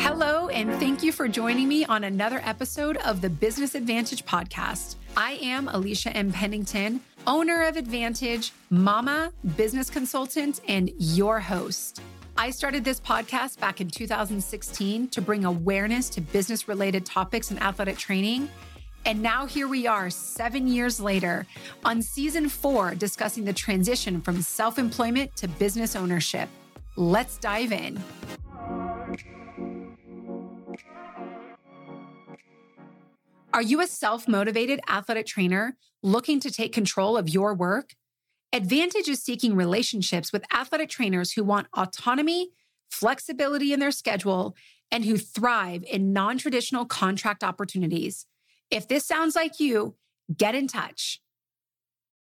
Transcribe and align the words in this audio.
Hello, 0.00 0.48
and 0.48 0.70
thank 0.80 1.02
you 1.02 1.12
for 1.12 1.28
joining 1.28 1.68
me 1.68 1.84
on 1.84 2.04
another 2.04 2.40
episode 2.44 2.96
of 2.98 3.20
the 3.20 3.30
Business 3.30 3.74
Advantage 3.74 4.24
podcast. 4.24 4.96
I 5.16 5.38
am 5.42 5.66
Alisha 5.68 6.10
M. 6.14 6.32
Pennington, 6.32 7.00
owner 7.26 7.62
of 7.62 7.76
Advantage, 7.76 8.52
mama, 8.70 9.32
business 9.56 9.88
consultant, 9.90 10.60
and 10.68 10.90
your 10.98 11.40
host. 11.40 12.02
I 12.36 12.50
started 12.50 12.84
this 12.84 13.00
podcast 13.00 13.60
back 13.60 13.80
in 13.80 13.88
2016 13.88 15.08
to 15.08 15.22
bring 15.22 15.44
awareness 15.44 16.08
to 16.10 16.20
business 16.20 16.66
related 16.68 17.06
topics 17.06 17.50
and 17.50 17.62
athletic 17.62 17.96
training. 17.96 18.48
And 19.06 19.22
now 19.22 19.46
here 19.46 19.68
we 19.68 19.86
are, 19.86 20.10
seven 20.10 20.66
years 20.66 20.98
later, 20.98 21.46
on 21.84 22.02
season 22.02 22.48
four, 22.48 22.94
discussing 22.94 23.44
the 23.44 23.52
transition 23.52 24.20
from 24.20 24.42
self 24.42 24.78
employment 24.78 25.36
to 25.36 25.48
business 25.48 25.94
ownership. 25.94 26.48
Let's 26.96 27.38
dive 27.38 27.72
in. 27.72 28.02
Are 33.54 33.62
you 33.62 33.80
a 33.80 33.86
self 33.86 34.26
motivated 34.26 34.80
athletic 34.88 35.26
trainer 35.26 35.76
looking 36.02 36.40
to 36.40 36.50
take 36.50 36.72
control 36.72 37.16
of 37.16 37.28
your 37.28 37.54
work? 37.54 37.94
Advantage 38.52 39.08
is 39.08 39.22
seeking 39.22 39.54
relationships 39.54 40.32
with 40.32 40.44
athletic 40.52 40.88
trainers 40.88 41.30
who 41.30 41.44
want 41.44 41.68
autonomy, 41.72 42.50
flexibility 42.90 43.72
in 43.72 43.78
their 43.78 43.92
schedule, 43.92 44.56
and 44.90 45.04
who 45.04 45.16
thrive 45.16 45.84
in 45.84 46.12
non 46.12 46.36
traditional 46.36 46.84
contract 46.84 47.44
opportunities. 47.44 48.26
If 48.72 48.88
this 48.88 49.06
sounds 49.06 49.36
like 49.36 49.60
you, 49.60 49.94
get 50.36 50.56
in 50.56 50.66
touch. 50.66 51.20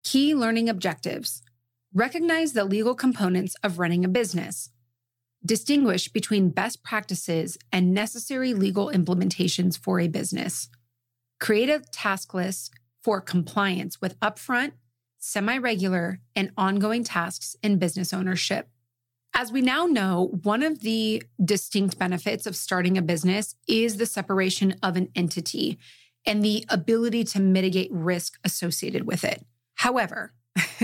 Key 0.05 0.35
learning 0.35 0.69
objectives 0.69 1.43
recognize 1.95 2.53
the 2.53 2.67
legal 2.67 2.95
components 2.95 3.57
of 3.63 3.79
running 3.79 4.05
a 4.05 4.09
business, 4.09 4.69
distinguish 5.43 6.09
between 6.09 6.51
best 6.51 6.85
practices 6.85 7.57
and 7.73 7.95
necessary 7.95 8.53
legal 8.53 8.91
implementations 8.91 9.79
for 9.79 9.99
a 9.99 10.09
business 10.09 10.69
Create 11.43 11.68
a 11.68 11.80
task 11.80 12.35
list 12.35 12.73
for 13.02 13.21
compliance 13.21 14.01
with 14.01 14.16
upfront, 14.21 14.74
semi 15.18 15.59
regular, 15.59 16.21
and 16.37 16.52
ongoing 16.57 17.02
tasks 17.02 17.57
in 17.65 17.80
business 17.80 18.12
ownership. 18.12 18.68
As 19.34 19.51
we 19.51 19.60
now 19.60 19.87
know, 19.87 20.38
one 20.45 20.62
of 20.62 20.82
the 20.82 21.21
distinct 21.45 21.99
benefits 21.99 22.46
of 22.46 22.54
starting 22.54 22.96
a 22.96 23.02
business 23.02 23.57
is 23.66 23.96
the 23.96 24.07
separation 24.07 24.76
of 24.84 24.96
an 24.96 25.09
entity 25.16 25.80
and 26.24 26.45
the 26.45 26.65
ability 26.68 27.24
to 27.24 27.40
mitigate 27.40 27.90
risk 27.90 28.38
associated 28.45 29.04
with 29.04 29.24
it. 29.24 29.45
However, 29.74 30.34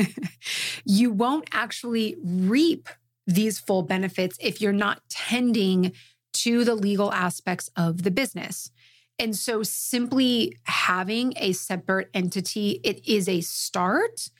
you 0.84 1.12
won't 1.12 1.48
actually 1.52 2.16
reap 2.20 2.88
these 3.28 3.60
full 3.60 3.82
benefits 3.82 4.36
if 4.40 4.60
you're 4.60 4.72
not 4.72 5.02
tending 5.08 5.92
to 6.32 6.64
the 6.64 6.74
legal 6.74 7.12
aspects 7.12 7.70
of 7.76 8.02
the 8.02 8.10
business. 8.10 8.72
And 9.18 9.34
so 9.34 9.62
simply 9.62 10.56
having 10.64 11.32
a 11.36 11.52
separate 11.52 12.08
entity, 12.14 12.80
it 12.84 13.06
is 13.06 13.28
a 13.28 13.40
start, 13.40 14.30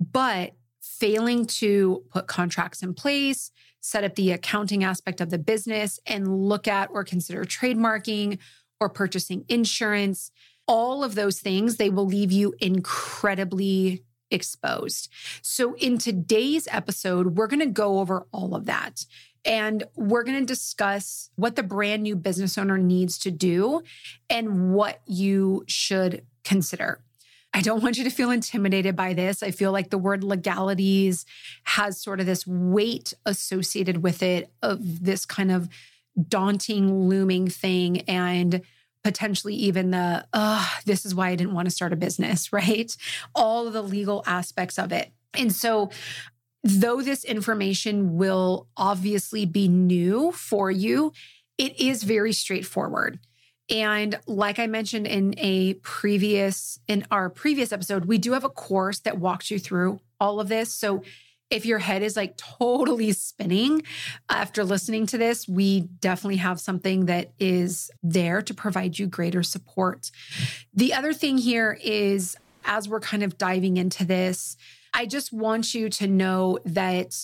but 0.00 0.52
failing 0.80 1.46
to 1.46 2.04
put 2.10 2.26
contracts 2.26 2.82
in 2.82 2.92
place, 2.92 3.50
set 3.80 4.04
up 4.04 4.14
the 4.16 4.32
accounting 4.32 4.84
aspect 4.84 5.20
of 5.20 5.30
the 5.30 5.38
business, 5.38 5.98
and 6.06 6.44
look 6.48 6.68
at 6.68 6.90
or 6.90 7.04
consider 7.04 7.44
trademarking 7.44 8.38
or 8.80 8.88
purchasing 8.88 9.44
insurance, 9.48 10.30
all 10.66 11.02
of 11.02 11.14
those 11.14 11.40
things, 11.40 11.76
they 11.76 11.88
will 11.88 12.06
leave 12.06 12.30
you 12.30 12.54
incredibly 12.60 14.04
exposed. 14.30 15.10
So, 15.40 15.74
in 15.76 15.98
today's 15.98 16.68
episode, 16.70 17.38
we're 17.38 17.46
going 17.46 17.60
to 17.60 17.66
go 17.66 18.00
over 18.00 18.26
all 18.32 18.54
of 18.54 18.66
that. 18.66 19.06
And 19.44 19.84
we're 19.96 20.24
going 20.24 20.38
to 20.38 20.46
discuss 20.46 21.30
what 21.36 21.56
the 21.56 21.62
brand 21.62 22.02
new 22.02 22.16
business 22.16 22.58
owner 22.58 22.78
needs 22.78 23.18
to 23.20 23.30
do 23.30 23.82
and 24.28 24.72
what 24.72 25.00
you 25.06 25.64
should 25.66 26.24
consider. 26.44 27.00
I 27.54 27.62
don't 27.62 27.82
want 27.82 27.96
you 27.96 28.04
to 28.04 28.10
feel 28.10 28.30
intimidated 28.30 28.94
by 28.94 29.14
this. 29.14 29.42
I 29.42 29.50
feel 29.50 29.72
like 29.72 29.90
the 29.90 29.98
word 29.98 30.22
legalities 30.22 31.24
has 31.64 32.00
sort 32.00 32.20
of 32.20 32.26
this 32.26 32.46
weight 32.46 33.14
associated 33.24 34.02
with 34.02 34.22
it 34.22 34.52
of 34.62 35.04
this 35.04 35.24
kind 35.24 35.50
of 35.50 35.68
daunting, 36.28 37.08
looming 37.08 37.48
thing. 37.48 38.02
And 38.02 38.62
potentially 39.04 39.54
even 39.54 39.90
the, 39.90 40.26
oh, 40.32 40.70
this 40.84 41.06
is 41.06 41.14
why 41.14 41.28
I 41.28 41.36
didn't 41.36 41.54
want 41.54 41.66
to 41.66 41.74
start 41.74 41.92
a 41.92 41.96
business, 41.96 42.52
right? 42.52 42.94
All 43.34 43.66
of 43.66 43.72
the 43.72 43.82
legal 43.82 44.22
aspects 44.26 44.78
of 44.78 44.92
it. 44.92 45.10
And 45.34 45.52
so 45.52 45.90
though 46.64 47.02
this 47.02 47.24
information 47.24 48.16
will 48.16 48.68
obviously 48.76 49.46
be 49.46 49.68
new 49.68 50.32
for 50.32 50.70
you, 50.70 51.12
it 51.56 51.78
is 51.80 52.02
very 52.02 52.32
straightforward. 52.32 53.18
And 53.70 54.18
like 54.26 54.58
I 54.58 54.66
mentioned 54.66 55.06
in 55.06 55.34
a 55.38 55.74
previous 55.74 56.80
in 56.88 57.06
our 57.10 57.28
previous 57.28 57.72
episode, 57.72 58.06
we 58.06 58.18
do 58.18 58.32
have 58.32 58.44
a 58.44 58.48
course 58.48 59.00
that 59.00 59.18
walks 59.18 59.50
you 59.50 59.58
through 59.58 60.00
all 60.18 60.40
of 60.40 60.48
this. 60.48 60.74
So 60.74 61.02
if 61.50 61.64
your 61.64 61.78
head 61.78 62.02
is 62.02 62.16
like 62.16 62.36
totally 62.36 63.12
spinning 63.12 63.82
after 64.28 64.64
listening 64.64 65.06
to 65.06 65.18
this, 65.18 65.48
we 65.48 65.80
definitely 65.80 66.36
have 66.36 66.60
something 66.60 67.06
that 67.06 67.32
is 67.38 67.90
there 68.02 68.42
to 68.42 68.54
provide 68.54 68.98
you 68.98 69.06
greater 69.06 69.42
support. 69.42 70.10
The 70.74 70.94
other 70.94 71.12
thing 71.12 71.38
here 71.38 71.78
is 71.82 72.36
as 72.64 72.88
we're 72.88 73.00
kind 73.00 73.22
of 73.22 73.38
diving 73.38 73.78
into 73.78 74.04
this, 74.04 74.56
I 74.94 75.06
just 75.06 75.32
want 75.32 75.74
you 75.74 75.88
to 75.90 76.06
know 76.06 76.58
that 76.64 77.14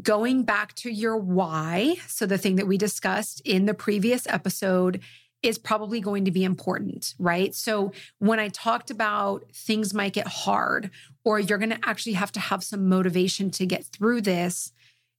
going 0.00 0.44
back 0.44 0.74
to 0.74 0.90
your 0.90 1.16
why, 1.16 1.96
so 2.06 2.26
the 2.26 2.38
thing 2.38 2.56
that 2.56 2.66
we 2.66 2.78
discussed 2.78 3.42
in 3.44 3.66
the 3.66 3.74
previous 3.74 4.26
episode, 4.26 5.00
is 5.42 5.58
probably 5.58 6.00
going 6.00 6.24
to 6.24 6.30
be 6.30 6.44
important, 6.44 7.14
right? 7.18 7.54
So 7.54 7.92
when 8.18 8.38
I 8.38 8.48
talked 8.48 8.90
about 8.90 9.44
things 9.52 9.92
might 9.92 10.12
get 10.12 10.28
hard, 10.28 10.90
or 11.24 11.40
you're 11.40 11.58
going 11.58 11.70
to 11.70 11.80
actually 11.82 12.12
have 12.12 12.32
to 12.32 12.40
have 12.40 12.62
some 12.62 12.88
motivation 12.88 13.50
to 13.52 13.66
get 13.66 13.84
through 13.84 14.20
this, 14.20 14.72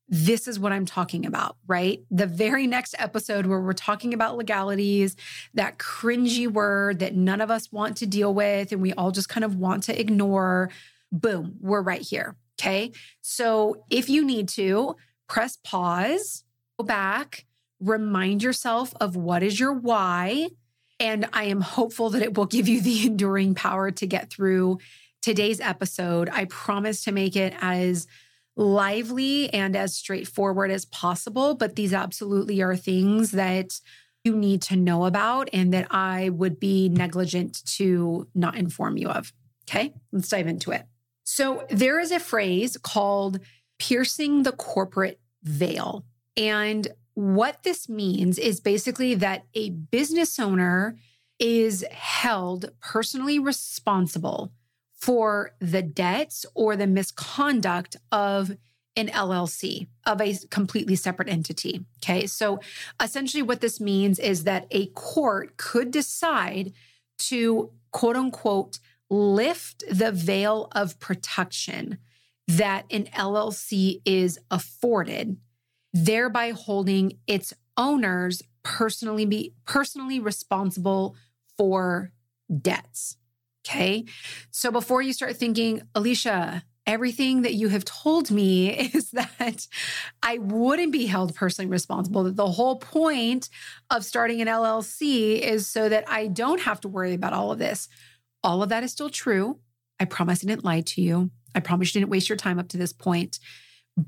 this 0.07 0.47
is 0.47 0.59
what 0.59 0.71
I'm 0.71 0.85
talking 0.85 1.25
about, 1.25 1.57
right? 1.67 2.03
The 2.11 2.27
very 2.27 2.67
next 2.67 2.95
episode 2.99 3.45
where 3.45 3.59
we're 3.59 3.73
talking 3.73 4.13
about 4.13 4.37
legalities, 4.37 5.15
that 5.53 5.77
cringy 5.77 6.47
word 6.47 6.99
that 6.99 7.15
none 7.15 7.41
of 7.41 7.49
us 7.49 7.71
want 7.71 7.97
to 7.97 8.05
deal 8.05 8.33
with 8.33 8.71
and 8.71 8.81
we 8.81 8.93
all 8.93 9.11
just 9.11 9.29
kind 9.29 9.43
of 9.43 9.55
want 9.55 9.83
to 9.83 9.99
ignore 9.99 10.69
boom, 11.13 11.55
we're 11.61 11.81
right 11.81 12.01
here. 12.01 12.35
Okay. 12.59 12.91
So 13.21 13.85
if 13.89 14.09
you 14.09 14.25
need 14.25 14.49
to, 14.49 14.95
press 15.29 15.57
pause, 15.63 16.43
go 16.77 16.85
back, 16.85 17.45
remind 17.79 18.43
yourself 18.43 18.93
of 18.99 19.15
what 19.15 19.43
is 19.43 19.59
your 19.59 19.73
why. 19.73 20.49
And 20.99 21.27
I 21.33 21.45
am 21.45 21.61
hopeful 21.61 22.09
that 22.11 22.21
it 22.21 22.37
will 22.37 22.45
give 22.45 22.67
you 22.67 22.81
the 22.83 23.05
enduring 23.05 23.55
power 23.55 23.91
to 23.91 24.07
get 24.07 24.29
through 24.29 24.79
today's 25.21 25.61
episode. 25.61 26.29
I 26.29 26.45
promise 26.45 27.03
to 27.05 27.11
make 27.11 27.35
it 27.35 27.53
as 27.61 28.07
lively 28.55 29.51
and 29.53 29.75
as 29.75 29.95
straightforward 29.95 30.69
as 30.69 30.85
possible, 30.85 31.55
but 31.55 31.75
these 31.75 31.93
absolutely 31.93 32.61
are 32.61 32.75
things 32.75 33.31
that 33.31 33.79
you 34.23 34.35
need 34.35 34.61
to 34.61 34.75
know 34.75 35.05
about 35.05 35.49
and 35.51 35.73
that 35.73 35.87
I 35.89 36.29
would 36.29 36.59
be 36.59 36.87
negligent 36.89 37.65
to 37.77 38.27
not 38.35 38.55
inform 38.55 38.97
you 38.97 39.09
of. 39.09 39.33
Okay, 39.67 39.93
let's 40.11 40.29
dive 40.29 40.47
into 40.47 40.71
it. 40.71 40.83
So 41.23 41.65
there 41.69 41.99
is 41.99 42.11
a 42.11 42.19
phrase 42.19 42.77
called 42.77 43.39
piercing 43.79 44.43
the 44.43 44.51
corporate 44.51 45.19
veil. 45.43 46.05
And 46.37 46.87
what 47.13 47.63
this 47.63 47.87
means 47.87 48.37
is 48.37 48.59
basically 48.59 49.15
that 49.15 49.45
a 49.53 49.69
business 49.69 50.39
owner 50.39 50.97
is 51.39 51.85
held 51.91 52.71
personally 52.81 53.39
responsible 53.39 54.51
for 54.93 55.51
the 55.59 55.81
debts 55.81 56.45
or 56.55 56.75
the 56.75 56.87
misconduct 56.87 57.97
of 58.11 58.51
an 58.95 59.07
LLC, 59.07 59.87
of 60.05 60.21
a 60.21 60.35
completely 60.49 60.95
separate 60.95 61.27
entity. 61.27 61.83
Okay. 61.97 62.27
So 62.27 62.59
essentially, 63.01 63.41
what 63.41 63.59
this 63.59 63.81
means 63.81 64.19
is 64.19 64.43
that 64.43 64.67
a 64.71 64.87
court 64.87 65.57
could 65.57 65.91
decide 65.91 66.73
to 67.19 67.71
quote 67.91 68.15
unquote 68.15 68.79
lift 69.09 69.83
the 69.89 70.11
veil 70.11 70.67
of 70.73 70.99
protection 70.99 71.97
that 72.47 72.85
an 72.91 73.05
LLC 73.05 74.01
is 74.05 74.39
afforded, 74.51 75.37
thereby 75.93 76.51
holding 76.51 77.19
its 77.27 77.53
owners 77.77 78.41
personally 78.63 79.25
be 79.25 79.53
personally 79.65 80.19
responsible 80.19 81.15
for 81.57 82.11
debts. 82.61 83.17
Okay. 83.65 84.05
So 84.51 84.71
before 84.71 85.01
you 85.01 85.13
start 85.13 85.37
thinking, 85.37 85.81
Alisha, 85.95 86.63
everything 86.85 87.43
that 87.43 87.53
you 87.53 87.69
have 87.69 87.85
told 87.85 88.29
me 88.29 88.69
is 88.93 89.11
that 89.11 89.67
I 90.21 90.37
wouldn't 90.37 90.91
be 90.91 91.05
held 91.05 91.35
personally 91.35 91.69
responsible. 91.69 92.23
That 92.23 92.35
the 92.35 92.51
whole 92.51 92.77
point 92.77 93.49
of 93.89 94.03
starting 94.03 94.41
an 94.41 94.47
LLC 94.47 95.39
is 95.39 95.67
so 95.67 95.89
that 95.89 96.09
I 96.09 96.27
don't 96.27 96.61
have 96.61 96.81
to 96.81 96.87
worry 96.87 97.13
about 97.13 97.33
all 97.33 97.51
of 97.51 97.59
this. 97.59 97.87
All 98.43 98.61
of 98.61 98.69
that 98.69 98.83
is 98.83 98.91
still 98.91 99.09
true. 99.09 99.59
I 99.99 100.05
promise 100.05 100.43
I 100.43 100.47
didn't 100.47 100.65
lie 100.65 100.81
to 100.81 101.01
you. 101.01 101.31
I 101.55 101.59
promise 101.59 101.93
you 101.93 102.01
didn't 102.01 102.11
waste 102.11 102.29
your 102.29 102.35
time 102.35 102.59
up 102.59 102.67
to 102.69 102.77
this 102.77 102.93
point. 102.93 103.39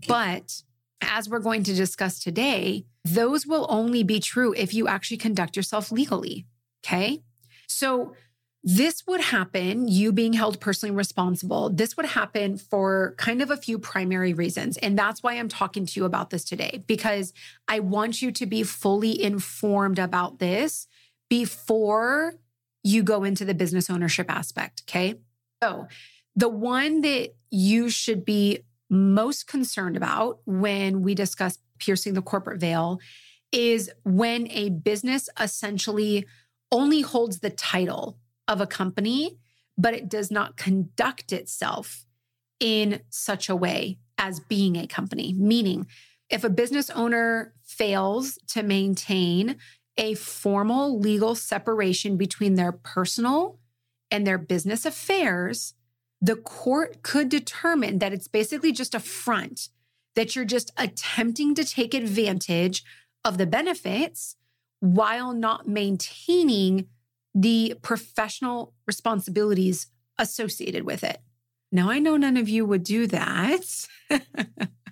But 0.07 0.61
as 1.01 1.29
we're 1.29 1.39
going 1.39 1.63
to 1.63 1.73
discuss 1.73 2.19
today, 2.19 2.85
those 3.03 3.45
will 3.45 3.67
only 3.69 4.03
be 4.03 4.19
true 4.19 4.53
if 4.57 4.73
you 4.73 4.87
actually 4.87 5.17
conduct 5.17 5.55
yourself 5.55 5.91
legally. 5.91 6.47
Okay. 6.83 7.21
So, 7.67 8.13
this 8.67 9.03
would 9.05 9.21
happen, 9.21 9.87
you 9.87 10.11
being 10.11 10.33
held 10.33 10.59
personally 10.59 10.95
responsible. 10.95 11.69
This 11.69 11.95
would 11.95 12.07
happen 12.07 12.57
for 12.57 13.13
kind 13.19 13.43
of 13.43 13.51
a 13.51 13.57
few 13.57 13.77
primary 13.77 14.33
reasons. 14.33 14.77
And 14.77 14.97
that's 14.97 15.21
why 15.21 15.33
I'm 15.35 15.49
talking 15.49 15.85
to 15.85 15.99
you 15.99 16.03
about 16.03 16.31
this 16.31 16.43
today, 16.43 16.83
because 16.87 17.31
I 17.67 17.79
want 17.79 18.23
you 18.23 18.31
to 18.31 18.45
be 18.47 18.63
fully 18.63 19.21
informed 19.21 19.99
about 19.99 20.39
this 20.39 20.87
before 21.29 22.39
you 22.85 23.01
go 23.01 23.23
into 23.23 23.43
the 23.43 23.55
business 23.55 23.89
ownership 23.89 24.29
aspect. 24.29 24.83
Okay. 24.87 25.15
So, 25.61 25.87
the 26.35 26.49
one 26.49 27.01
that 27.01 27.33
you 27.49 27.89
should 27.89 28.23
be 28.23 28.59
most 28.89 29.47
concerned 29.47 29.97
about 29.97 30.39
when 30.45 31.01
we 31.01 31.15
discuss 31.15 31.57
piercing 31.79 32.13
the 32.13 32.21
corporate 32.21 32.59
veil 32.59 32.99
is 33.51 33.89
when 34.03 34.47
a 34.51 34.69
business 34.69 35.29
essentially 35.39 36.25
only 36.71 37.01
holds 37.01 37.39
the 37.39 37.49
title 37.49 38.17
of 38.47 38.61
a 38.61 38.67
company, 38.67 39.37
but 39.77 39.93
it 39.93 40.07
does 40.07 40.29
not 40.29 40.55
conduct 40.55 41.33
itself 41.33 42.05
in 42.59 43.01
such 43.09 43.49
a 43.49 43.55
way 43.55 43.97
as 44.17 44.39
being 44.41 44.75
a 44.75 44.85
company. 44.85 45.33
Meaning, 45.33 45.87
if 46.29 46.43
a 46.43 46.49
business 46.49 46.89
owner 46.91 47.53
fails 47.63 48.37
to 48.49 48.61
maintain 48.61 49.57
a 49.97 50.15
formal 50.15 50.99
legal 50.99 51.35
separation 51.35 52.17
between 52.17 52.55
their 52.55 52.71
personal 52.71 53.59
and 54.11 54.25
their 54.25 54.37
business 54.37 54.85
affairs, 54.85 55.73
the 56.21 56.35
court 56.35 57.01
could 57.03 57.29
determine 57.29 57.99
that 57.99 58.13
it's 58.13 58.27
basically 58.27 58.71
just 58.71 58.95
a 58.95 58.99
front, 58.99 59.69
that 60.15 60.35
you're 60.35 60.45
just 60.45 60.71
attempting 60.77 61.55
to 61.55 61.63
take 61.63 61.93
advantage 61.93 62.83
of 63.23 63.37
the 63.37 63.45
benefits 63.45 64.35
while 64.79 65.33
not 65.33 65.67
maintaining 65.67 66.87
the 67.33 67.75
professional 67.81 68.73
responsibilities 68.87 69.87
associated 70.17 70.83
with 70.83 71.03
it. 71.03 71.19
Now, 71.71 71.89
I 71.89 71.99
know 71.99 72.15
none 72.15 72.37
of 72.37 72.47
you 72.47 72.65
would 72.65 72.83
do 72.83 73.07
that. 73.07 73.87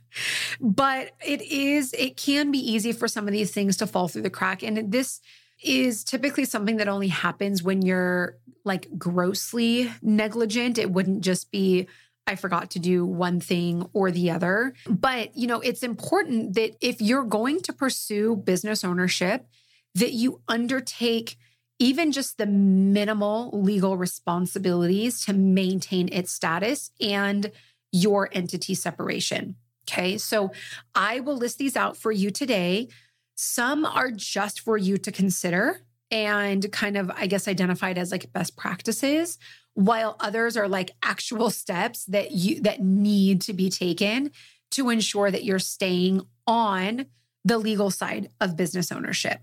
but 0.60 1.12
it 1.26 1.42
is, 1.42 1.94
it 1.94 2.18
can 2.18 2.52
be 2.52 2.60
easy 2.60 2.92
for 2.92 3.08
some 3.08 3.28
of 3.28 3.34
these 3.34 3.52
things 3.52 3.78
to 3.78 3.88
fall 3.88 4.08
through 4.08 4.22
the 4.22 4.30
crack. 4.30 4.64
And 4.64 4.92
this 4.92 5.22
is 5.64 6.04
typically 6.04 6.46
something 6.46 6.78
that 6.78 6.88
only 6.88 7.08
happens 7.08 7.64
when 7.64 7.82
you're 7.82 8.38
like 8.66 8.88
grossly 8.98 9.92
negligent. 10.02 10.78
It 10.78 10.92
wouldn't 10.92 11.22
just 11.22 11.52
be, 11.52 11.88
I 12.28 12.36
forgot 12.36 12.72
to 12.72 12.80
do 12.80 13.06
one 13.06 13.40
thing 13.40 13.86
or 13.94 14.12
the 14.12 14.32
other. 14.32 14.74
But, 14.88 15.36
you 15.38 15.48
know, 15.48 15.60
it's 15.60 15.84
important 15.84 16.56
that 16.56 16.76
if 16.82 17.02
you're 17.02 17.26
going 17.26 17.62
to 17.62 17.74
pursue 17.74 18.36
business 18.36 18.84
ownership, 18.84 19.48
that 19.96 20.14
you 20.14 20.42
undertake 20.48 21.38
even 21.80 22.12
just 22.12 22.38
the 22.38 22.46
minimal 22.46 23.50
legal 23.52 23.98
responsibilities 23.98 25.26
to 25.26 25.34
maintain 25.34 26.08
its 26.12 26.32
status 26.32 26.92
and 27.02 27.52
your 27.92 28.30
entity 28.32 28.74
separation. 28.74 29.56
Okay. 29.84 30.18
So 30.18 30.52
I 30.96 31.20
will 31.20 31.38
list 31.38 31.58
these 31.58 31.76
out 31.76 31.98
for 31.98 32.12
you 32.12 32.32
today. 32.32 32.88
Some 33.36 33.86
are 33.86 34.12
just 34.12 34.60
for 34.60 34.78
you 34.78 34.98
to 34.98 35.12
consider 35.12 35.82
and 36.12 36.72
kind 36.72 36.96
of, 36.96 37.12
I 37.16 37.28
guess, 37.28 37.48
identified 37.48 37.98
as 37.98 38.12
like 38.12 38.32
best 38.32 38.56
practices, 38.56 39.38
while 39.74 40.16
others 40.20 40.56
are 40.56 40.68
like 40.68 40.92
actual 41.02 41.50
steps 41.50 42.06
that 42.06 42.32
you 42.32 42.62
that 42.62 42.82
need 42.82 43.42
to 43.42 43.54
be 43.54 43.70
taken 43.70 44.32
to 44.72 44.90
ensure 44.90 45.32
that 45.32 45.44
you're 45.44 45.60
staying 45.60 46.22
on 46.46 47.08
the 47.44 47.58
legal 47.58 47.90
side 47.90 48.30
of 48.40 48.56
business 48.56 48.92
ownership. 48.92 49.42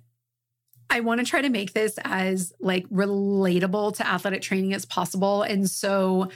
I 0.88 1.00
want 1.00 1.20
to 1.20 1.26
try 1.26 1.42
to 1.42 1.48
make 1.48 1.72
this 1.72 1.98
as 2.04 2.52
like 2.60 2.88
relatable 2.88 3.96
to 3.96 4.06
athletic 4.06 4.42
training 4.42 4.74
as 4.74 4.84
possible. 4.84 5.42
And 5.42 5.68
so 5.70 6.30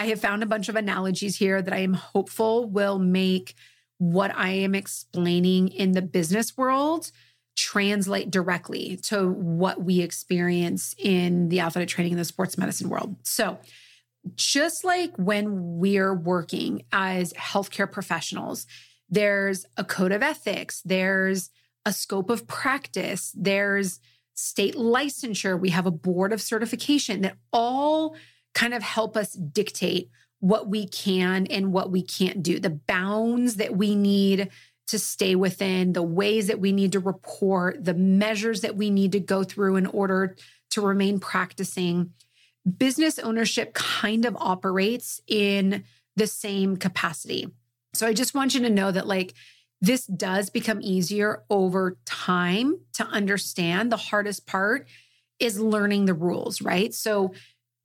I 0.00 0.06
have 0.06 0.20
found 0.20 0.42
a 0.42 0.46
bunch 0.46 0.70
of 0.70 0.76
analogies 0.76 1.36
here 1.36 1.60
that 1.60 1.74
I 1.74 1.80
am 1.80 1.92
hopeful 1.92 2.64
will 2.64 2.98
make 2.98 3.54
what 3.98 4.34
I 4.34 4.48
am 4.48 4.74
explaining 4.74 5.68
in 5.68 5.92
the 5.92 6.00
business 6.00 6.56
world 6.56 7.12
translate 7.54 8.30
directly 8.30 8.96
to 9.08 9.28
what 9.28 9.84
we 9.84 10.00
experience 10.00 10.94
in 10.96 11.50
the 11.50 11.60
athletic 11.60 11.90
training 11.90 12.12
in 12.12 12.18
the 12.18 12.24
sports 12.24 12.56
medicine 12.56 12.88
world. 12.88 13.14
So, 13.24 13.58
just 14.36 14.84
like 14.84 15.14
when 15.16 15.78
we're 15.78 16.14
working 16.14 16.84
as 16.92 17.34
healthcare 17.34 17.90
professionals, 17.90 18.66
there's 19.10 19.66
a 19.76 19.84
code 19.84 20.12
of 20.12 20.22
ethics, 20.22 20.80
there's 20.82 21.50
a 21.84 21.92
scope 21.92 22.30
of 22.30 22.46
practice, 22.46 23.34
there's 23.36 24.00
state 24.32 24.76
licensure, 24.76 25.60
we 25.60 25.68
have 25.68 25.84
a 25.84 25.90
board 25.90 26.32
of 26.32 26.40
certification 26.40 27.20
that 27.20 27.36
all 27.52 28.16
kind 28.54 28.74
of 28.74 28.82
help 28.82 29.16
us 29.16 29.32
dictate 29.32 30.10
what 30.40 30.68
we 30.68 30.86
can 30.86 31.46
and 31.46 31.72
what 31.72 31.90
we 31.90 32.02
can't 32.02 32.42
do, 32.42 32.58
the 32.58 32.70
bounds 32.70 33.56
that 33.56 33.76
we 33.76 33.94
need 33.94 34.48
to 34.88 34.98
stay 34.98 35.36
within, 35.36 35.92
the 35.92 36.02
ways 36.02 36.48
that 36.48 36.58
we 36.58 36.72
need 36.72 36.92
to 36.92 36.98
report, 36.98 37.84
the 37.84 37.94
measures 37.94 38.62
that 38.62 38.74
we 38.74 38.90
need 38.90 39.12
to 39.12 39.20
go 39.20 39.44
through 39.44 39.76
in 39.76 39.86
order 39.86 40.34
to 40.70 40.80
remain 40.80 41.20
practicing. 41.20 42.12
Business 42.78 43.18
ownership 43.18 43.72
kind 43.74 44.24
of 44.24 44.36
operates 44.40 45.20
in 45.26 45.84
the 46.16 46.26
same 46.26 46.76
capacity. 46.76 47.48
So 47.94 48.06
I 48.06 48.12
just 48.12 48.34
want 48.34 48.54
you 48.54 48.60
to 48.60 48.70
know 48.70 48.90
that, 48.90 49.06
like, 49.06 49.34
this 49.80 50.06
does 50.06 50.50
become 50.50 50.80
easier 50.82 51.42
over 51.48 51.96
time 52.04 52.80
to 52.94 53.04
understand. 53.04 53.90
The 53.90 53.96
hardest 53.96 54.46
part 54.46 54.88
is 55.38 55.58
learning 55.58 56.04
the 56.04 56.14
rules, 56.14 56.60
right? 56.60 56.92
So 56.92 57.32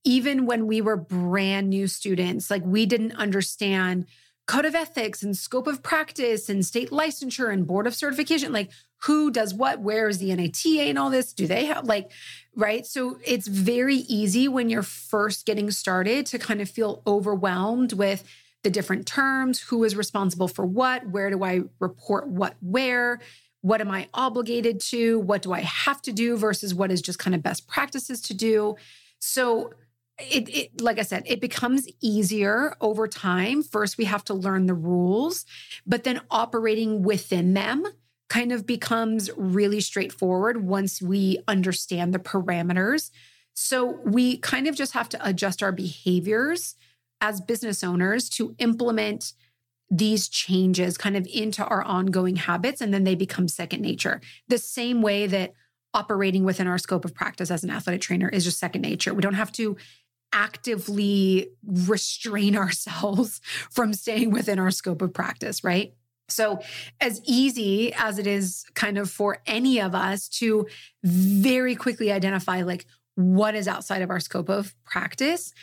even 0.06 0.46
when 0.46 0.68
we 0.68 0.80
were 0.80 0.96
brand 0.96 1.70
new 1.70 1.88
students, 1.88 2.50
like 2.50 2.64
we 2.64 2.86
didn't 2.86 3.14
understand 3.14 4.06
code 4.48 4.66
of 4.66 4.76
ethics 4.76 5.24
and 5.24 5.36
scope 5.36 5.66
of 5.66 5.82
practice 5.82 6.50
and 6.50 6.64
state 6.64 6.92
licensure 6.92 7.52
and 7.52 7.66
board 7.66 7.88
of 7.88 7.96
certification. 7.96 8.54
Like 8.54 8.70
who 9.02 9.32
does 9.32 9.54
what? 9.54 9.80
Where 9.80 10.08
is 10.08 10.20
the 10.20 10.34
NATA 10.36 10.84
and 10.84 11.00
all 11.00 11.10
this? 11.10 11.34
Do 11.34 11.48
they 11.48 11.66
have 11.66 11.86
like, 11.86 12.12
right? 12.56 12.86
So 12.86 13.20
it's 13.26 13.48
very 13.48 13.98
easy 13.98 14.48
when 14.48 14.70
you're 14.70 14.84
first 14.84 15.46
getting 15.46 15.72
started 15.72 16.28
to 16.28 16.40
kind 16.40 16.62
of 16.62 16.70
feel 16.70 17.02
overwhelmed 17.08 17.94
with 17.94 18.24
the 18.64 18.70
different 18.70 19.06
terms, 19.08 19.60
who 19.60 19.84
is 19.84 19.96
responsible 19.96 20.48
for 20.48 20.66
what, 20.66 21.08
where 21.08 21.30
do 21.30 21.44
I 21.44 21.62
report 21.80 22.28
what 22.28 22.56
where, 22.62 23.20
what 23.62 23.82
am 23.82 23.90
I 23.90 24.08
obligated 24.14 24.80
to, 24.80 25.20
what 25.20 25.42
do 25.42 25.54
I 25.54 25.62
have 25.62 26.02
to 26.04 26.12
do 26.12 26.38
versus 26.38 26.74
what 26.74 26.92
is 26.92 27.02
just 27.02 27.18
kind 27.18 27.34
of 27.36 27.42
best 27.42 27.68
practices 27.68 28.22
to 28.22 28.36
do. 28.36 28.76
So 29.20 29.74
it, 30.18 30.50
it, 30.50 30.82
like 30.82 30.98
I 30.98 31.04
said, 31.04 31.24
it 31.26 31.42
becomes 31.42 31.88
easier 32.02 32.76
over 32.80 33.08
time. 33.08 33.62
First, 33.62 33.98
we 33.98 34.06
have 34.06 34.24
to 34.26 34.34
learn 34.34 34.66
the 34.66 34.74
rules, 34.74 35.46
but 35.86 36.04
then 36.04 36.22
operating 36.32 37.04
within 37.04 37.54
them 37.54 37.84
kind 38.30 38.52
of 38.52 38.66
becomes 38.66 39.30
really 39.36 39.82
straightforward 39.82 40.66
once 40.66 41.02
we 41.02 41.40
understand 41.48 42.14
the 42.14 42.20
parameters. 42.20 43.12
So 43.54 44.00
we 44.04 44.38
kind 44.38 44.68
of 44.68 44.76
just 44.76 44.94
have 44.94 45.10
to 45.10 45.28
adjust 45.28 45.62
our 45.62 45.72
behaviors 45.72 46.76
as 47.22 47.42
business 47.42 47.84
owners 47.84 48.30
to 48.30 48.56
implement 48.60 49.34
these 49.90 50.28
changes 50.28 50.98
kind 50.98 51.16
of 51.16 51.28
into 51.32 51.64
our 51.66 51.84
ongoing 51.84 52.36
habits 52.38 52.82
and 52.82 52.94
then 52.94 53.04
they 53.04 53.16
become 53.16 53.48
second 53.48 53.82
nature. 53.82 54.20
The 54.48 54.58
same 54.58 55.02
way 55.02 55.28
that 55.28 55.54
operating 55.94 56.44
within 56.44 56.68
our 56.68 56.78
scope 56.78 57.06
of 57.06 57.14
practice 57.14 57.52
as 57.52 57.64
an 57.64 57.70
athletic 57.70 58.02
trainer 58.02 58.28
is 58.28 58.44
just 58.44 58.60
second 58.60 58.82
nature. 58.82 59.14
We 59.14 59.22
don't 59.22 59.34
have 59.36 59.52
to 59.54 59.78
actively 60.36 61.50
restrain 61.66 62.56
ourselves 62.64 63.42
from 63.72 63.94
staying 63.94 64.30
within 64.30 64.60
our 64.60 64.70
scope 64.70 65.02
of 65.02 65.14
practice, 65.14 65.64
right? 65.64 65.94
So, 66.28 66.60
as 67.00 67.22
easy 67.26 67.94
as 67.94 68.18
it 68.18 68.28
is 68.28 68.66
kind 68.74 68.98
of 68.98 69.10
for 69.10 69.38
any 69.46 69.80
of 69.80 69.94
us 69.94 70.28
to 70.40 70.68
very 71.04 71.76
quickly 71.76 72.12
identify, 72.12 72.64
like, 72.64 72.86
what 73.14 73.56
is 73.56 73.68
outside 73.68 74.02
of 74.02 74.10
our 74.10 74.20
scope 74.20 74.50
of 74.50 74.74
practice, 74.84 75.54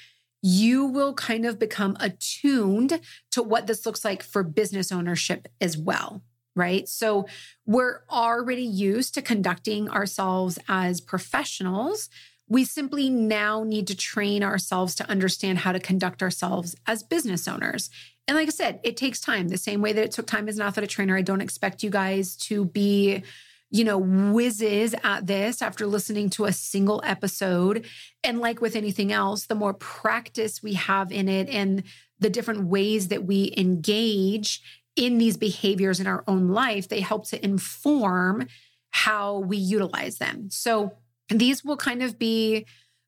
you 0.40 0.86
will 0.86 1.14
kind 1.14 1.44
of 1.44 1.58
become 1.58 1.96
attuned 2.00 3.00
to 3.32 3.42
what 3.42 3.66
this 3.66 3.84
looks 3.84 4.04
like 4.04 4.22
for 4.22 4.42
business 4.42 4.90
ownership 4.90 5.48
as 5.60 5.76
well. 5.76 6.22
Right. 6.54 6.86
So 6.86 7.26
we're 7.64 8.00
already 8.10 8.64
used 8.64 9.14
to 9.14 9.22
conducting 9.22 9.88
ourselves 9.88 10.58
as 10.68 11.00
professionals. 11.00 12.10
We 12.52 12.66
simply 12.66 13.08
now 13.08 13.64
need 13.64 13.86
to 13.86 13.96
train 13.96 14.42
ourselves 14.42 14.94
to 14.96 15.08
understand 15.08 15.60
how 15.60 15.72
to 15.72 15.80
conduct 15.80 16.22
ourselves 16.22 16.76
as 16.86 17.02
business 17.02 17.48
owners. 17.48 17.88
And 18.28 18.36
like 18.36 18.48
I 18.48 18.50
said, 18.50 18.78
it 18.84 18.98
takes 18.98 19.20
time. 19.22 19.48
The 19.48 19.56
same 19.56 19.80
way 19.80 19.94
that 19.94 20.04
it 20.04 20.12
took 20.12 20.26
time 20.26 20.50
as 20.50 20.58
an 20.58 20.66
athletic 20.66 20.90
trainer, 20.90 21.16
I 21.16 21.22
don't 21.22 21.40
expect 21.40 21.82
you 21.82 21.88
guys 21.88 22.36
to 22.48 22.66
be 22.66 23.22
you 23.70 23.84
know, 23.84 23.96
whizzes 23.96 24.94
at 25.02 25.26
this 25.26 25.62
after 25.62 25.86
listening 25.86 26.28
to 26.28 26.44
a 26.44 26.52
single 26.52 27.00
episode. 27.06 27.86
And 28.22 28.38
like 28.38 28.60
with 28.60 28.76
anything 28.76 29.12
else, 29.12 29.46
the 29.46 29.54
more 29.54 29.72
practice 29.72 30.62
we 30.62 30.74
have 30.74 31.10
in 31.10 31.26
it 31.26 31.48
and 31.48 31.82
the 32.18 32.28
different 32.28 32.66
ways 32.66 33.08
that 33.08 33.24
we 33.24 33.54
engage 33.56 34.60
in 34.94 35.16
these 35.16 35.38
behaviors 35.38 36.00
in 36.00 36.06
our 36.06 36.22
own 36.26 36.48
life, 36.48 36.90
they 36.90 37.00
help 37.00 37.26
to 37.28 37.42
inform 37.42 38.46
how 38.90 39.38
we 39.38 39.56
utilize 39.56 40.18
them. 40.18 40.50
So 40.50 40.92
these 41.40 41.64
will 41.64 41.76
kind 41.76 42.02
of 42.02 42.18
be 42.18 42.66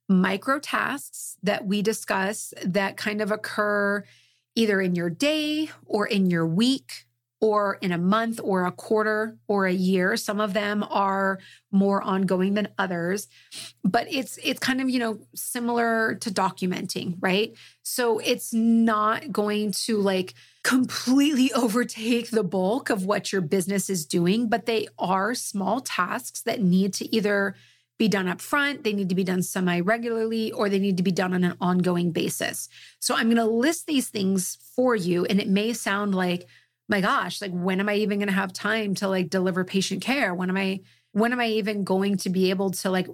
micro 0.09 0.59
tasks 0.59 1.37
that 1.43 1.67
we 1.67 1.83
discuss 1.83 2.53
that 2.65 2.97
kind 2.97 3.21
of 3.21 3.31
occur 3.31 4.05
either 4.55 4.81
in 4.81 4.95
your 4.95 5.11
day 5.11 5.71
or 5.87 6.07
in 6.07 6.31
your 6.31 6.47
week 6.47 7.07
or 7.41 7.75
in 7.83 7.93
a 7.93 7.99
month 7.99 8.41
or 8.43 8.65
a 8.65 8.73
quarter 8.73 9.37
or 9.49 9.67
a 9.67 9.73
year. 9.73 10.17
Some 10.17 10.41
of 10.41 10.55
them 10.55 10.83
are 10.89 11.39
more 11.71 12.03
ongoing 12.03 12.55
than 12.55 12.69
others 12.79 13.29
but 13.95 14.11
it's 14.11 14.39
it's 14.43 14.59
kind 14.59 14.81
of 14.81 14.89
you 14.89 14.99
know 14.99 15.19
similar 15.35 16.15
to 16.17 16.31
documenting 16.31 17.17
right? 17.21 17.55
So 17.83 18.19
it's 18.19 18.53
not 18.53 19.31
going 19.31 19.73
to 19.85 19.99
like 19.99 20.35
completely 20.63 21.53
overtake 21.55 22.31
the 22.31 22.45
bulk 22.45 22.91
of 22.91 23.05
what 23.05 23.33
your 23.33 23.43
business 23.43 23.91
is 23.91 24.07
doing 24.07 24.49
but 24.49 24.67
they 24.67 24.89
are 24.99 25.35
small 25.35 25.81
tasks 25.81 26.43
that 26.43 26.63
need 26.63 26.95
to 26.95 27.15
either 27.15 27.55
be 27.99 28.09
done 28.09 28.29
up 28.29 28.41
front, 28.41 28.83
they 28.83 28.93
need 28.93 29.09
to 29.09 29.15
be 29.15 29.25
done 29.25 29.43
semi 29.43 29.81
regularly, 29.81 30.51
or 30.53 30.69
they 30.69 30.79
need 30.79 30.97
to 30.97 31.03
be 31.03 31.13
done 31.13 31.33
on 31.33 31.45
an 31.45 31.57
ongoing 31.61 32.11
basis. 32.11 32.69
So 32.99 33.15
I'm 33.15 33.27
going 33.27 33.37
to 33.37 33.45
list 33.45 33.87
these 33.87 34.09
things 34.09 34.59
for 34.75 34.97
you. 34.97 35.25
And 35.27 35.41
it 35.41 35.49
may 35.49 35.73
sound 35.73 36.15
like, 36.15 36.47
my 36.89 37.01
gosh, 37.01 37.41
like 37.41 37.53
when 37.53 37.81
am 37.81 37.89
I 37.89 37.95
even 37.95 38.19
going 38.19 38.29
to 38.29 38.35
have 38.35 38.53
time 38.53 38.95
to 38.97 39.09
like 39.09 39.31
deliver 39.31 39.65
patient 39.65 40.03
care? 40.03 40.35
When 40.35 40.51
am 40.51 40.57
I 40.57 40.81
when 41.13 41.33
am 41.33 41.39
I 41.39 41.47
even 41.47 41.85
going 41.85 42.17
to 42.19 42.29
be 42.29 42.51
able 42.51 42.71
to 42.73 42.91
like 42.91 43.09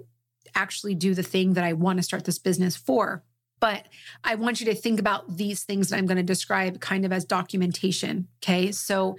actually 0.55 0.95
do 0.95 1.13
the 1.13 1.23
thing 1.23 1.53
that 1.53 1.63
I 1.63 1.73
want 1.73 1.97
to 1.97 2.03
start 2.03 2.25
this 2.25 2.39
business 2.39 2.75
for? 2.75 3.23
But 3.59 3.85
I 4.23 4.33
want 4.35 4.59
you 4.59 4.65
to 4.65 4.75
think 4.75 4.99
about 4.99 5.37
these 5.37 5.63
things 5.63 5.89
that 5.89 5.97
I'm 5.97 6.07
going 6.07 6.17
to 6.17 6.23
describe 6.23 6.81
kind 6.81 7.05
of 7.05 7.13
as 7.13 7.23
documentation. 7.23 8.27
Okay. 8.43 8.71
So 8.71 9.17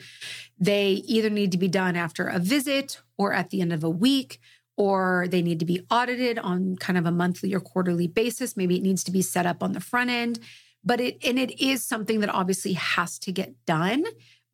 they 0.58 0.94
either 1.06 1.30
need 1.30 1.52
to 1.52 1.58
be 1.58 1.68
done 1.68 1.94
after 1.94 2.26
a 2.26 2.40
visit 2.40 3.00
or 3.16 3.32
at 3.32 3.50
the 3.50 3.60
end 3.60 3.72
of 3.72 3.84
a 3.84 3.90
week, 3.90 4.40
or 4.82 5.26
they 5.28 5.42
need 5.42 5.60
to 5.60 5.64
be 5.64 5.86
audited 5.90 6.38
on 6.38 6.76
kind 6.76 6.98
of 6.98 7.06
a 7.06 7.12
monthly 7.12 7.54
or 7.54 7.60
quarterly 7.60 8.06
basis. 8.06 8.56
Maybe 8.56 8.76
it 8.76 8.82
needs 8.82 9.04
to 9.04 9.10
be 9.10 9.22
set 9.22 9.46
up 9.46 9.62
on 9.62 9.72
the 9.72 9.80
front 9.80 10.10
end. 10.10 10.38
But 10.84 11.00
it, 11.00 11.24
and 11.24 11.38
it 11.38 11.62
is 11.62 11.84
something 11.84 12.20
that 12.20 12.30
obviously 12.30 12.72
has 12.72 13.18
to 13.20 13.32
get 13.32 13.54
done 13.66 14.04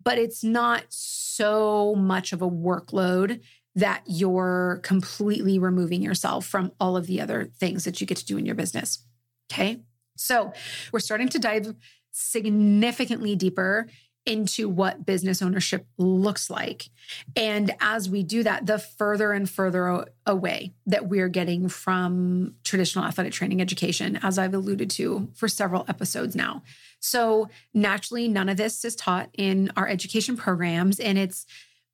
but 0.03 0.19
it's 0.19 0.45
not 0.45 0.85
so 0.89 1.95
much 1.95 2.33
of 2.33 2.43
a 2.43 2.49
workload 2.49 3.41
that 3.75 4.03
you're 4.07 4.81
completely 4.83 5.59
removing 5.59 6.03
yourself 6.03 6.47
from 6.47 6.73
all 6.81 6.97
of 6.97 7.07
the 7.07 7.21
other 7.21 7.51
things 7.59 7.85
that 7.85 8.01
you 8.01 8.07
get 8.07 8.17
to 8.17 8.25
do 8.25 8.37
in 8.37 8.47
your 8.47 8.55
business. 8.55 9.05
Okay. 9.53 9.81
So 10.17 10.53
we're 10.93 11.01
starting 11.01 11.29
to 11.29 11.39
dive 11.39 11.75
significantly 12.11 13.37
deeper 13.37 13.87
into 14.29 14.69
what 14.69 15.07
business 15.07 15.41
ownership 15.41 15.87
looks 15.97 16.51
like. 16.51 16.91
And 17.35 17.75
as 17.81 18.11
we 18.11 18.23
do 18.23 18.43
that, 18.43 18.67
the 18.67 18.79
further 18.79 19.33
and 19.33 19.49
further 19.49 20.07
away 20.27 20.75
that 20.85 21.09
we're 21.09 21.31
getting 21.31 21.71
from 21.71 22.55
traditional 22.63 23.07
athletic 23.07 23.33
training 23.33 23.63
education, 23.63 24.19
as 24.23 24.39
I've 24.39 24.53
alluded 24.53 24.91
to 24.91 25.31
for 25.35 25.49
several 25.49 25.87
episodes 25.89 26.37
now. 26.37 26.63
So, 27.01 27.49
naturally, 27.73 28.29
none 28.29 28.51
of 28.51 28.59
this 28.59 28.85
is 28.85 28.95
taught 28.95 29.31
in 29.33 29.73
our 29.77 29.89
education 29.89 30.37
programs, 30.37 31.01
and 31.01 31.17
it's 31.17 31.47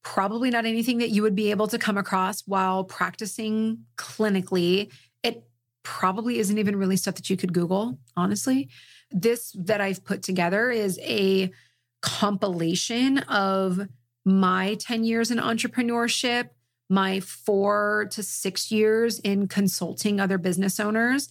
probably 0.03 0.51
not 0.51 0.67
anything 0.67 0.99
that 0.99 1.11
you 1.11 1.23
would 1.23 1.37
be 1.37 1.53
able 1.53 1.69
to 1.69 1.79
come 1.79 1.97
across 1.97 2.43
while 2.47 2.83
practicing 2.83 3.85
clinically. 3.97 4.91
It 5.23 5.45
probably 5.85 6.41
isn't 6.41 6.59
even 6.59 6.75
really 6.75 6.97
stuff 6.97 7.15
that 7.15 7.31
you 7.31 7.37
could 7.37 7.53
Google, 7.53 7.99
honestly. 8.17 8.69
This 9.13 9.55
that 9.57 9.81
I've 9.81 10.05
put 10.05 10.23
together 10.23 10.73
is 10.73 10.99
a 11.01 11.53
compilation 12.05 13.19
of 13.19 13.89
my 14.27 14.77
10 14.79 15.05
years 15.05 15.31
in 15.31 15.39
entrepreneurship, 15.39 16.51
my 16.91 17.19
four 17.19 18.09
to 18.11 18.23
six 18.23 18.71
years 18.71 19.19
in 19.21 19.49
consulting 19.49 20.21
other 20.21 20.37
business 20.37 20.79
owners. 20.79 21.31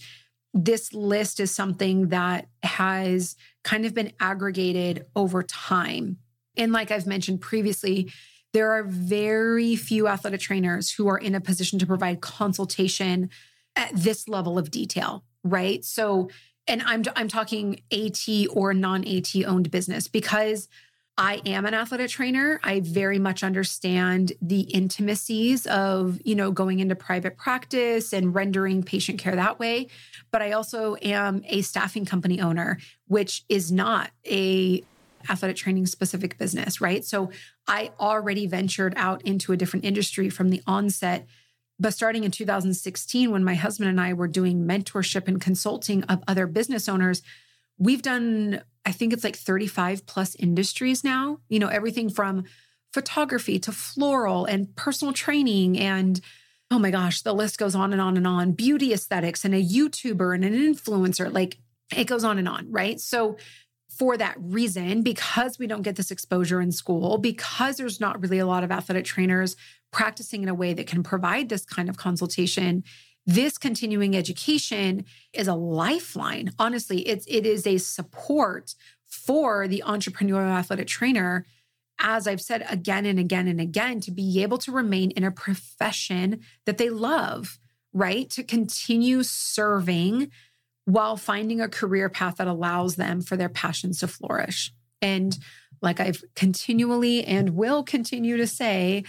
This 0.51 0.91
list 0.91 1.39
is 1.39 1.53
something 1.53 2.07
that 2.07 2.47
has 2.63 3.35
kind 3.63 3.85
of 3.85 3.93
been 3.93 4.13
aggregated 4.19 5.05
over 5.15 5.43
time. 5.43 6.17
And 6.57 6.71
like 6.71 6.89
I've 6.89 7.05
mentioned 7.05 7.41
previously, 7.41 8.11
there 8.51 8.71
are 8.71 8.83
very 8.83 9.75
few 9.75 10.07
athletic 10.07 10.41
trainers 10.41 10.91
who 10.91 11.07
are 11.07 11.19
in 11.19 11.35
a 11.35 11.41
position 11.41 11.77
to 11.79 11.85
provide 11.85 12.19
consultation 12.21 13.29
at 13.75 13.91
this 13.95 14.27
level 14.27 14.57
of 14.57 14.71
detail, 14.71 15.23
right? 15.43 15.85
So 15.85 16.29
and 16.67 16.81
I'm 16.83 17.03
I'm 17.15 17.27
talking 17.27 17.81
AT 17.91 18.27
or 18.51 18.73
non-AT 18.73 19.35
owned 19.45 19.71
business 19.71 20.07
because 20.07 20.69
I 21.15 21.41
am 21.45 21.67
an 21.67 21.75
athletic 21.75 22.09
trainer. 22.09 22.59
I 22.63 22.79
very 22.79 23.19
much 23.19 23.43
understand 23.43 24.33
the 24.41 24.61
intimacies 24.61 25.67
of, 25.67 26.19
you 26.25 26.33
know, 26.33 26.51
going 26.51 26.79
into 26.79 26.95
private 26.95 27.37
practice 27.37 28.13
and 28.13 28.33
rendering 28.33 28.81
patient 28.81 29.19
care 29.19 29.35
that 29.35 29.59
way, 29.59 29.89
but 30.31 30.41
I 30.41 30.53
also 30.53 30.95
am 31.03 31.43
a 31.45 31.61
staffing 31.61 32.05
company 32.05 32.41
owner, 32.41 32.79
which 33.07 33.43
is 33.47 33.71
not 33.71 34.09
a 34.25 34.83
athletic 35.29 35.55
training 35.55 35.85
specific 35.85 36.37
business, 36.39 36.81
right? 36.81 37.05
So 37.05 37.29
I 37.67 37.91
already 37.99 38.47
ventured 38.47 38.93
out 38.97 39.21
into 39.21 39.53
a 39.53 39.57
different 39.57 39.85
industry 39.85 40.29
from 40.29 40.49
the 40.49 40.61
onset 40.65 41.27
but 41.79 41.93
starting 41.93 42.23
in 42.23 42.31
2016, 42.31 43.31
when 43.31 43.43
my 43.43 43.55
husband 43.55 43.89
and 43.89 43.99
I 43.99 44.13
were 44.13 44.27
doing 44.27 44.65
mentorship 44.65 45.27
and 45.27 45.41
consulting 45.41 46.03
of 46.03 46.23
other 46.27 46.47
business 46.47 46.87
owners, 46.87 47.21
we've 47.77 48.01
done, 48.01 48.61
I 48.85 48.91
think 48.91 49.13
it's 49.13 49.23
like 49.23 49.35
35 49.35 50.05
plus 50.05 50.35
industries 50.35 51.03
now, 51.03 51.39
you 51.49 51.59
know, 51.59 51.67
everything 51.67 52.09
from 52.09 52.45
photography 52.93 53.59
to 53.59 53.71
floral 53.71 54.45
and 54.45 54.75
personal 54.75 55.13
training 55.13 55.79
and 55.79 56.21
oh 56.71 56.79
my 56.79 56.89
gosh, 56.89 57.21
the 57.21 57.33
list 57.33 57.59
goes 57.59 57.75
on 57.75 57.91
and 57.91 58.01
on 58.01 58.17
and 58.17 58.25
on. 58.25 58.51
Beauty 58.51 58.93
aesthetics 58.93 59.45
and 59.45 59.53
a 59.53 59.63
YouTuber 59.63 60.33
and 60.33 60.43
an 60.43 60.53
influencer, 60.53 61.31
like 61.31 61.57
it 61.95 62.05
goes 62.05 62.23
on 62.23 62.39
and 62.39 62.47
on, 62.47 62.71
right? 62.71 62.99
So, 62.99 63.37
for 63.99 64.17
that 64.17 64.35
reason, 64.39 65.03
because 65.03 65.59
we 65.59 65.67
don't 65.67 65.83
get 65.83 65.95
this 65.95 66.09
exposure 66.09 66.59
in 66.59 66.71
school, 66.71 67.19
because 67.19 67.77
there's 67.77 67.99
not 67.99 68.19
really 68.23 68.39
a 68.39 68.45
lot 68.47 68.63
of 68.63 68.71
athletic 68.71 69.05
trainers 69.05 69.55
practicing 69.93 70.43
in 70.43 70.49
a 70.49 70.53
way 70.53 70.73
that 70.73 70.87
can 70.87 71.03
provide 71.03 71.47
this 71.47 71.63
kind 71.63 71.87
of 71.87 71.95
consultation. 71.95 72.83
This 73.25 73.57
continuing 73.57 74.17
education 74.17 75.05
is 75.31 75.47
a 75.47 75.55
lifeline. 75.55 76.51
Honestly 76.59 77.07
it's 77.07 77.25
it 77.27 77.45
is 77.45 77.65
a 77.65 77.77
support 77.77 78.75
for 79.05 79.67
the 79.67 79.83
entrepreneurial 79.85 80.51
athletic 80.51 80.87
trainer 80.87 81.45
as 81.99 82.27
i've 82.27 82.41
said 82.41 82.65
again 82.67 83.05
and 83.05 83.19
again 83.19 83.47
and 83.47 83.61
again 83.61 83.99
to 83.99 84.09
be 84.09 84.41
able 84.41 84.57
to 84.57 84.71
remain 84.71 85.11
in 85.11 85.23
a 85.23 85.29
profession 85.29 86.41
that 86.65 86.79
they 86.79 86.89
love 86.89 87.59
right? 87.93 88.29
To 88.31 88.43
continue 88.43 89.23
serving 89.23 90.31
while 90.85 91.15
finding 91.15 91.61
a 91.61 91.69
career 91.69 92.09
path 92.09 92.37
that 92.37 92.47
allows 92.47 92.95
them 92.95 93.21
for 93.21 93.37
their 93.37 93.49
passions 93.49 93.99
to 93.99 94.07
flourish. 94.07 94.73
And 95.01 95.37
like 95.83 95.99
I've 95.99 96.23
continually 96.35 97.23
and 97.23 97.51
will 97.51 97.83
continue 97.83 98.37
to 98.37 98.47
say. 98.47 99.03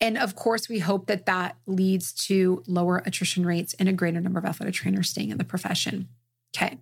And 0.00 0.18
of 0.18 0.34
course, 0.34 0.68
we 0.68 0.80
hope 0.80 1.06
that 1.06 1.26
that 1.26 1.56
leads 1.66 2.12
to 2.26 2.62
lower 2.66 3.02
attrition 3.04 3.46
rates 3.46 3.74
and 3.78 3.88
a 3.88 3.92
greater 3.92 4.20
number 4.20 4.38
of 4.38 4.44
athletic 4.44 4.74
trainers 4.74 5.10
staying 5.10 5.30
in 5.30 5.38
the 5.38 5.44
profession. 5.44 6.08
Okay, 6.56 6.78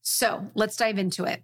so 0.00 0.46
let's 0.54 0.76
dive 0.76 0.98
into 0.98 1.24
it. 1.24 1.42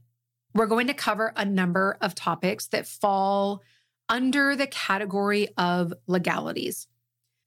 We're 0.54 0.66
going 0.66 0.86
to 0.86 0.94
cover 0.94 1.32
a 1.36 1.44
number 1.44 1.98
of 2.00 2.14
topics 2.14 2.68
that 2.68 2.86
fall 2.86 3.62
under 4.08 4.54
the 4.54 4.66
category 4.66 5.48
of 5.56 5.92
legalities. 6.06 6.86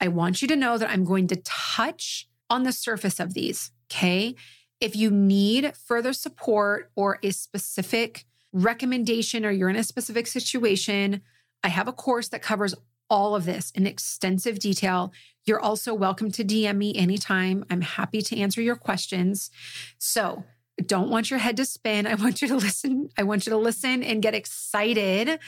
I 0.02 0.10
want 0.10 0.42
you 0.42 0.48
to 0.50 0.56
know 0.56 0.78
that 0.78 0.90
I'm 0.90 1.06
going 1.06 1.28
to 1.28 1.38
touch 1.38 2.28
on 2.50 2.64
the 2.64 2.72
surface 2.72 3.20
of 3.20 3.34
these. 3.34 3.72
Okay. 3.92 4.36
If 4.80 4.96
you 4.96 5.10
need 5.10 5.76
further 5.76 6.14
support 6.14 6.92
or 6.96 7.18
a 7.24 7.32
specific 7.32 8.26
recommendation 8.54 9.46
or 9.46 9.52
you're 9.52 9.70
in 9.70 9.76
a 9.76 9.84
specific 9.84 10.28
situation, 10.28 11.22
I 11.64 11.70
have 11.70 11.88
a 11.88 11.94
course 11.94 12.30
that 12.30 12.42
covers 12.42 12.74
all 13.10 13.36
of 13.36 13.46
this 13.46 13.72
in 13.72 13.88
extensive 13.88 14.60
detail. 14.60 15.14
You're 15.46 15.60
also 15.60 15.94
welcome 15.94 16.32
to 16.32 16.44
DM 16.44 16.78
me 16.78 16.96
anytime. 16.96 17.66
I'm 17.70 17.82
happy 17.82 18.22
to 18.22 18.38
answer 18.38 18.62
your 18.62 18.76
questions. 18.76 19.50
So, 19.98 20.44
don't 20.86 21.10
want 21.10 21.32
your 21.32 21.40
head 21.40 21.58
to 21.58 21.66
spin. 21.66 22.06
I 22.06 22.14
want 22.14 22.42
you 22.42 22.48
to 22.50 22.56
listen. 22.56 23.10
I 23.18 23.24
want 23.24 23.46
you 23.46 23.50
to 23.52 23.58
listen 23.58 24.04
and 24.04 24.22
get 24.22 24.36
excited 24.36 25.40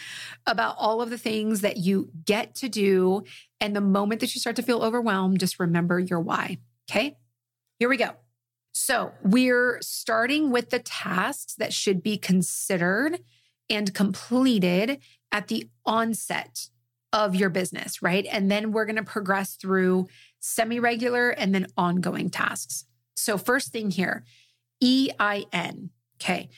about 0.48 0.75
all 0.79 1.01
of 1.01 1.12
the 1.12 1.18
things 1.18 1.62
that 1.62 1.77
you 1.77 2.10
get 2.25 2.56
to 2.56 2.70
do. 2.70 3.24
And 3.62 3.75
the 3.75 3.82
moment 3.82 4.22
that 4.22 4.34
you 4.34 4.41
start 4.41 4.56
to 4.56 4.63
feel 4.63 4.82
overwhelmed, 4.82 5.39
just 5.39 5.60
remember 5.60 6.00
your 6.00 6.20
why. 6.20 6.58
Okay. 6.89 7.18
Here 7.77 7.89
we 7.89 7.98
go. 7.98 8.15
So 8.72 9.12
we're 9.24 9.80
starting 9.82 10.52
with 10.52 10.70
the 10.70 10.80
tasks 10.80 11.56
that 11.56 11.74
should 11.74 12.02
be 12.02 12.18
considered 12.18 13.20
and 13.70 13.94
completed 13.94 15.00
at 15.32 15.48
the 15.48 15.70
onset 15.86 16.70
of 17.12 17.36
your 17.36 17.50
business, 17.50 18.02
right? 18.02 18.26
And 18.32 18.50
then 18.50 18.72
we're 18.72 18.86
going 18.86 18.96
to 18.96 19.04
progress 19.04 19.56
through 19.56 20.08
semi 20.40 20.80
regular 20.80 21.30
and 21.30 21.54
then 21.54 21.68
ongoing 21.76 22.30
tasks. 22.30 22.86
So, 23.16 23.38
first 23.38 23.72
thing 23.72 23.92
here 23.92 24.24
EIN. 24.82 25.90
Okay. 26.22 26.50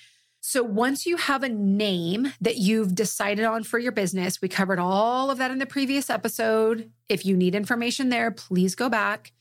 So 0.43 0.63
once 0.63 1.05
you 1.05 1.17
have 1.17 1.43
a 1.43 1.49
name 1.49 2.33
that 2.41 2.57
you've 2.57 2.95
decided 2.95 3.45
on 3.45 3.63
for 3.63 3.77
your 3.77 3.91
business, 3.91 4.41
we 4.41 4.49
covered 4.49 4.79
all 4.79 5.29
of 5.29 5.37
that 5.37 5.51
in 5.51 5.59
the 5.59 5.67
previous 5.67 6.09
episode. 6.09 6.91
If 7.07 7.25
you 7.25 7.37
need 7.37 7.53
information 7.53 8.09
there, 8.09 8.31
please 8.31 8.73
go 8.73 8.89
back. 8.89 9.33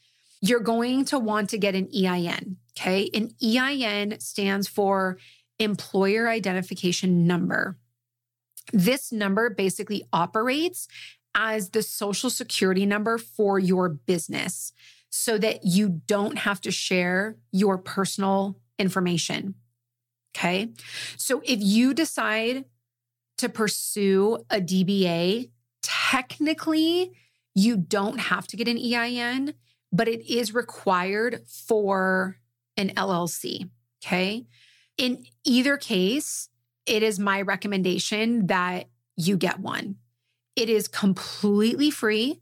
You're 0.43 0.61
going 0.61 1.07
to 1.07 1.19
want 1.19 1.51
to 1.51 1.59
get 1.59 1.75
an 1.75 1.89
EIN. 1.95 2.59
Okay. 2.79 3.11
An 3.15 3.35
EIN 3.43 4.21
stands 4.21 4.69
for 4.69 5.19
Employer 5.59 6.29
Identification 6.29 7.27
Number. 7.27 7.77
This 8.73 9.13
number 9.13 9.51
basically 9.51 10.05
operates 10.13 10.89
as 11.35 11.71
the 11.71 11.83
social 11.83 12.31
security 12.31 12.87
number 12.87 13.19
for 13.19 13.59
your 13.59 13.89
business 13.89 14.73
so 15.11 15.39
that 15.39 15.65
you 15.65 16.01
don't 16.07 16.39
have 16.39 16.61
to 16.63 16.71
share 16.71 17.37
your 17.53 17.79
personal 17.79 18.57
information. 18.79 19.55
Okay. 20.37 20.71
So 21.17 21.43
if 21.45 21.61
you 21.61 21.93
decide 21.93 22.65
to 23.39 23.49
pursue 23.49 24.39
a 24.51 24.61
DBA, 24.61 25.51
technically 25.83 27.13
you 27.55 27.77
don't 27.77 28.19
have 28.19 28.47
to 28.49 28.57
get 28.57 28.69
an 28.69 28.79
EIN, 28.79 29.55
but 29.93 30.09
it 30.09 30.31
is 30.33 30.55
required 30.55 31.43
for 31.49 32.37
an 32.81 32.91
LLC. 32.95 33.69
Okay. 34.05 34.47
In 34.97 35.25
either 35.45 35.77
case, 35.77 36.49
it 36.87 37.03
is 37.03 37.19
my 37.19 37.43
recommendation 37.43 38.47
that 38.47 38.89
you 39.17 39.37
get 39.37 39.61
one. 39.61 39.97
It 40.57 40.69
is 40.69 40.89
completely 40.89 41.91
free. 41.91 42.41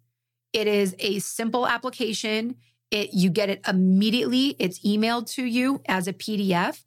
It 0.52 0.66
is 0.66 0.94
a 0.98 1.18
simple 1.18 1.66
application. 1.66 2.56
It 2.90 3.12
you 3.12 3.30
get 3.30 3.50
it 3.50 3.60
immediately. 3.68 4.56
It's 4.58 4.78
emailed 4.80 5.30
to 5.32 5.44
you 5.44 5.82
as 5.86 6.08
a 6.08 6.12
PDF. 6.12 6.84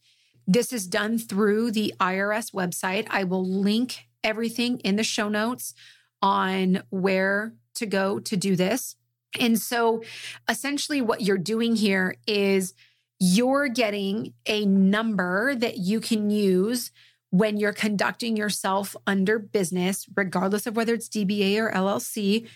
This 0.47 0.73
is 0.73 0.87
done 0.87 1.17
through 1.19 1.71
the 1.71 1.93
IRS 1.99 2.53
website. 2.53 3.05
I 3.09 3.23
will 3.23 3.45
link 3.47 4.07
everything 4.23 4.79
in 4.79 4.95
the 4.95 5.03
show 5.03 5.29
notes 5.29 5.73
on 6.21 6.83
where 6.89 7.53
to 7.75 7.85
go 7.85 8.19
to 8.19 8.37
do 8.37 8.55
this. 8.55 8.95
And 9.39 9.59
so 9.59 10.03
essentially 10.49 11.01
what 11.01 11.21
you're 11.21 11.37
doing 11.37 11.75
here 11.75 12.15
is 12.27 12.73
you're 13.23 13.67
getting 13.67 14.33
a 14.47 14.65
number 14.65 15.53
that 15.53 15.77
you 15.77 16.01
can 16.01 16.31
use 16.31 16.91
when 17.29 17.55
you're 17.57 17.71
conducting 17.71 18.35
yourself 18.35 18.95
under 19.05 19.37
business, 19.37 20.07
regardless 20.15 20.65
of 20.65 20.75
whether 20.75 20.95
it's 20.95 21.07
DBA 21.07 21.59
or 21.59 21.71
LLC, 21.71 22.47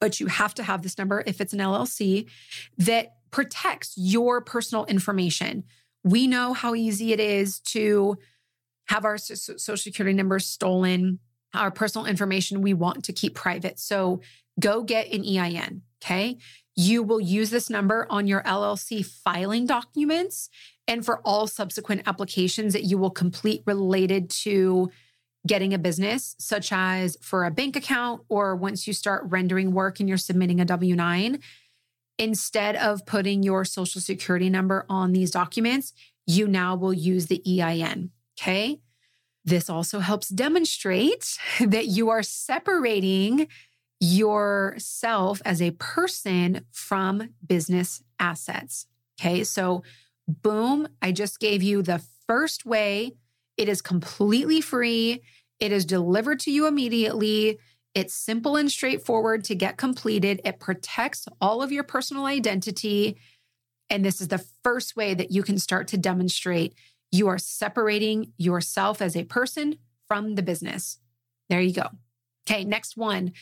but 0.00 0.18
you 0.18 0.28
have 0.28 0.54
to 0.54 0.62
have 0.62 0.80
this 0.80 0.96
number 0.96 1.22
if 1.26 1.42
it's 1.42 1.52
an 1.52 1.58
LLC 1.58 2.26
that 2.78 3.16
protects 3.30 3.92
your 3.98 4.40
personal 4.40 4.86
information. 4.86 5.62
We 6.02 6.26
know 6.26 6.54
how 6.54 6.74
easy 6.74 7.12
it 7.12 7.20
is 7.20 7.60
to 7.60 8.16
have 8.88 9.04
our 9.04 9.18
social 9.18 9.76
security 9.76 10.16
numbers 10.16 10.46
stolen, 10.46 11.18
our 11.52 11.70
personal 11.70 12.06
information 12.06 12.62
we 12.62 12.72
want 12.72 13.04
to 13.04 13.12
keep 13.12 13.34
private. 13.34 13.78
So 13.78 14.22
go 14.58 14.82
get 14.82 15.12
an 15.12 15.22
EIN. 15.22 15.82
Okay. 16.02 16.38
You 16.76 17.02
will 17.02 17.20
use 17.20 17.50
this 17.50 17.70
number 17.70 18.06
on 18.10 18.26
your 18.26 18.42
LLC 18.42 19.04
filing 19.04 19.66
documents 19.66 20.50
and 20.86 21.04
for 21.04 21.20
all 21.24 21.46
subsequent 21.46 22.02
applications 22.06 22.74
that 22.74 22.84
you 22.84 22.98
will 22.98 23.10
complete 23.10 23.62
related 23.66 24.28
to 24.30 24.90
getting 25.46 25.72
a 25.72 25.78
business, 25.78 26.34
such 26.38 26.72
as 26.72 27.16
for 27.22 27.44
a 27.44 27.50
bank 27.50 27.76
account 27.76 28.22
or 28.28 28.54
once 28.54 28.86
you 28.86 28.92
start 28.92 29.22
rendering 29.26 29.72
work 29.72 30.00
and 30.00 30.08
you're 30.08 30.18
submitting 30.18 30.60
a 30.60 30.64
W 30.64 30.94
9, 30.94 31.38
instead 32.18 32.76
of 32.76 33.06
putting 33.06 33.42
your 33.42 33.64
social 33.64 34.00
security 34.00 34.50
number 34.50 34.84
on 34.88 35.12
these 35.12 35.30
documents, 35.30 35.92
you 36.26 36.46
now 36.46 36.74
will 36.74 36.92
use 36.92 37.26
the 37.26 37.42
EIN. 37.46 38.10
Okay. 38.38 38.80
This 39.44 39.70
also 39.70 40.00
helps 40.00 40.28
demonstrate 40.28 41.38
that 41.60 41.86
you 41.86 42.10
are 42.10 42.22
separating 42.22 43.48
yourself 44.00 45.40
as 45.44 45.62
a 45.62 45.70
person 45.72 46.64
from 46.70 47.30
business 47.46 48.02
assets. 48.18 48.86
Okay. 49.18 49.44
So 49.44 49.82
Boom. 50.28 50.88
I 51.00 51.12
just 51.12 51.38
gave 51.38 51.62
you 51.62 51.82
the 51.82 52.02
first 52.26 52.66
way. 52.66 53.12
It 53.56 53.68
is 53.68 53.80
completely 53.80 54.60
free. 54.60 55.22
It 55.60 55.72
is 55.72 55.84
delivered 55.84 56.40
to 56.40 56.50
you 56.50 56.66
immediately. 56.66 57.58
It's 57.94 58.14
simple 58.14 58.56
and 58.56 58.70
straightforward 58.70 59.44
to 59.44 59.54
get 59.54 59.76
completed. 59.76 60.40
It 60.44 60.60
protects 60.60 61.26
all 61.40 61.62
of 61.62 61.72
your 61.72 61.84
personal 61.84 62.26
identity. 62.26 63.16
And 63.88 64.04
this 64.04 64.20
is 64.20 64.28
the 64.28 64.44
first 64.62 64.96
way 64.96 65.14
that 65.14 65.30
you 65.30 65.42
can 65.42 65.58
start 65.58 65.88
to 65.88 65.96
demonstrate 65.96 66.74
you 67.12 67.28
are 67.28 67.38
separating 67.38 68.32
yourself 68.36 69.00
as 69.00 69.16
a 69.16 69.24
person 69.24 69.78
from 70.08 70.34
the 70.34 70.42
business. 70.42 70.98
There 71.48 71.60
you 71.60 71.72
go. 71.72 71.86
Okay, 72.48 72.64
next 72.64 72.96
one 72.96 73.32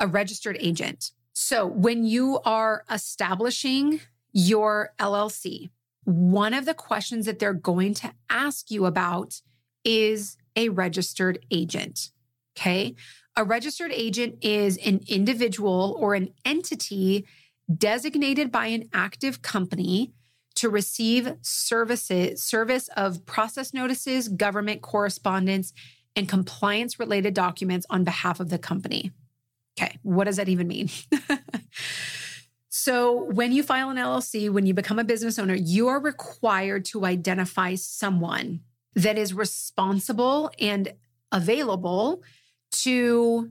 a 0.00 0.06
registered 0.06 0.56
agent. 0.58 1.12
So 1.32 1.66
when 1.66 2.04
you 2.04 2.40
are 2.44 2.84
establishing 2.90 4.00
your 4.32 4.94
LLC, 4.98 5.70
one 6.04 6.54
of 6.54 6.64
the 6.64 6.74
questions 6.74 7.26
that 7.26 7.38
they're 7.38 7.52
going 7.52 7.94
to 7.94 8.12
ask 8.28 8.70
you 8.70 8.86
about 8.86 9.40
is 9.84 10.36
a 10.56 10.70
registered 10.70 11.44
agent. 11.50 12.10
Okay. 12.58 12.94
A 13.36 13.44
registered 13.44 13.92
agent 13.92 14.38
is 14.42 14.76
an 14.78 15.00
individual 15.06 15.96
or 15.98 16.14
an 16.14 16.30
entity 16.44 17.26
designated 17.74 18.50
by 18.50 18.66
an 18.66 18.88
active 18.92 19.42
company 19.42 20.12
to 20.56 20.68
receive 20.68 21.36
services, 21.40 22.42
service 22.42 22.88
of 22.96 23.24
process 23.24 23.72
notices, 23.72 24.28
government 24.28 24.82
correspondence, 24.82 25.72
and 26.16 26.28
compliance 26.28 26.98
related 26.98 27.34
documents 27.34 27.86
on 27.88 28.04
behalf 28.04 28.40
of 28.40 28.50
the 28.50 28.58
company. 28.58 29.12
Okay. 29.78 29.98
What 30.02 30.24
does 30.24 30.36
that 30.36 30.48
even 30.48 30.68
mean? 30.68 30.88
So, 32.72 33.24
when 33.24 33.50
you 33.50 33.64
file 33.64 33.90
an 33.90 33.96
LLC, 33.96 34.48
when 34.48 34.64
you 34.64 34.74
become 34.74 35.00
a 35.00 35.04
business 35.04 35.38
owner, 35.40 35.54
you 35.54 35.88
are 35.88 36.00
required 36.00 36.84
to 36.86 37.04
identify 37.04 37.74
someone 37.74 38.60
that 38.94 39.18
is 39.18 39.34
responsible 39.34 40.50
and 40.58 40.94
available 41.32 42.22
to 42.70 43.50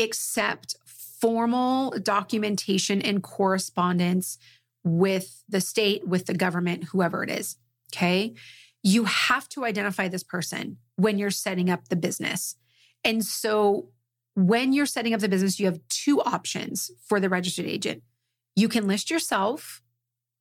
accept 0.00 0.76
formal 0.84 1.92
documentation 2.02 3.00
and 3.00 3.22
correspondence 3.22 4.38
with 4.84 5.44
the 5.48 5.60
state, 5.60 6.06
with 6.06 6.26
the 6.26 6.34
government, 6.34 6.84
whoever 6.84 7.22
it 7.22 7.30
is. 7.30 7.56
Okay. 7.94 8.34
You 8.82 9.04
have 9.04 9.48
to 9.50 9.64
identify 9.64 10.08
this 10.08 10.24
person 10.24 10.78
when 10.96 11.16
you're 11.16 11.30
setting 11.30 11.70
up 11.70 11.88
the 11.88 11.96
business. 11.96 12.56
And 13.04 13.24
so, 13.24 13.88
when 14.46 14.72
you're 14.72 14.86
setting 14.86 15.14
up 15.14 15.20
the 15.20 15.28
business, 15.28 15.58
you 15.58 15.66
have 15.66 15.80
two 15.88 16.20
options 16.22 16.90
for 17.06 17.20
the 17.20 17.28
registered 17.28 17.66
agent 17.66 18.02
you 18.58 18.68
can 18.68 18.88
list 18.88 19.08
yourself 19.08 19.82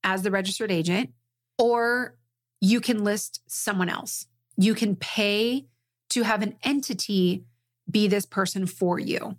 as 0.04 0.24
the 0.24 0.32
registered 0.32 0.72
agent, 0.72 1.12
or 1.60 2.18
you 2.60 2.82
can 2.82 3.04
list 3.04 3.42
someone 3.46 3.90
else. 3.90 4.26
You 4.58 4.74
can 4.74 4.96
pay 4.96 5.68
to 6.10 6.24
have 6.24 6.42
an 6.42 6.56
entity 6.64 7.44
be 7.88 8.08
this 8.08 8.26
person 8.26 8.66
for 8.66 8.98
you. 8.98 9.38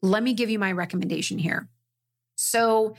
Let 0.00 0.22
me 0.22 0.32
give 0.32 0.48
you 0.48 0.58
my 0.58 0.72
recommendation 0.72 1.36
here. 1.36 1.68
So, 2.36 2.96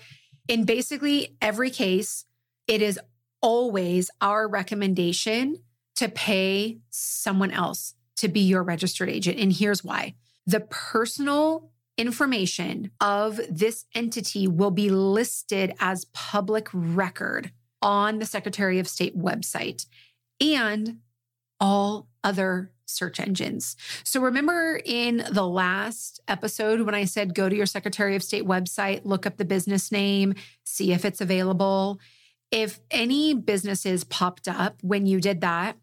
in 0.47 0.65
basically 0.65 1.35
every 1.41 1.71
case, 1.71 2.25
it 2.67 2.83
is 2.83 2.99
always 3.41 4.11
our 4.21 4.47
recommendation 4.47 5.63
to 5.95 6.09
pay 6.09 6.77
someone 6.91 7.49
else 7.49 7.95
to 8.17 8.27
be 8.27 8.41
your 8.41 8.61
registered 8.61 9.09
agent. 9.09 9.39
And 9.39 9.51
here's 9.51 9.83
why 9.83 10.13
the 10.47 10.61
personal 10.61 11.69
information 11.97 12.91
of 13.01 13.39
this 13.49 13.85
entity 13.93 14.47
will 14.47 14.71
be 14.71 14.89
listed 14.89 15.73
as 15.79 16.05
public 16.05 16.69
record 16.73 17.51
on 17.81 18.19
the 18.19 18.25
Secretary 18.25 18.79
of 18.79 18.87
State 18.87 19.17
website 19.17 19.85
and 20.39 20.99
all 21.59 22.07
other 22.23 22.71
search 22.85 23.19
engines. 23.19 23.75
So 24.03 24.21
remember 24.21 24.79
in 24.85 25.25
the 25.29 25.45
last 25.45 26.21
episode 26.27 26.81
when 26.81 26.95
I 26.95 27.03
said 27.03 27.35
go 27.35 27.49
to 27.49 27.55
your 27.55 27.65
Secretary 27.65 28.15
of 28.15 28.23
State 28.23 28.45
website, 28.45 29.01
look 29.03 29.25
up 29.25 29.37
the 29.37 29.45
business 29.45 29.91
name, 29.91 30.35
see 30.63 30.93
if 30.93 31.03
it's 31.03 31.19
available. 31.19 31.99
If 32.51 32.79
any 32.89 33.33
businesses 33.33 34.05
popped 34.05 34.47
up 34.47 34.77
when 34.81 35.05
you 35.05 35.19
did 35.19 35.41
that, 35.41 35.77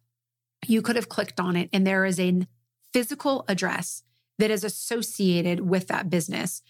you 0.67 0.81
could 0.81 0.97
have 0.97 1.11
clicked 1.11 1.39
on 1.39 1.57
it 1.57 1.69
and 1.73 1.87
there 1.87 2.07
is 2.07 2.19
a 2.19 2.47
physical 2.93 3.45
address 3.49 4.03
that 4.39 4.51
is 4.51 4.65
associated 4.65 5.61
with 5.61 5.89
that 5.89 6.11
business. 6.11 6.63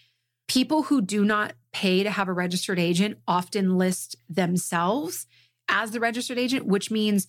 People 0.48 0.84
who 0.84 1.00
do 1.00 1.24
not 1.24 1.54
pay 1.72 2.02
to 2.02 2.10
have 2.10 2.28
a 2.28 2.32
registered 2.32 2.78
agent 2.78 3.18
often 3.26 3.78
list 3.78 4.16
themselves 4.28 5.26
as 5.68 5.92
the 5.92 6.00
registered 6.00 6.38
agent, 6.38 6.66
which 6.66 6.90
means 6.90 7.26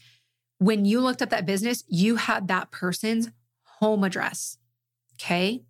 when 0.57 0.85
you 0.85 0.99
looked 0.99 1.21
up 1.21 1.29
that 1.29 1.45
business, 1.45 1.83
you 1.87 2.17
had 2.17 2.47
that 2.47 2.71
person's 2.71 3.29
home 3.79 4.03
address. 4.03 4.57
Okay. 5.13 5.63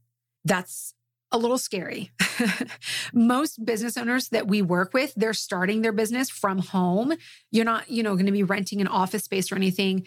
That's 0.44 0.94
a 1.32 1.38
little 1.38 1.58
scary. 1.58 2.12
Most 3.14 3.66
business 3.66 3.98
owners 3.98 4.30
that 4.30 4.48
we 4.48 4.62
work 4.62 4.94
with, 4.94 5.14
they're 5.16 5.34
starting 5.34 5.82
their 5.82 5.92
business 5.92 6.30
from 6.30 6.60
home. 6.60 7.14
You're 7.52 7.66
not, 7.66 7.90
you 7.90 8.04
know, 8.04 8.16
going 8.16 8.26
to 8.28 8.32
be 8.32 8.44
renting 8.44 8.82
an 8.82 8.88
office 8.88 9.24
space 9.24 9.52
or 9.52 9.56
anything. 9.56 10.06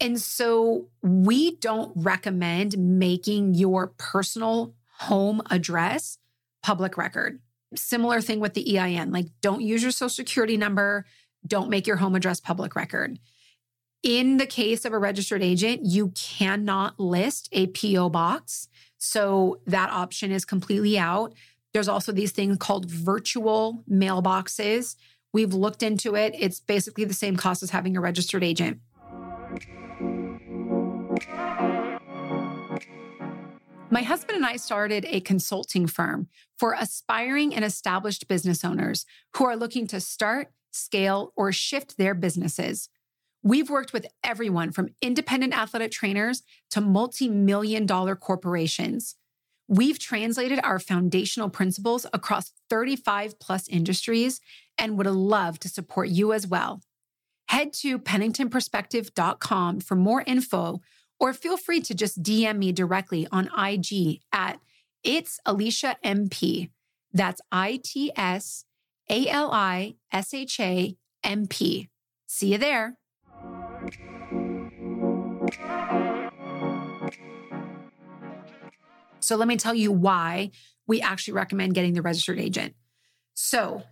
And 0.00 0.20
so 0.20 0.88
we 1.02 1.56
don't 1.56 1.92
recommend 1.94 2.78
making 2.78 3.54
your 3.54 3.88
personal 3.98 4.74
home 4.98 5.42
address 5.50 6.18
public 6.62 6.96
record. 6.96 7.40
Similar 7.74 8.20
thing 8.20 8.40
with 8.40 8.54
the 8.54 8.78
EIN, 8.78 9.12
like 9.12 9.26
don't 9.40 9.60
use 9.60 9.82
your 9.82 9.92
social 9.92 10.08
security 10.08 10.56
number, 10.56 11.04
don't 11.46 11.70
make 11.70 11.86
your 11.86 11.96
home 11.96 12.14
address 12.14 12.40
public 12.40 12.74
record. 12.74 13.18
In 14.02 14.38
the 14.38 14.46
case 14.46 14.84
of 14.84 14.92
a 14.92 14.98
registered 14.98 15.42
agent, 15.42 15.82
you 15.84 16.12
cannot 16.16 16.98
list 16.98 17.48
a 17.52 17.66
PO 17.68 18.08
box. 18.08 18.68
So 18.96 19.60
that 19.66 19.90
option 19.90 20.32
is 20.32 20.44
completely 20.44 20.98
out. 20.98 21.34
There's 21.72 21.88
also 21.88 22.10
these 22.10 22.32
things 22.32 22.56
called 22.58 22.90
virtual 22.90 23.84
mailboxes. 23.90 24.96
We've 25.32 25.54
looked 25.54 25.82
into 25.82 26.16
it. 26.16 26.34
It's 26.36 26.60
basically 26.60 27.04
the 27.04 27.14
same 27.14 27.36
cost 27.36 27.62
as 27.62 27.70
having 27.70 27.96
a 27.96 28.00
registered 28.00 28.42
agent. 28.42 28.80
My 33.92 34.02
husband 34.02 34.36
and 34.36 34.46
I 34.46 34.54
started 34.54 35.04
a 35.08 35.18
consulting 35.18 35.88
firm 35.88 36.28
for 36.56 36.76
aspiring 36.78 37.52
and 37.52 37.64
established 37.64 38.28
business 38.28 38.64
owners 38.64 39.04
who 39.34 39.44
are 39.46 39.56
looking 39.56 39.88
to 39.88 40.00
start, 40.00 40.52
scale, 40.70 41.32
or 41.34 41.50
shift 41.50 41.98
their 41.98 42.14
businesses. 42.14 42.88
We've 43.42 43.68
worked 43.68 43.92
with 43.92 44.06
everyone 44.22 44.70
from 44.70 44.90
independent 45.02 45.58
athletic 45.58 45.90
trainers 45.90 46.44
to 46.70 46.80
multi 46.80 47.28
million 47.28 47.84
dollar 47.84 48.14
corporations. 48.14 49.16
We've 49.66 49.98
translated 49.98 50.60
our 50.62 50.78
foundational 50.78 51.48
principles 51.48 52.06
across 52.12 52.52
35 52.68 53.40
plus 53.40 53.66
industries 53.66 54.40
and 54.78 54.98
would 54.98 55.06
love 55.08 55.58
to 55.60 55.68
support 55.68 56.10
you 56.10 56.32
as 56.32 56.46
well. 56.46 56.80
Head 57.48 57.72
to 57.80 57.98
penningtonperspective.com 57.98 59.80
for 59.80 59.96
more 59.96 60.22
info 60.24 60.80
or 61.20 61.32
feel 61.34 61.56
free 61.56 61.80
to 61.82 61.94
just 61.94 62.22
DM 62.22 62.58
me 62.58 62.72
directly 62.72 63.28
on 63.30 63.50
IG 63.56 64.20
at 64.32 64.58
it's 65.04 65.38
Alisha 65.46 65.94
MP. 66.04 66.70
That's 67.12 67.40
I 67.52 67.80
T 67.84 68.10
S 68.16 68.64
A 69.08 69.28
L 69.28 69.50
I 69.52 69.96
S 70.12 70.34
H 70.34 70.58
A 70.58 70.96
M 71.22 71.46
P. 71.46 71.88
See 72.26 72.52
you 72.52 72.58
there. 72.58 72.96
So 79.20 79.36
let 79.36 79.46
me 79.48 79.56
tell 79.56 79.74
you 79.74 79.92
why 79.92 80.50
we 80.86 81.00
actually 81.00 81.34
recommend 81.34 81.74
getting 81.74 81.94
the 81.94 82.02
registered 82.02 82.40
agent. 82.40 82.74
So, 83.34 83.82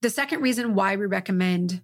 the 0.00 0.10
second 0.10 0.40
reason 0.40 0.74
why 0.74 0.96
we 0.96 1.06
recommend 1.06 1.82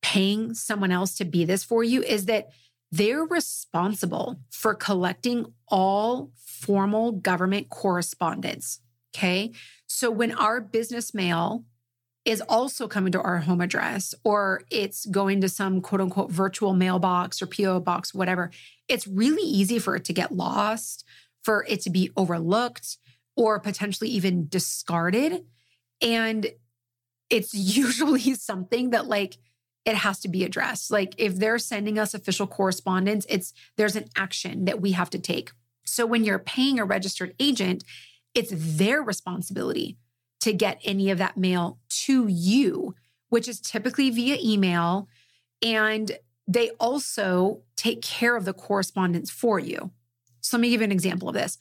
paying 0.00 0.54
someone 0.54 0.92
else 0.92 1.16
to 1.16 1.24
be 1.24 1.44
this 1.44 1.64
for 1.64 1.82
you 1.82 2.02
is 2.02 2.26
that 2.26 2.48
they're 2.92 3.24
responsible 3.24 4.40
for 4.50 4.74
collecting 4.74 5.46
all 5.68 6.30
formal 6.36 7.12
government 7.12 7.68
correspondence. 7.68 8.80
Okay. 9.14 9.52
So 9.86 10.10
when 10.10 10.32
our 10.32 10.60
business 10.60 11.14
mail 11.14 11.64
is 12.24 12.42
also 12.42 12.88
coming 12.88 13.12
to 13.12 13.20
our 13.20 13.38
home 13.38 13.60
address 13.60 14.14
or 14.24 14.62
it's 14.70 15.06
going 15.06 15.40
to 15.40 15.48
some 15.48 15.80
quote 15.80 16.00
unquote 16.00 16.30
virtual 16.30 16.74
mailbox 16.74 17.40
or 17.40 17.46
PO 17.46 17.80
box, 17.80 18.12
whatever, 18.12 18.50
it's 18.88 19.06
really 19.06 19.44
easy 19.44 19.78
for 19.78 19.96
it 19.96 20.04
to 20.04 20.12
get 20.12 20.32
lost, 20.32 21.04
for 21.42 21.64
it 21.68 21.80
to 21.82 21.90
be 21.90 22.10
overlooked 22.16 22.98
or 23.36 23.60
potentially 23.60 24.10
even 24.10 24.48
discarded. 24.48 25.44
And 26.02 26.48
it's 27.30 27.54
usually 27.76 28.34
something 28.34 28.90
that, 28.90 29.06
like, 29.06 29.36
it 29.86 29.94
has 29.94 30.18
to 30.20 30.28
be 30.28 30.44
addressed. 30.44 30.90
Like 30.90 31.14
if 31.16 31.36
they're 31.36 31.60
sending 31.60 31.98
us 31.98 32.12
official 32.12 32.48
correspondence, 32.48 33.24
it's 33.28 33.54
there's 33.76 33.96
an 33.96 34.08
action 34.16 34.64
that 34.64 34.80
we 34.80 34.92
have 34.92 35.08
to 35.10 35.18
take. 35.18 35.52
So 35.84 36.04
when 36.04 36.24
you're 36.24 36.40
paying 36.40 36.80
a 36.80 36.84
registered 36.84 37.34
agent, 37.38 37.84
it's 38.34 38.52
their 38.52 39.00
responsibility 39.00 39.96
to 40.40 40.52
get 40.52 40.80
any 40.84 41.10
of 41.10 41.18
that 41.18 41.36
mail 41.36 41.78
to 41.88 42.26
you, 42.26 42.94
which 43.28 43.48
is 43.48 43.60
typically 43.60 44.10
via 44.10 44.36
email. 44.42 45.08
And 45.62 46.18
they 46.48 46.70
also 46.80 47.62
take 47.76 48.02
care 48.02 48.36
of 48.36 48.44
the 48.44 48.52
correspondence 48.52 49.30
for 49.30 49.58
you. 49.58 49.92
So 50.40 50.56
let 50.56 50.62
me 50.62 50.70
give 50.70 50.80
you 50.80 50.86
an 50.86 50.92
example 50.92 51.28
of 51.28 51.34
this. 51.34 51.58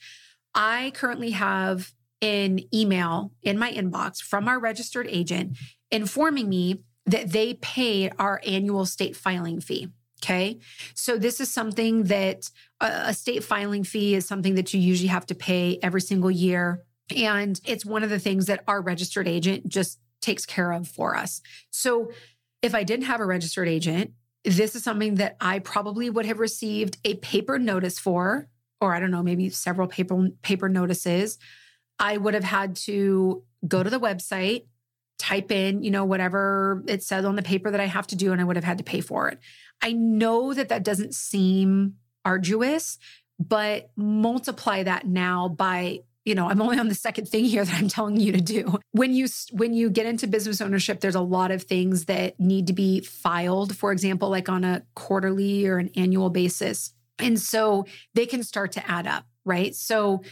I 0.53 0.91
currently 0.95 1.31
have 1.31 1.93
an 2.21 2.59
email 2.73 3.31
in 3.43 3.59
my 3.59 3.71
inbox 3.71 4.19
from 4.21 4.47
our 4.47 4.59
registered 4.59 5.07
agent 5.09 5.57
informing 5.91 6.49
me 6.49 6.81
that 7.05 7.31
they 7.31 7.55
pay 7.55 8.09
our 8.17 8.41
annual 8.45 8.85
state 8.85 9.15
filing 9.15 9.59
fee. 9.59 9.89
Okay. 10.23 10.59
So 10.95 11.17
this 11.17 11.39
is 11.39 11.51
something 11.51 12.05
that 12.05 12.49
uh, 12.81 13.03
a 13.07 13.13
state 13.13 13.43
filing 13.43 13.83
fee 13.83 14.15
is 14.15 14.25
something 14.25 14.55
that 14.55 14.73
you 14.73 14.79
usually 14.79 15.09
have 15.09 15.25
to 15.27 15.35
pay 15.35 15.77
every 15.83 16.01
single 16.01 16.31
year 16.31 16.83
and 17.15 17.59
it's 17.65 17.85
one 17.85 18.03
of 18.03 18.09
the 18.09 18.19
things 18.19 18.47
that 18.47 18.63
our 18.67 18.81
registered 18.81 19.27
agent 19.27 19.67
just 19.67 19.99
takes 20.21 20.45
care 20.45 20.71
of 20.71 20.87
for 20.87 21.15
us. 21.15 21.41
So 21.69 22.11
if 22.61 22.73
I 22.73 22.83
didn't 22.83 23.05
have 23.05 23.19
a 23.19 23.25
registered 23.25 23.67
agent, 23.67 24.11
this 24.43 24.75
is 24.75 24.83
something 24.83 25.15
that 25.15 25.37
I 25.39 25.59
probably 25.59 26.09
would 26.09 26.25
have 26.25 26.39
received 26.39 26.97
a 27.03 27.15
paper 27.15 27.59
notice 27.59 27.99
for, 27.99 28.47
or 28.81 28.95
I 28.95 28.99
don't 28.99 29.11
know, 29.11 29.23
maybe 29.23 29.49
several 29.49 29.87
paper 29.87 30.29
paper 30.41 30.69
notices. 30.69 31.37
I 31.99 32.17
would 32.17 32.33
have 32.33 32.43
had 32.43 32.75
to 32.77 33.43
go 33.67 33.83
to 33.83 33.89
the 33.89 33.99
website, 33.99 34.65
type 35.17 35.51
in, 35.51 35.83
you 35.83 35.91
know, 35.91 36.05
whatever 36.05 36.83
it 36.87 37.03
says 37.03 37.25
on 37.25 37.35
the 37.35 37.41
paper 37.41 37.71
that 37.71 37.79
I 37.79 37.85
have 37.85 38.07
to 38.07 38.15
do, 38.15 38.31
and 38.31 38.41
I 38.41 38.43
would 38.43 38.55
have 38.55 38.65
had 38.65 38.77
to 38.79 38.83
pay 38.83 39.01
for 39.01 39.29
it. 39.29 39.39
I 39.81 39.93
know 39.93 40.53
that 40.53 40.69
that 40.69 40.83
doesn't 40.83 41.13
seem 41.13 41.95
arduous, 42.23 42.97
but 43.39 43.89
multiply 43.95 44.83
that 44.83 45.05
now 45.05 45.47
by 45.49 45.99
you 46.23 46.33
know 46.33 46.49
i'm 46.49 46.59
only 46.61 46.79
on 46.79 46.87
the 46.87 46.95
second 46.95 47.27
thing 47.27 47.45
here 47.45 47.63
that 47.63 47.75
i'm 47.75 47.87
telling 47.87 48.19
you 48.19 48.31
to 48.31 48.41
do. 48.41 48.79
When 48.93 49.13
you 49.13 49.27
when 49.51 49.73
you 49.73 49.89
get 49.89 50.05
into 50.05 50.25
business 50.25 50.61
ownership 50.61 51.01
there's 51.01 51.15
a 51.15 51.21
lot 51.21 51.51
of 51.51 51.63
things 51.63 52.05
that 52.05 52.39
need 52.39 52.67
to 52.67 52.73
be 52.73 53.01
filed 53.01 53.75
for 53.75 53.91
example 53.91 54.29
like 54.29 54.49
on 54.49 54.63
a 54.63 54.83
quarterly 54.95 55.67
or 55.67 55.77
an 55.77 55.91
annual 55.95 56.29
basis. 56.29 56.93
And 57.19 57.39
so 57.39 57.85
they 58.13 58.25
can 58.25 58.43
start 58.43 58.71
to 58.73 58.89
add 58.89 59.05
up 59.05 59.25
right? 59.45 59.75
So 59.75 60.23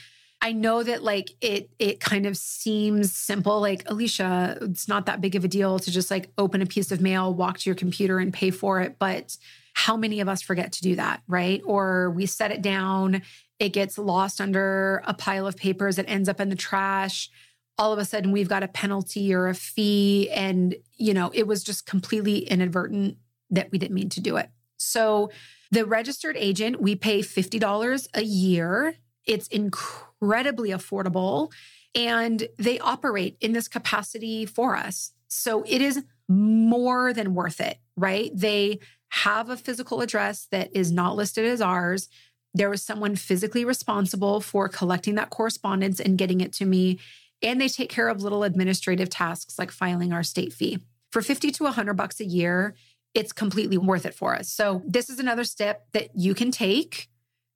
I 0.44 0.52
know 0.52 0.84
that 0.84 1.04
like 1.04 1.32
it 1.42 1.70
it 1.80 2.00
kind 2.00 2.26
of 2.26 2.38
seems 2.38 3.16
simple 3.16 3.62
like 3.62 3.86
Alisha 3.86 4.62
it's 4.62 4.88
not 4.88 5.06
that 5.06 5.22
big 5.22 5.36
of 5.36 5.44
a 5.44 5.48
deal 5.48 5.80
to 5.80 5.90
just 5.90 6.12
like 6.12 6.30
open 6.38 6.62
a 6.62 6.66
piece 6.66 6.92
of 6.92 7.02
mail 7.02 7.34
walk 7.34 7.60
to 7.60 7.70
your 7.70 7.76
computer 7.76 8.20
and 8.20 8.34
pay 8.34 8.52
for 8.52 8.82
it 8.82 8.98
but 9.00 9.38
how 9.74 9.98
many 9.98 10.20
of 10.20 10.28
us 10.28 10.42
forget 10.42 10.74
to 10.74 10.82
do 10.82 10.96
that 10.98 11.24
right 11.28 11.62
or 11.66 12.12
we 12.12 12.26
set 12.26 12.52
it 12.52 12.62
down 12.62 13.22
it 13.64 13.72
gets 13.72 13.98
lost 13.98 14.42
under 14.42 15.02
a 15.06 15.14
pile 15.14 15.48
of 15.48 15.56
papers, 15.56 15.98
it 15.98 16.06
ends 16.10 16.28
up 16.28 16.42
in 16.42 16.50
the 16.50 16.56
trash. 16.56 17.30
All 17.78 17.94
of 17.94 18.00
a 18.00 18.04
sudden, 18.04 18.34
we've 18.34 18.50
got 18.50 18.62
a 18.62 18.68
penalty 18.68 19.34
or 19.34 19.48
a 19.48 19.56
fee. 19.56 20.30
And, 20.32 20.76
you 20.98 21.14
know, 21.14 21.32
it 21.34 21.48
was 21.48 21.64
just 21.64 21.86
completely 21.86 22.40
inadvertent 22.40 23.18
that 23.52 23.72
we 23.72 23.78
didn't 23.78 23.96
mean 23.96 24.10
to 24.10 24.20
do 24.20 24.36
it. 24.36 24.50
So, 24.76 25.32
the 25.72 25.86
registered 25.86 26.36
agent, 26.38 26.82
we 26.82 26.96
pay 26.96 27.22
$50 27.22 28.08
a 28.14 28.24
year. 28.24 28.96
It's 29.26 29.48
incredibly 29.48 30.70
affordable 30.70 31.52
and 31.96 32.48
they 32.58 32.80
operate 32.80 33.38
in 33.40 33.54
this 33.54 33.68
capacity 33.68 34.46
for 34.46 34.76
us. 34.76 35.14
So 35.28 35.64
it 35.68 35.82
is 35.82 36.04
more 36.28 37.14
than 37.14 37.36
worth 37.36 37.60
it, 37.60 37.78
right? 37.96 38.32
They 38.34 38.80
have 39.10 39.50
a 39.50 39.58
physical 39.58 40.02
address 40.02 40.48
that 40.52 40.76
is 40.76 40.92
not 40.92 41.16
listed 41.16 41.46
as 41.46 41.62
ours 41.62 42.10
there 42.54 42.70
was 42.70 42.84
someone 42.84 43.16
physically 43.16 43.66
responsible 43.66 44.40
for 44.40 44.70
collecting 44.70 45.16
that 45.16 45.30
correspondence 45.30 46.00
and 46.00 46.18
getting 46.18 46.42
it 46.42 46.54
to 46.54 46.66
me. 46.66 47.00
And 47.42 47.60
they 47.60 47.68
take 47.68 47.90
care 47.90 48.08
of 48.08 48.22
little 48.22 48.44
administrative 48.44 49.10
tasks 49.10 49.58
like 49.58 49.72
filing 49.72 50.14
our 50.14 50.24
state 50.24 50.54
fee. 50.54 50.80
For 51.12 51.22
50 51.22 51.52
to 51.52 51.64
100 51.64 51.94
bucks 51.96 52.20
a 52.20 52.26
year, 52.26 52.76
it's 53.14 53.34
completely 53.34 53.78
worth 53.78 54.06
it 54.06 54.14
for 54.14 54.36
us. 54.36 54.50
So, 54.50 54.82
this 54.86 55.10
is 55.10 55.20
another 55.20 55.44
step 55.44 55.86
that 55.92 56.10
you 56.16 56.34
can 56.34 56.52
take 56.52 57.10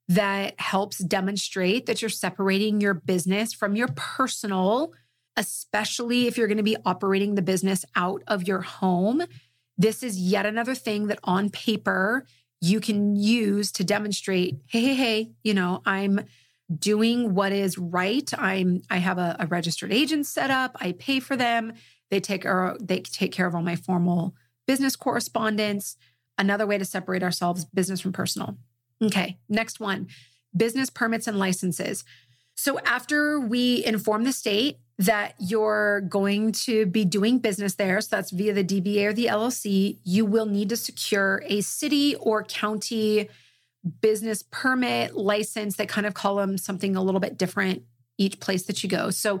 that 0.08 0.58
helps 0.58 0.98
demonstrate 0.98 1.86
that 1.86 2.00
you're 2.00 2.08
separating 2.08 2.80
your 2.80 2.94
business 2.94 3.52
from 3.52 3.76
your 3.76 3.88
personal, 3.88 4.92
especially 5.36 6.26
if 6.26 6.38
you're 6.38 6.48
going 6.48 6.56
to 6.56 6.62
be 6.62 6.76
operating 6.84 7.34
the 7.34 7.42
business 7.42 7.84
out 7.94 8.22
of 8.26 8.48
your 8.48 8.62
home. 8.62 9.22
This 9.76 10.02
is 10.02 10.18
yet 10.18 10.46
another 10.46 10.74
thing 10.74 11.08
that 11.08 11.20
on 11.24 11.50
paper 11.50 12.24
you 12.60 12.80
can 12.80 13.14
use 13.14 13.70
to 13.72 13.84
demonstrate, 13.84 14.56
hey, 14.66 14.80
hey, 14.80 14.94
hey, 14.94 15.30
you 15.44 15.54
know, 15.54 15.82
I'm 15.84 16.20
doing 16.76 17.34
what 17.34 17.52
is 17.52 17.78
right. 17.78 18.28
I'm 18.36 18.82
I 18.90 18.98
have 18.98 19.18
a, 19.18 19.36
a 19.38 19.46
registered 19.46 19.92
agent 19.92 20.26
set 20.26 20.50
up. 20.50 20.76
I 20.80 20.92
pay 20.92 21.20
for 21.20 21.36
them. 21.36 21.74
They 22.10 22.20
take 22.20 22.44
our, 22.44 22.76
they 22.80 23.00
take 23.00 23.32
care 23.32 23.46
of 23.46 23.54
all 23.54 23.62
my 23.62 23.76
formal 23.76 24.34
business 24.66 24.96
correspondence. 24.96 25.96
Another 26.36 26.66
way 26.66 26.78
to 26.78 26.84
separate 26.84 27.22
ourselves, 27.22 27.64
business 27.66 28.00
from 28.00 28.12
personal. 28.12 28.56
Okay, 29.02 29.38
next 29.48 29.80
one, 29.80 30.08
business 30.56 30.90
permits 30.90 31.26
and 31.26 31.38
licenses. 31.38 32.04
So 32.54 32.80
after 32.80 33.38
we 33.38 33.84
inform 33.84 34.24
the 34.24 34.32
state 34.32 34.78
that 34.98 35.34
you're 35.38 36.00
going 36.00 36.50
to 36.50 36.86
be 36.86 37.04
doing 37.04 37.38
business 37.38 37.76
there, 37.76 38.00
so 38.00 38.16
that's 38.16 38.32
via 38.32 38.52
the 38.52 38.64
DBA 38.64 39.04
or 39.04 39.12
the 39.12 39.26
LLC, 39.26 39.98
you 40.02 40.24
will 40.24 40.46
need 40.46 40.68
to 40.70 40.76
secure 40.76 41.40
a 41.46 41.60
city 41.60 42.16
or 42.16 42.42
county 42.42 43.28
business 44.00 44.42
permit, 44.50 45.16
license. 45.16 45.76
They 45.76 45.86
kind 45.86 46.06
of 46.06 46.14
call 46.14 46.36
them 46.36 46.58
something 46.58 46.96
a 46.96 47.02
little 47.02 47.20
bit 47.20 47.38
different 47.38 47.84
each 48.18 48.40
place 48.40 48.64
that 48.64 48.82
you 48.82 48.88
go. 48.88 49.10
So 49.10 49.40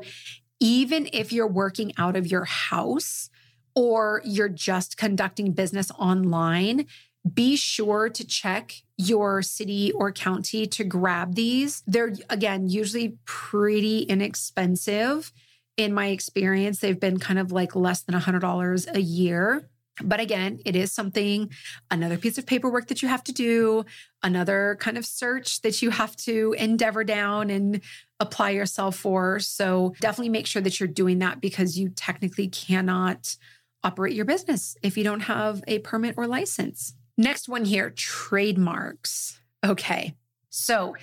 even 0.60 1.08
if 1.12 1.32
you're 1.32 1.48
working 1.48 1.92
out 1.98 2.14
of 2.14 2.26
your 2.28 2.44
house 2.44 3.30
or 3.74 4.22
you're 4.24 4.48
just 4.48 4.96
conducting 4.96 5.52
business 5.52 5.90
online, 5.98 6.86
be 7.34 7.56
sure 7.56 8.08
to 8.08 8.24
check 8.24 8.82
your 8.98 9.40
city 9.42 9.92
or 9.92 10.12
county 10.12 10.66
to 10.66 10.84
grab 10.84 11.36
these. 11.36 11.82
They're, 11.86 12.12
again, 12.28 12.68
usually 12.68 13.16
pretty 13.24 14.00
inexpensive. 14.00 15.32
In 15.76 15.94
my 15.94 16.08
experience, 16.08 16.80
they've 16.80 16.98
been 16.98 17.20
kind 17.20 17.38
of 17.38 17.52
like 17.52 17.76
less 17.76 18.02
than 18.02 18.20
$100 18.20 18.94
a 18.94 19.00
year. 19.00 19.70
But 20.02 20.20
again, 20.20 20.60
it 20.64 20.76
is 20.76 20.92
something, 20.92 21.50
another 21.90 22.18
piece 22.18 22.38
of 22.38 22.46
paperwork 22.46 22.88
that 22.88 23.02
you 23.02 23.08
have 23.08 23.24
to 23.24 23.32
do, 23.32 23.84
another 24.22 24.76
kind 24.80 24.98
of 24.98 25.06
search 25.06 25.62
that 25.62 25.80
you 25.80 25.90
have 25.90 26.14
to 26.16 26.54
endeavor 26.58 27.04
down 27.04 27.50
and 27.50 27.80
apply 28.20 28.50
yourself 28.50 28.96
for. 28.96 29.38
So 29.40 29.94
definitely 30.00 30.30
make 30.30 30.46
sure 30.46 30.62
that 30.62 30.78
you're 30.78 30.88
doing 30.88 31.20
that 31.20 31.40
because 31.40 31.78
you 31.78 31.88
technically 31.90 32.48
cannot 32.48 33.36
operate 33.84 34.14
your 34.14 34.24
business 34.24 34.76
if 34.82 34.96
you 34.96 35.04
don't 35.04 35.20
have 35.20 35.62
a 35.68 35.78
permit 35.80 36.14
or 36.16 36.26
license. 36.26 36.94
Next 37.18 37.48
one 37.48 37.64
here 37.64 37.90
trademarks. 37.90 39.40
Okay. 39.64 40.14
So 40.50 40.94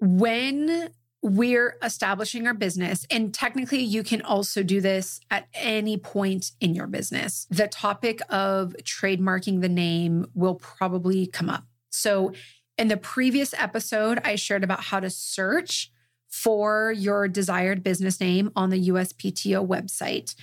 when 0.00 0.90
we're 1.22 1.76
establishing 1.82 2.46
our 2.48 2.54
business, 2.54 3.06
and 3.08 3.32
technically 3.32 3.80
you 3.80 4.02
can 4.02 4.20
also 4.20 4.64
do 4.64 4.80
this 4.80 5.20
at 5.30 5.46
any 5.54 5.96
point 5.96 6.50
in 6.60 6.74
your 6.74 6.88
business, 6.88 7.46
the 7.50 7.68
topic 7.68 8.20
of 8.30 8.74
trademarking 8.82 9.60
the 9.60 9.68
name 9.68 10.26
will 10.34 10.56
probably 10.56 11.26
come 11.26 11.48
up. 11.48 11.64
So 11.90 12.32
in 12.76 12.88
the 12.88 12.96
previous 12.96 13.54
episode, 13.54 14.20
I 14.24 14.34
shared 14.34 14.64
about 14.64 14.80
how 14.80 14.98
to 14.98 15.10
search 15.10 15.92
for 16.28 16.92
your 16.92 17.28
desired 17.28 17.84
business 17.84 18.20
name 18.20 18.50
on 18.56 18.70
the 18.70 18.88
USPTO 18.88 19.66
website. 19.66 20.34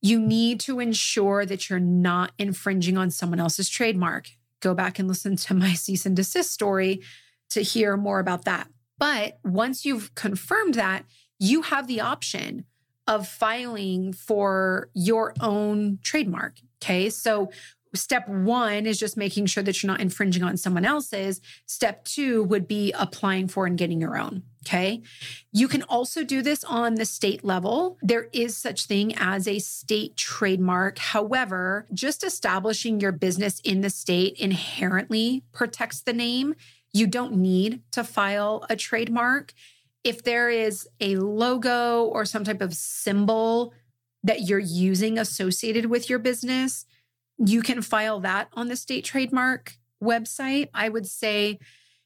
You 0.00 0.20
need 0.20 0.60
to 0.60 0.80
ensure 0.80 1.44
that 1.44 1.68
you're 1.68 1.80
not 1.80 2.32
infringing 2.38 2.96
on 2.96 3.10
someone 3.10 3.40
else's 3.40 3.68
trademark 3.68 4.28
go 4.60 4.74
back 4.74 4.98
and 4.98 5.08
listen 5.08 5.36
to 5.36 5.54
my 5.54 5.72
cease 5.74 6.06
and 6.06 6.16
desist 6.16 6.52
story 6.52 7.02
to 7.50 7.62
hear 7.62 7.96
more 7.96 8.20
about 8.20 8.44
that. 8.44 8.68
But 8.98 9.38
once 9.44 9.84
you've 9.84 10.14
confirmed 10.14 10.74
that, 10.74 11.04
you 11.38 11.62
have 11.62 11.86
the 11.86 12.00
option 12.00 12.66
of 13.06 13.26
filing 13.26 14.12
for 14.12 14.90
your 14.94 15.34
own 15.40 15.98
trademark. 16.02 16.60
Okay. 16.82 17.10
So 17.10 17.50
step 17.94 18.28
one 18.28 18.86
is 18.86 18.98
just 18.98 19.16
making 19.16 19.46
sure 19.46 19.62
that 19.62 19.82
you're 19.82 19.90
not 19.90 20.00
infringing 20.00 20.42
on 20.42 20.56
someone 20.56 20.84
else's. 20.84 21.40
Step 21.66 22.04
two 22.04 22.44
would 22.44 22.68
be 22.68 22.92
applying 22.92 23.48
for 23.48 23.66
and 23.66 23.78
getting 23.78 24.00
your 24.00 24.16
own. 24.18 24.42
Okay. 24.66 25.02
You 25.52 25.68
can 25.68 25.82
also 25.84 26.22
do 26.22 26.42
this 26.42 26.64
on 26.64 26.96
the 26.96 27.06
state 27.06 27.42
level. 27.42 27.96
There 28.02 28.28
is 28.32 28.56
such 28.56 28.86
thing 28.86 29.14
as 29.16 29.48
a 29.48 29.58
state 29.58 30.16
trademark. 30.16 30.98
However, 30.98 31.86
just 31.94 32.22
establishing 32.22 33.00
your 33.00 33.12
business 33.12 33.60
in 33.60 33.80
the 33.80 33.90
state 33.90 34.34
inherently 34.38 35.44
protects 35.52 36.02
the 36.02 36.12
name. 36.12 36.54
You 36.92 37.06
don't 37.06 37.36
need 37.36 37.82
to 37.92 38.04
file 38.04 38.66
a 38.68 38.76
trademark. 38.76 39.54
If 40.04 40.24
there 40.24 40.50
is 40.50 40.86
a 41.00 41.16
logo 41.16 42.04
or 42.04 42.24
some 42.24 42.44
type 42.44 42.60
of 42.60 42.74
symbol 42.74 43.72
that 44.22 44.42
you're 44.42 44.58
using 44.58 45.18
associated 45.18 45.86
with 45.86 46.10
your 46.10 46.18
business, 46.18 46.84
you 47.44 47.62
can 47.62 47.82
file 47.82 48.20
that 48.20 48.48
on 48.52 48.68
the 48.68 48.76
state 48.76 49.04
trademark 49.04 49.74
website. 50.02 50.68
I 50.74 50.88
would 50.88 51.06
say 51.06 51.58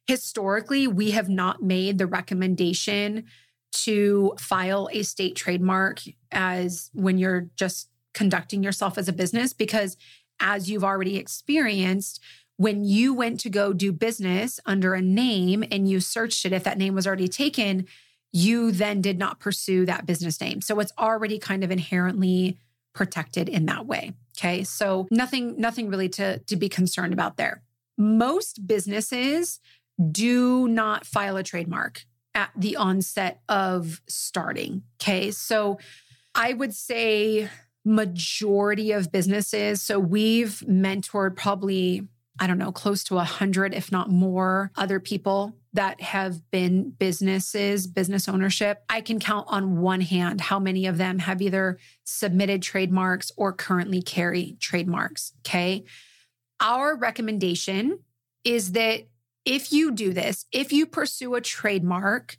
historically, 0.06 0.86
we 0.86 1.10
have 1.10 1.28
not 1.28 1.62
made 1.62 1.98
the 1.98 2.06
recommendation 2.06 3.24
to 3.72 4.34
file 4.38 4.88
a 4.92 5.02
state 5.02 5.34
trademark 5.34 6.00
as 6.30 6.90
when 6.94 7.18
you're 7.18 7.48
just 7.56 7.88
conducting 8.12 8.62
yourself 8.62 8.96
as 8.96 9.08
a 9.08 9.12
business, 9.12 9.52
because 9.52 9.96
as 10.38 10.70
you've 10.70 10.84
already 10.84 11.16
experienced, 11.16 12.20
when 12.56 12.84
you 12.84 13.12
went 13.12 13.40
to 13.40 13.50
go 13.50 13.72
do 13.72 13.92
business 13.92 14.60
under 14.64 14.94
a 14.94 15.02
name 15.02 15.64
and 15.72 15.88
you 15.88 15.98
searched 15.98 16.44
it, 16.46 16.52
if 16.52 16.62
that 16.62 16.78
name 16.78 16.94
was 16.94 17.06
already 17.06 17.26
taken, 17.26 17.86
you 18.32 18.70
then 18.70 19.00
did 19.00 19.18
not 19.18 19.40
pursue 19.40 19.84
that 19.86 20.06
business 20.06 20.40
name. 20.40 20.60
So 20.60 20.78
it's 20.78 20.92
already 20.96 21.38
kind 21.40 21.64
of 21.64 21.72
inherently 21.72 22.58
protected 22.94 23.48
in 23.48 23.66
that 23.66 23.86
way. 23.86 24.12
Okay. 24.36 24.64
So 24.64 25.06
nothing, 25.10 25.60
nothing 25.60 25.88
really 25.88 26.08
to, 26.10 26.38
to 26.38 26.56
be 26.56 26.68
concerned 26.68 27.12
about 27.12 27.36
there. 27.36 27.62
Most 27.96 28.66
businesses 28.66 29.60
do 30.10 30.66
not 30.66 31.06
file 31.06 31.36
a 31.36 31.42
trademark 31.42 32.04
at 32.34 32.50
the 32.56 32.76
onset 32.76 33.40
of 33.48 34.00
starting. 34.08 34.82
Okay. 35.00 35.30
So 35.30 35.78
I 36.34 36.52
would 36.52 36.74
say 36.74 37.48
majority 37.84 38.92
of 38.92 39.12
businesses. 39.12 39.82
So 39.82 39.98
we've 39.98 40.62
mentored 40.68 41.36
probably, 41.36 42.08
I 42.40 42.46
don't 42.46 42.58
know, 42.58 42.72
close 42.72 43.04
to 43.04 43.18
a 43.18 43.24
hundred, 43.24 43.74
if 43.74 43.92
not 43.92 44.10
more 44.10 44.72
other 44.74 44.98
people 44.98 45.54
that 45.74 46.00
have 46.00 46.50
been 46.50 46.90
businesses, 46.90 47.86
business 47.86 48.28
ownership. 48.28 48.84
I 48.88 49.00
can 49.00 49.18
count 49.18 49.46
on 49.50 49.80
one 49.80 50.00
hand 50.00 50.40
how 50.40 50.58
many 50.58 50.86
of 50.86 50.98
them 50.98 51.18
have 51.18 51.42
either 51.42 51.78
submitted 52.04 52.62
trademarks 52.62 53.32
or 53.36 53.52
currently 53.52 54.00
carry 54.00 54.56
trademarks. 54.60 55.32
Okay. 55.40 55.84
Our 56.60 56.96
recommendation 56.96 57.98
is 58.44 58.72
that 58.72 59.02
if 59.44 59.72
you 59.72 59.90
do 59.90 60.12
this, 60.12 60.46
if 60.52 60.72
you 60.72 60.86
pursue 60.86 61.34
a 61.34 61.40
trademark, 61.40 62.38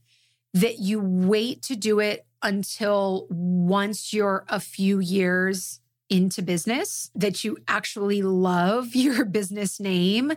that 0.54 0.80
you 0.80 1.02
wait 1.02 1.62
to 1.64 1.76
do 1.76 2.00
it 2.00 2.26
until 2.42 3.28
once 3.30 4.14
you're 4.14 4.46
a 4.48 4.62
few 4.62 5.00
years 5.00 5.82
into 6.10 6.42
business, 6.42 7.10
that 7.16 7.44
you 7.44 7.58
actually 7.68 8.22
love 8.22 8.96
your 8.96 9.26
business 9.26 9.80
name. 9.80 10.34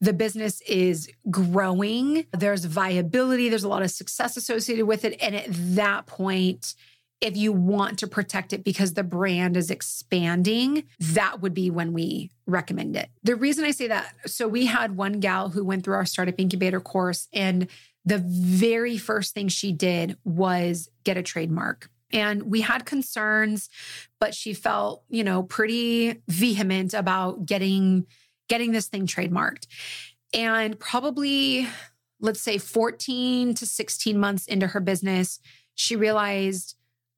The 0.00 0.12
business 0.12 0.60
is 0.62 1.08
growing, 1.30 2.26
there's 2.32 2.64
viability, 2.64 3.48
there's 3.48 3.64
a 3.64 3.68
lot 3.68 3.82
of 3.82 3.90
success 3.90 4.36
associated 4.36 4.86
with 4.86 5.04
it. 5.04 5.16
And 5.20 5.34
at 5.34 5.46
that 5.48 6.06
point, 6.06 6.74
if 7.20 7.36
you 7.36 7.52
want 7.52 7.98
to 7.98 8.06
protect 8.06 8.52
it 8.52 8.62
because 8.62 8.94
the 8.94 9.02
brand 9.02 9.56
is 9.56 9.70
expanding, 9.70 10.84
that 11.00 11.40
would 11.40 11.52
be 11.52 11.70
when 11.70 11.92
we 11.92 12.30
recommend 12.46 12.96
it. 12.96 13.10
The 13.24 13.34
reason 13.34 13.64
I 13.64 13.72
say 13.72 13.88
that, 13.88 14.14
so 14.26 14.46
we 14.46 14.66
had 14.66 14.96
one 14.96 15.20
gal 15.20 15.48
who 15.48 15.64
went 15.64 15.84
through 15.84 15.94
our 15.94 16.06
startup 16.06 16.36
incubator 16.38 16.80
course, 16.80 17.28
and 17.32 17.66
the 18.04 18.18
very 18.18 18.96
first 18.96 19.34
thing 19.34 19.48
she 19.48 19.72
did 19.72 20.16
was 20.24 20.88
get 21.04 21.16
a 21.16 21.22
trademark. 21.22 21.90
And 22.12 22.44
we 22.44 22.62
had 22.62 22.86
concerns, 22.86 23.68
but 24.18 24.34
she 24.34 24.54
felt, 24.54 25.02
you 25.08 25.22
know, 25.24 25.42
pretty 25.42 26.22
vehement 26.28 26.94
about 26.94 27.44
getting 27.46 28.06
getting 28.48 28.72
this 28.72 28.88
thing 28.88 29.06
trademarked. 29.06 29.66
And 30.32 30.78
probably 30.78 31.68
let's 32.20 32.40
say 32.40 32.58
14 32.58 33.54
to 33.54 33.66
16 33.66 34.18
months 34.18 34.46
into 34.46 34.68
her 34.68 34.80
business, 34.80 35.38
she 35.74 35.96
realized 35.96 36.74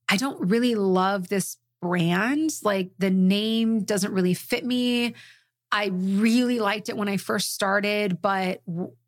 I 0.09 0.17
don't 0.17 0.41
really 0.49 0.75
love 0.75 1.29
this 1.29 1.57
brand. 1.81 2.51
Like 2.63 2.91
the 2.99 3.11
name 3.11 3.85
doesn't 3.85 4.13
really 4.13 4.35
fit 4.35 4.65
me. 4.65 5.15
I 5.73 5.91
really 5.93 6.59
liked 6.59 6.89
it 6.89 6.97
when 6.97 7.09
I 7.09 7.17
first 7.17 7.55
started, 7.55 8.21
but 8.21 8.61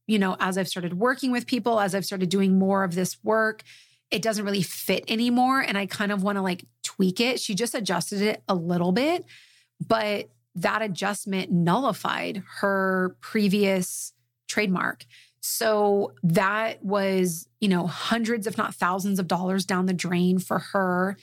you 0.06 0.18
know, 0.18 0.36
as 0.40 0.56
I've 0.56 0.68
started 0.68 0.94
working 0.94 1.32
with 1.32 1.46
people, 1.46 1.80
as 1.80 1.94
I've 1.94 2.04
started 2.04 2.28
doing 2.28 2.58
more 2.58 2.84
of 2.84 2.94
this 2.94 3.18
work, 3.22 3.62
it 4.12 4.22
doesn't 4.22 4.44
really 4.44 4.62
fit 4.62 5.04
anymore 5.08 5.60
and 5.60 5.76
I 5.76 5.86
kind 5.86 6.12
of 6.12 6.22
want 6.22 6.36
to 6.36 6.42
like 6.42 6.64
tweak 6.84 7.18
it. 7.18 7.40
She 7.40 7.54
just 7.54 7.74
adjusted 7.74 8.20
it 8.20 8.42
a 8.46 8.54
little 8.54 8.92
bit, 8.92 9.24
but 9.84 10.28
that 10.54 10.82
adjustment 10.82 11.50
nullified 11.50 12.42
her 12.60 13.16
previous 13.20 14.12
trademark. 14.48 15.06
So 15.40 16.12
that 16.22 16.84
was, 16.84 17.48
you 17.58 17.68
know, 17.68 17.86
hundreds 17.86 18.46
if 18.46 18.58
not 18.58 18.74
thousands 18.74 19.18
of 19.18 19.26
dollars 19.26 19.64
down 19.64 19.86
the 19.86 19.94
drain 19.94 20.38
for 20.38 20.58
her. 20.58 21.16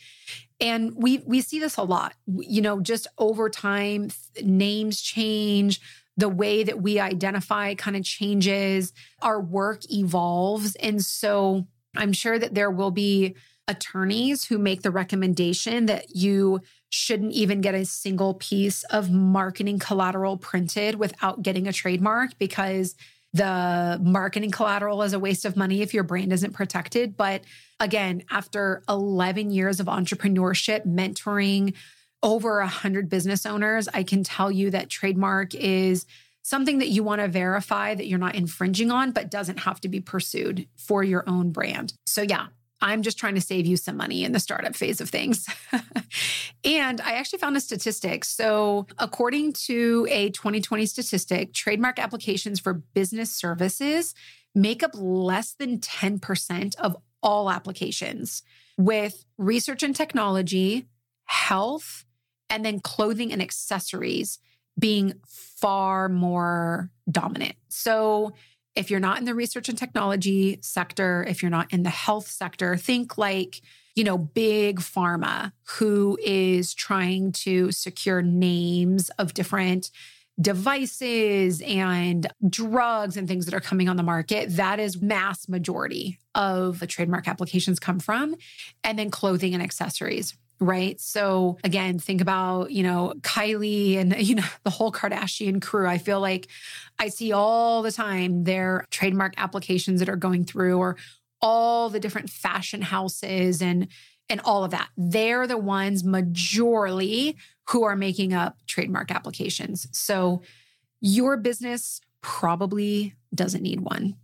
And 0.60 0.94
we 0.96 1.20
we 1.20 1.42
see 1.42 1.60
this 1.60 1.78
a 1.78 1.84
lot. 1.84 2.16
You 2.26 2.62
know, 2.62 2.82
just 2.82 3.08
over 3.18 3.50
time 3.50 4.10
names 4.44 5.00
change, 5.00 5.80
the 6.18 6.28
way 6.28 6.64
that 6.64 6.82
we 6.82 7.00
identify 7.00 7.76
kind 7.76 7.96
of 7.96 8.04
changes, 8.04 8.92
our 9.22 9.40
work 9.40 9.90
evolves 9.90 10.76
and 10.76 11.06
so 11.06 11.68
I'm 11.96 12.14
sure 12.14 12.38
that 12.38 12.54
there 12.54 12.72
will 12.72 12.92
be 12.92 13.36
attorneys 13.68 14.46
who 14.46 14.58
make 14.58 14.82
the 14.82 14.92
recommendation 14.92 15.86
that 15.86 16.16
you 16.16 16.62
shouldn't 16.90 17.34
even 17.34 17.62
get 17.62 17.76
a 17.76 17.86
single 17.86 18.34
piece 18.34 18.84
of 18.86 19.12
marketing 19.12 19.78
collateral 19.78 20.38
printed 20.38 20.96
without 20.96 21.44
getting 21.44 21.68
a 21.68 21.74
trademark 21.74 22.38
because 22.40 22.96
the 23.32 24.00
marketing 24.02 24.50
collateral 24.50 25.04
is 25.04 25.14
a 25.14 25.20
waste 25.20 25.46
of 25.46 25.56
money 25.56 25.82
if 25.82 25.94
your 25.94 26.04
brand 26.04 26.34
isn't 26.34 26.54
protected. 26.54 27.16
But 27.16 27.44
again, 27.80 28.24
after 28.32 28.82
11 28.90 29.52
years 29.52 29.80
of 29.80 29.86
entrepreneurship, 29.86 30.88
mentoring 30.88 31.76
over 32.24 32.60
100 32.60 33.08
business 33.08 33.46
owners, 33.46 33.88
I 33.94 34.02
can 34.02 34.24
tell 34.24 34.52
you 34.52 34.72
that 34.72 34.90
trademark 34.90 35.54
is 35.54 36.08
something 36.50 36.80
that 36.80 36.90
you 36.90 37.04
want 37.04 37.22
to 37.22 37.28
verify 37.28 37.94
that 37.94 38.08
you're 38.08 38.18
not 38.18 38.34
infringing 38.34 38.90
on, 38.92 39.12
but 39.12 39.30
doesn't 39.30 39.60
have 39.60 39.80
to 39.82 39.88
be 39.88 40.02
pursued 40.02 40.68
for 40.78 41.04
your 41.04 41.24
own 41.30 41.52
brand. 41.52 41.94
So, 42.08 42.24
yeah, 42.24 42.48
I'm 42.82 43.04
just 43.04 43.20
trying 43.20 43.36
to 43.36 43.42
save 43.42 43.68
you 43.68 43.78
some 43.78 43.96
money 43.98 44.24
in 44.24 44.32
the 44.32 44.40
startup 44.40 44.76
phase 44.76 45.00
of 45.00 45.10
things. 45.10 45.48
and 46.64 47.02
I 47.02 47.14
actually 47.14 47.40
found 47.40 47.56
a 47.56 47.62
statistic. 47.62 48.26
So, 48.26 48.88
according 48.98 49.54
to 49.68 50.08
a 50.10 50.32
2020 50.32 50.88
statistic, 50.88 51.54
trademark 51.54 52.00
applications 52.00 52.60
for 52.60 52.74
business 52.74 53.32
services 53.32 54.16
make 54.56 54.82
up 54.82 54.92
less 54.96 55.54
than 55.54 55.78
10% 55.78 56.76
of 56.78 56.98
all 57.22 57.52
applications, 57.52 58.42
with 58.76 59.26
research 59.38 59.84
and 59.84 59.96
technology, 59.96 60.88
health, 61.26 62.06
and 62.50 62.66
then 62.66 62.80
clothing 62.80 63.32
and 63.32 63.42
accessories 63.42 64.40
being 64.80 65.14
far 65.28 66.10
more 66.10 66.90
dominant. 67.12 67.56
So, 67.68 68.34
if 68.76 68.90
you're 68.90 69.00
not 69.00 69.18
in 69.18 69.26
the 69.26 69.36
research 69.36 69.68
and 69.68 69.78
technology 69.78 70.60
sector, 70.62 71.26
if 71.28 71.42
you're 71.42 71.50
not 71.50 71.74
in 71.74 71.84
the 71.84 71.90
health 71.90 72.28
sector, 72.28 72.78
think 72.78 73.18
like, 73.18 73.62
you 73.96 74.04
know, 74.04 74.18
big 74.18 74.80
pharma 74.80 75.52
who 75.64 76.18
is 76.24 76.74
trying 76.74 77.34
to 77.34 77.72
secure 77.72 78.22
names 78.22 79.10
of 79.18 79.34
different 79.34 79.92
devices 80.40 81.62
and 81.62 82.28
drugs 82.48 83.18
and 83.18 83.28
things 83.28 83.46
that 83.46 83.54
are 83.54 83.60
coming 83.60 83.90
on 83.90 83.98
the 83.98 84.04
market. 84.04 84.56
That 84.56 84.80
is 84.80 85.02
mass 85.02 85.50
majority 85.50 86.18
of 86.34 86.80
the 86.80 86.88
trademark 86.88 87.28
applications 87.28 87.80
come 87.80 88.00
from. 88.00 88.36
And 88.84 88.98
then 88.98 89.12
clothing 89.12 89.54
and 89.54 89.62
accessories 89.62 90.38
right? 90.60 91.00
So 91.00 91.58
again, 91.64 92.00
think 92.00 92.22
about, 92.22 92.72
you 92.72 92.84
know, 92.84 93.14
Kylie 93.22 93.98
and, 93.98 94.16
you 94.20 94.36
know, 94.36 94.48
the 94.64 94.70
whole 94.70 94.92
Kardashian 94.92 95.62
crew. 95.62 95.88
I 95.88 95.98
feel 95.98 96.20
like 96.20 96.48
I 96.98 97.10
see 97.10 97.32
all 97.32 97.82
the 97.82 97.92
time 97.92 98.44
their 98.44 98.86
trademark 98.92 99.34
applications 99.38 100.00
that 100.00 100.10
are 100.10 100.16
going 100.16 100.46
through 100.46 100.78
or 100.78 100.98
all 101.42 101.90
the 101.90 102.00
different 102.00 102.30
fashion 102.30 102.82
houses 102.82 103.62
and 103.62 103.88
and 104.32 104.42
all 104.42 104.64
of 104.64 104.70
that. 104.72 104.90
They're 104.96 105.48
the 105.48 105.58
ones 105.58 106.04
majorly 106.04 107.36
who 107.70 107.84
are 107.84 107.96
making 107.96 108.32
up 108.32 108.58
trademark 108.68 109.10
applications. 109.10 109.88
So 109.92 110.44
your 111.02 111.36
business 111.36 112.00
probably 112.22 113.16
doesn't 113.34 113.64
need 113.64 113.80
one. 113.80 114.18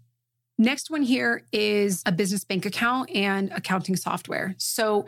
Next 0.57 0.91
one 0.91 1.01
here 1.01 1.43
is 1.51 2.03
a 2.05 2.11
business 2.11 2.43
bank 2.43 2.65
account 2.65 3.09
and 3.15 3.51
accounting 3.51 3.95
software. 3.95 4.55
So 4.57 5.05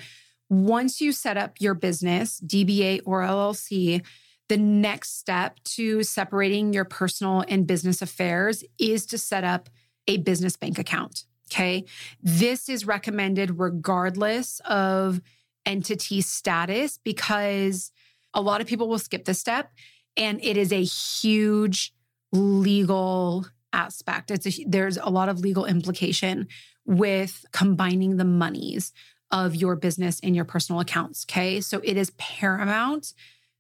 once 0.50 1.02
you 1.02 1.12
set 1.12 1.38
up 1.38 1.60
your 1.60 1.74
business, 1.74 2.42
DBA 2.42 3.02
or 3.06 3.22
LLC, 3.22 4.02
the 4.50 4.58
next 4.58 5.18
step 5.18 5.60
to 5.64 6.04
separating 6.04 6.74
your 6.74 6.86
personal 6.86 7.44
and 7.48 7.68
business 7.68 8.02
affairs 8.02 8.64
is 8.80 9.06
to 9.08 9.18
set 9.18 9.44
up 9.44 9.70
a 10.08 10.18
business 10.18 10.56
bank 10.56 10.80
account. 10.80 11.26
Okay. 11.52 11.86
This 12.22 12.70
is 12.70 12.86
recommended 12.86 13.60
regardless 13.60 14.62
of 14.66 15.22
entity 15.66 16.22
status 16.22 17.00
because 17.04 17.92
a 18.34 18.42
lot 18.42 18.62
of 18.62 18.68
people 18.68 18.88
will 18.88 19.00
skip 19.00 19.26
this 19.26 19.40
step 19.40 19.72
and 20.16 20.40
it 20.44 20.58
is 20.58 20.72
a 20.72 20.84
huge 20.84 21.94
legal 22.32 23.46
aspect. 23.74 24.32
It's 24.32 24.60
a, 24.60 24.66
there's 24.66 24.98
a 24.98 25.10
lot 25.10 25.30
of 25.30 25.40
legal 25.40 25.66
implication 25.66 26.48
with 26.86 27.46
combining 27.52 28.18
the 28.18 28.26
monies 28.26 28.94
of 29.32 29.56
your 29.56 29.76
business 29.76 30.20
and 30.22 30.36
your 30.36 30.46
personal 30.46 30.80
accounts. 30.80 31.26
Okay. 31.30 31.62
So 31.62 31.82
it 31.84 31.98
is 31.98 32.12
paramount 32.12 33.14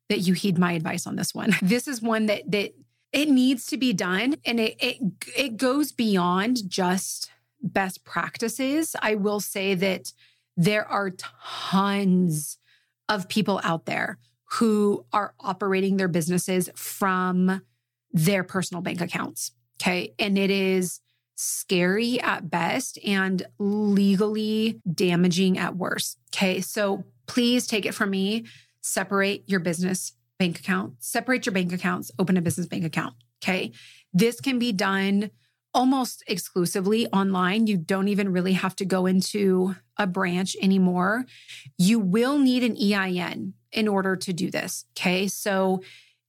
that 0.09 0.19
you 0.19 0.33
heed 0.33 0.57
my 0.57 0.73
advice 0.73 1.05
on 1.05 1.15
this 1.15 1.33
one. 1.35 1.55
This 1.61 1.87
is 1.87 2.01
one 2.01 2.27
that 2.27 2.49
that 2.51 2.73
it 3.11 3.29
needs 3.29 3.65
to 3.67 3.77
be 3.77 3.93
done 3.93 4.35
and 4.45 4.59
it 4.59 4.75
it, 4.79 4.97
it 5.35 5.57
goes 5.57 5.91
beyond 5.91 6.69
just 6.69 7.31
best 7.61 8.03
practices. 8.03 8.95
I 9.01 9.15
will 9.15 9.39
say 9.39 9.73
that 9.75 10.13
there 10.55 10.87
are 10.87 11.11
tons 11.11 12.57
of 13.09 13.29
people 13.29 13.59
out 13.63 13.85
there 13.85 14.17
who 14.51 15.05
are 15.11 15.33
operating 15.39 15.97
their 15.97 16.07
businesses 16.07 16.69
from 16.75 17.61
their 18.11 18.43
personal 18.43 18.81
bank 18.81 19.01
accounts. 19.01 19.51
Okay. 19.79 20.13
And 20.17 20.37
it 20.37 20.49
is 20.49 21.01
scary 21.37 22.19
at 22.19 22.49
best 22.49 22.97
and 23.05 23.45
legally 23.59 24.81
damaging 24.91 25.57
at 25.57 25.77
worst. 25.77 26.17
Okay. 26.33 26.61
So 26.61 27.05
please 27.27 27.67
take 27.67 27.85
it 27.85 27.93
from 27.93 28.09
me. 28.09 28.45
Separate 28.81 29.43
your 29.47 29.59
business 29.59 30.13
bank 30.39 30.59
account, 30.59 30.93
separate 30.99 31.45
your 31.45 31.53
bank 31.53 31.71
accounts, 31.73 32.11
open 32.19 32.37
a 32.37 32.41
business 32.41 32.67
bank 32.67 32.83
account. 32.83 33.13
Okay. 33.43 33.71
This 34.13 34.41
can 34.41 34.57
be 34.59 34.71
done 34.71 35.29
almost 35.73 36.23
exclusively 36.27 37.05
online. 37.07 37.67
You 37.67 37.77
don't 37.77 38.07
even 38.07 38.31
really 38.31 38.53
have 38.53 38.75
to 38.77 38.85
go 38.85 39.05
into 39.05 39.75
a 39.97 40.07
branch 40.07 40.55
anymore. 40.59 41.25
You 41.77 41.99
will 41.99 42.39
need 42.39 42.63
an 42.63 42.75
EIN 42.75 43.53
in 43.71 43.87
order 43.87 44.15
to 44.15 44.33
do 44.33 44.49
this. 44.49 44.85
Okay. 44.97 45.27
So 45.27 45.81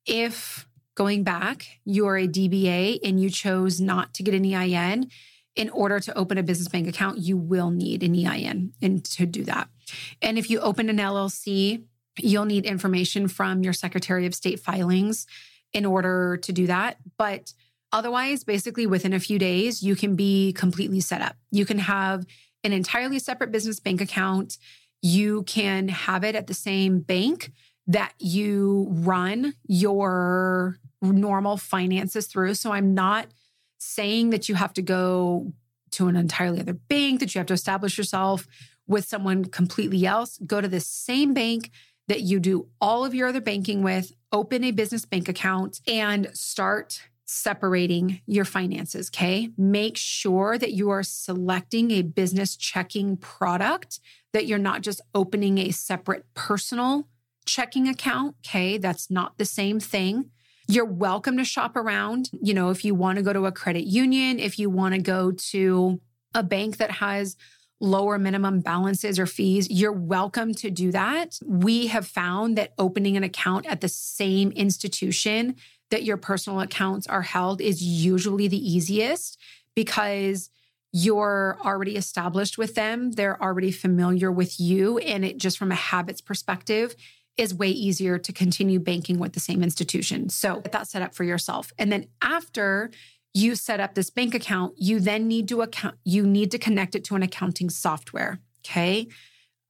if 0.04 0.67
going 0.98 1.22
back, 1.22 1.78
you're 1.84 2.16
a 2.16 2.26
DBA 2.26 2.98
and 3.04 3.20
you 3.20 3.30
chose 3.30 3.80
not 3.80 4.12
to 4.14 4.24
get 4.24 4.34
an 4.34 4.44
EIN, 4.44 5.08
in 5.54 5.70
order 5.70 6.00
to 6.00 6.18
open 6.18 6.38
a 6.38 6.42
business 6.42 6.66
bank 6.66 6.88
account, 6.88 7.18
you 7.18 7.36
will 7.36 7.70
need 7.70 8.02
an 8.02 8.16
EIN 8.16 8.72
and 8.82 9.04
to 9.04 9.24
do 9.24 9.44
that. 9.44 9.68
And 10.20 10.36
if 10.38 10.50
you 10.50 10.58
open 10.58 10.88
an 10.88 10.98
LLC, 10.98 11.84
you'll 12.18 12.46
need 12.46 12.66
information 12.66 13.28
from 13.28 13.62
your 13.62 13.72
Secretary 13.72 14.26
of 14.26 14.34
State 14.34 14.58
filings 14.58 15.24
in 15.72 15.86
order 15.86 16.36
to 16.38 16.52
do 16.52 16.66
that. 16.66 16.96
But 17.16 17.52
otherwise, 17.92 18.42
basically 18.42 18.88
within 18.88 19.12
a 19.12 19.20
few 19.20 19.38
days, 19.38 19.84
you 19.84 19.94
can 19.94 20.16
be 20.16 20.52
completely 20.52 20.98
set 20.98 21.22
up. 21.22 21.36
You 21.52 21.64
can 21.64 21.78
have 21.78 22.26
an 22.64 22.72
entirely 22.72 23.20
separate 23.20 23.52
business 23.52 23.78
bank 23.78 24.00
account. 24.00 24.58
You 25.00 25.44
can 25.44 25.86
have 25.86 26.24
it 26.24 26.34
at 26.34 26.48
the 26.48 26.54
same 26.54 26.98
bank 26.98 27.52
that 27.88 28.12
you 28.18 28.86
run 28.90 29.54
your 29.66 30.78
normal 31.02 31.56
finances 31.56 32.26
through. 32.26 32.54
So 32.54 32.70
I'm 32.72 32.94
not 32.94 33.28
saying 33.78 34.30
that 34.30 34.48
you 34.48 34.54
have 34.56 34.74
to 34.74 34.82
go 34.82 35.52
to 35.92 36.06
an 36.06 36.16
entirely 36.16 36.60
other 36.60 36.74
bank, 36.74 37.20
that 37.20 37.34
you 37.34 37.38
have 37.38 37.46
to 37.46 37.54
establish 37.54 37.96
yourself 37.96 38.46
with 38.86 39.06
someone 39.06 39.46
completely 39.46 40.06
else. 40.06 40.38
Go 40.46 40.60
to 40.60 40.68
the 40.68 40.80
same 40.80 41.32
bank 41.32 41.70
that 42.08 42.20
you 42.22 42.40
do 42.40 42.68
all 42.80 43.04
of 43.04 43.14
your 43.14 43.28
other 43.28 43.40
banking 43.40 43.82
with, 43.82 44.12
open 44.32 44.64
a 44.64 44.70
business 44.70 45.04
bank 45.04 45.28
account, 45.28 45.80
and 45.86 46.30
start 46.34 47.02
separating 47.24 48.20
your 48.26 48.44
finances. 48.44 49.10
Okay. 49.10 49.50
Make 49.56 49.96
sure 49.96 50.58
that 50.58 50.72
you 50.72 50.90
are 50.90 51.02
selecting 51.02 51.90
a 51.90 52.02
business 52.02 52.56
checking 52.56 53.16
product, 53.18 54.00
that 54.32 54.46
you're 54.46 54.58
not 54.58 54.82
just 54.82 55.00
opening 55.14 55.58
a 55.58 55.70
separate 55.70 56.24
personal 56.34 57.06
checking 57.48 57.88
account. 57.88 58.36
Okay. 58.46 58.78
That's 58.78 59.10
not 59.10 59.38
the 59.38 59.44
same 59.44 59.80
thing. 59.80 60.30
You're 60.68 60.84
welcome 60.84 61.38
to 61.38 61.44
shop 61.44 61.76
around. 61.76 62.30
You 62.42 62.52
know, 62.52 62.68
if 62.68 62.84
you 62.84 62.94
want 62.94 63.16
to 63.16 63.22
go 63.22 63.32
to 63.32 63.46
a 63.46 63.52
credit 63.52 63.84
union, 63.84 64.38
if 64.38 64.58
you 64.58 64.68
want 64.68 64.94
to 64.94 65.00
go 65.00 65.32
to 65.32 66.00
a 66.34 66.42
bank 66.42 66.76
that 66.76 66.90
has 66.90 67.36
lower 67.80 68.18
minimum 68.18 68.60
balances 68.60 69.18
or 69.18 69.24
fees, 69.24 69.70
you're 69.70 69.92
welcome 69.92 70.52
to 70.52 70.70
do 70.70 70.92
that. 70.92 71.38
We 71.46 71.86
have 71.86 72.06
found 72.06 72.58
that 72.58 72.74
opening 72.76 73.16
an 73.16 73.24
account 73.24 73.64
at 73.66 73.80
the 73.80 73.88
same 73.88 74.50
institution 74.50 75.56
that 75.90 76.02
your 76.02 76.18
personal 76.18 76.60
accounts 76.60 77.06
are 77.06 77.22
held 77.22 77.62
is 77.62 77.82
usually 77.82 78.46
the 78.46 78.70
easiest 78.70 79.38
because 79.74 80.50
you're 80.92 81.58
already 81.64 81.96
established 81.96 82.58
with 82.58 82.74
them. 82.74 83.12
They're 83.12 83.42
already 83.42 83.70
familiar 83.70 84.30
with 84.32 84.58
you. 84.58 84.98
And 84.98 85.24
it 85.24 85.38
just 85.38 85.58
from 85.58 85.70
a 85.70 85.76
habits 85.76 86.20
perspective, 86.20 86.94
is 87.38 87.54
way 87.54 87.68
easier 87.68 88.18
to 88.18 88.32
continue 88.32 88.80
banking 88.80 89.18
with 89.18 89.32
the 89.32 89.40
same 89.40 89.62
institution. 89.62 90.28
So 90.28 90.60
get 90.60 90.72
that 90.72 90.88
set 90.88 91.02
up 91.02 91.14
for 91.14 91.24
yourself. 91.24 91.72
And 91.78 91.90
then 91.90 92.06
after 92.20 92.90
you 93.32 93.54
set 93.54 93.80
up 93.80 93.94
this 93.94 94.10
bank 94.10 94.34
account, 94.34 94.74
you 94.76 95.00
then 95.00 95.28
need 95.28 95.48
to 95.48 95.62
account 95.62 95.96
you 96.04 96.26
need 96.26 96.50
to 96.50 96.58
connect 96.58 96.94
it 96.94 97.04
to 97.04 97.14
an 97.14 97.22
accounting 97.22 97.70
software, 97.70 98.40
okay? 98.64 99.06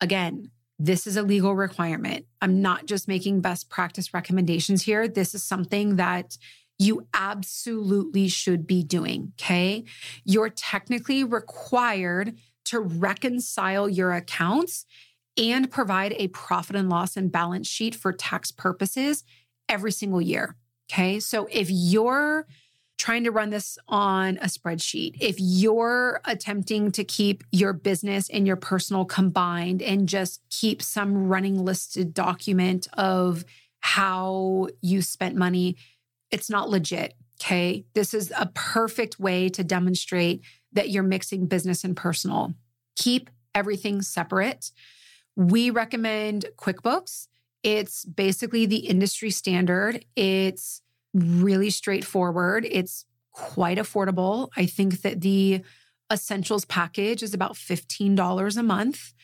Again, 0.01 0.51
this 0.79 1.07
is 1.07 1.17
a 1.17 1.23
legal 1.23 1.55
requirement. 1.55 2.25
I'm 2.41 2.63
not 2.63 2.87
just 2.87 3.09
making 3.09 3.41
best 3.41 3.69
practice 3.69 4.15
recommendations 4.15 4.83
here. 4.83 5.09
This 5.09 5.35
is 5.35 5.43
something 5.43 5.97
that 5.97 6.39
you 6.79 7.07
absolutely 7.13 8.29
should 8.29 8.67
be 8.67 8.85
doing, 8.85 9.33
okay? 9.41 9.85
You're 10.25 10.51
technically 10.51 11.25
required 11.25 12.39
to 12.67 12.81
reconcile 12.81 13.89
your 13.89 14.13
accounts 14.13 14.85
and 15.39 15.71
provide 15.71 16.15
a 16.19 16.29
profit 16.29 16.77
and 16.77 16.91
loss 16.91 17.17
and 17.17 17.31
balance 17.31 17.69
sheet 17.69 17.95
for 17.95 18.13
tax 18.13 18.51
purposes 18.51 19.25
every 19.69 19.93
single 19.93 20.21
year. 20.21 20.57
Okay. 20.91 21.21
So 21.21 21.49
if 21.51 21.71
you're 21.71 22.47
trying 22.97 23.23
to 23.23 23.31
run 23.31 23.51
this 23.51 23.79
on 23.87 24.39
a 24.39 24.47
spreadsheet, 24.47 25.17
if 25.21 25.37
you're 25.39 26.21
attempting 26.25 26.91
to 26.91 27.05
keep 27.05 27.45
your 27.53 27.73
business 27.73 28.29
and 28.29 28.47
your 28.47 28.57
personal 28.57 29.05
combined 29.05 29.81
and 29.81 30.09
just 30.09 30.43
keep 30.51 30.83
some 30.83 31.29
running 31.29 31.65
listed 31.65 32.13
document 32.13 32.89
of 32.95 33.45
how 33.81 34.67
you 34.81 35.01
spent 35.01 35.37
money, 35.37 35.77
it's 36.33 36.51
not 36.51 36.69
legit. 36.69 37.15
Okay. 37.41 37.85
This 37.95 38.15
is 38.15 38.33
a 38.37 38.51
perfect 38.55 39.21
way 39.21 39.49
to 39.51 39.63
demonstrate 39.63 40.43
that 40.73 40.91
you're 40.91 41.05
mixing 41.05 41.47
business 41.47 41.85
and 41.85 41.97
personal. 41.97 42.55
Keep 42.97 43.31
everything 43.55 44.03
separate. 44.03 44.73
We 45.39 45.71
recommend 45.71 46.47
QuickBooks. 46.57 47.29
It's 47.63 48.05
basically 48.05 48.67
the 48.67 48.89
industry 48.89 49.31
standard. 49.31 50.05
It's 50.17 50.83
really 51.15 51.71
straightforward. 51.71 52.67
It's 52.69 53.05
quite 53.31 53.79
affordable. 53.79 54.49
I 54.57 54.67
think 54.67 55.03
that 55.03 55.21
the 55.21 55.63
essentials 56.13 56.65
package 56.65 57.23
is 57.23 57.35
about 57.35 57.53
$15 57.53 58.57
a 58.57 58.63
month. 58.65 59.15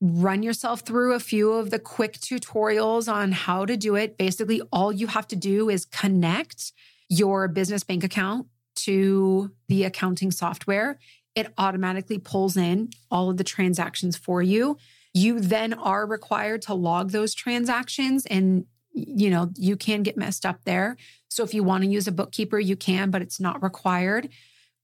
Run 0.00 0.44
yourself 0.44 0.82
through 0.82 1.12
a 1.12 1.18
few 1.18 1.52
of 1.54 1.70
the 1.70 1.80
quick 1.80 2.20
tutorials 2.20 3.12
on 3.12 3.32
how 3.32 3.66
to 3.66 3.76
do 3.76 3.96
it. 3.96 4.16
Basically, 4.16 4.62
all 4.72 4.92
you 4.92 5.08
have 5.08 5.26
to 5.26 5.36
do 5.36 5.68
is 5.68 5.84
connect 5.86 6.72
your 7.08 7.48
business 7.48 7.82
bank 7.82 8.04
account 8.04 8.46
to 8.76 9.50
the 9.66 9.82
accounting 9.82 10.30
software. 10.30 11.00
It 11.34 11.52
automatically 11.58 12.18
pulls 12.18 12.56
in 12.56 12.90
all 13.10 13.28
of 13.28 13.38
the 13.38 13.44
transactions 13.44 14.16
for 14.16 14.40
you. 14.40 14.78
You 15.14 15.40
then 15.40 15.72
are 15.72 16.06
required 16.06 16.62
to 16.62 16.74
log 16.74 17.12
those 17.12 17.34
transactions 17.34 18.26
and 18.26 18.66
you 18.94 19.28
know, 19.28 19.50
you 19.56 19.76
can 19.76 20.04
get 20.04 20.16
messed 20.16 20.46
up 20.46 20.64
there. 20.64 20.96
So 21.28 21.42
if 21.42 21.52
you 21.52 21.64
want 21.64 21.82
to 21.82 21.90
use 21.90 22.06
a 22.06 22.12
bookkeeper, 22.12 22.60
you 22.60 22.76
can, 22.76 23.10
but 23.10 23.22
it's 23.22 23.40
not 23.40 23.60
required. 23.62 24.28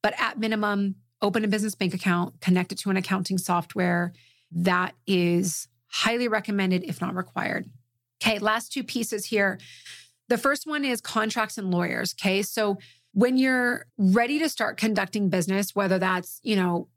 But 0.02 0.14
at 0.18 0.38
minimum, 0.38 0.96
open 1.22 1.44
a 1.44 1.48
business 1.48 1.76
bank 1.76 1.94
account, 1.94 2.40
connect 2.40 2.72
it 2.72 2.78
to 2.78 2.90
an 2.90 2.96
accounting 2.96 3.38
software. 3.38 4.12
That 4.50 4.94
is 5.06 5.68
highly 5.86 6.26
recommended, 6.26 6.82
if 6.84 7.00
not 7.00 7.14
required. 7.14 7.70
Okay, 8.22 8.38
last 8.40 8.72
two 8.72 8.82
pieces 8.82 9.26
here. 9.26 9.60
The 10.28 10.38
first 10.38 10.66
one 10.66 10.84
is 10.84 11.00
contracts 11.00 11.56
and 11.56 11.70
lawyers. 11.70 12.14
Okay, 12.20 12.42
so 12.42 12.78
when 13.12 13.36
you're 13.36 13.86
ready 13.96 14.38
to 14.40 14.48
start 14.48 14.76
conducting 14.76 15.28
business, 15.28 15.74
whether 15.74 15.98
that's, 15.98 16.40
you 16.42 16.56
know, 16.56 16.88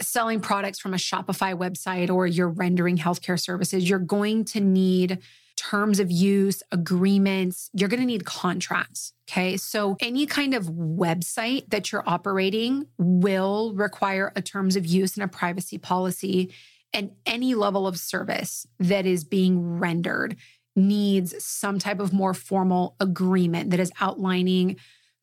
selling 0.00 0.40
products 0.40 0.78
from 0.78 0.94
a 0.94 0.98
Shopify 0.98 1.56
website 1.56 2.10
or 2.10 2.26
you're 2.26 2.48
rendering 2.48 2.96
healthcare 2.96 3.40
services, 3.40 3.88
you're 3.88 3.98
going 3.98 4.44
to 4.46 4.60
need 4.60 5.18
terms 5.56 5.98
of 5.98 6.10
use, 6.10 6.62
agreements, 6.70 7.68
you're 7.74 7.88
going 7.88 8.00
to 8.00 8.06
need 8.06 8.24
contracts. 8.24 9.12
Okay. 9.28 9.56
So 9.56 9.96
any 10.00 10.24
kind 10.24 10.54
of 10.54 10.66
website 10.66 11.68
that 11.70 11.90
you're 11.90 12.08
operating 12.08 12.86
will 12.96 13.74
require 13.74 14.32
a 14.36 14.40
terms 14.40 14.76
of 14.76 14.86
use 14.86 15.16
and 15.16 15.24
a 15.24 15.28
privacy 15.28 15.76
policy. 15.76 16.54
And 16.94 17.10
any 17.26 17.54
level 17.54 17.86
of 17.86 17.98
service 17.98 18.66
that 18.78 19.04
is 19.04 19.24
being 19.24 19.78
rendered 19.78 20.36
needs 20.76 21.34
some 21.44 21.78
type 21.78 21.98
of 21.98 22.12
more 22.12 22.32
formal 22.32 22.94
agreement 23.00 23.70
that 23.70 23.80
is 23.80 23.92
outlining 24.00 24.76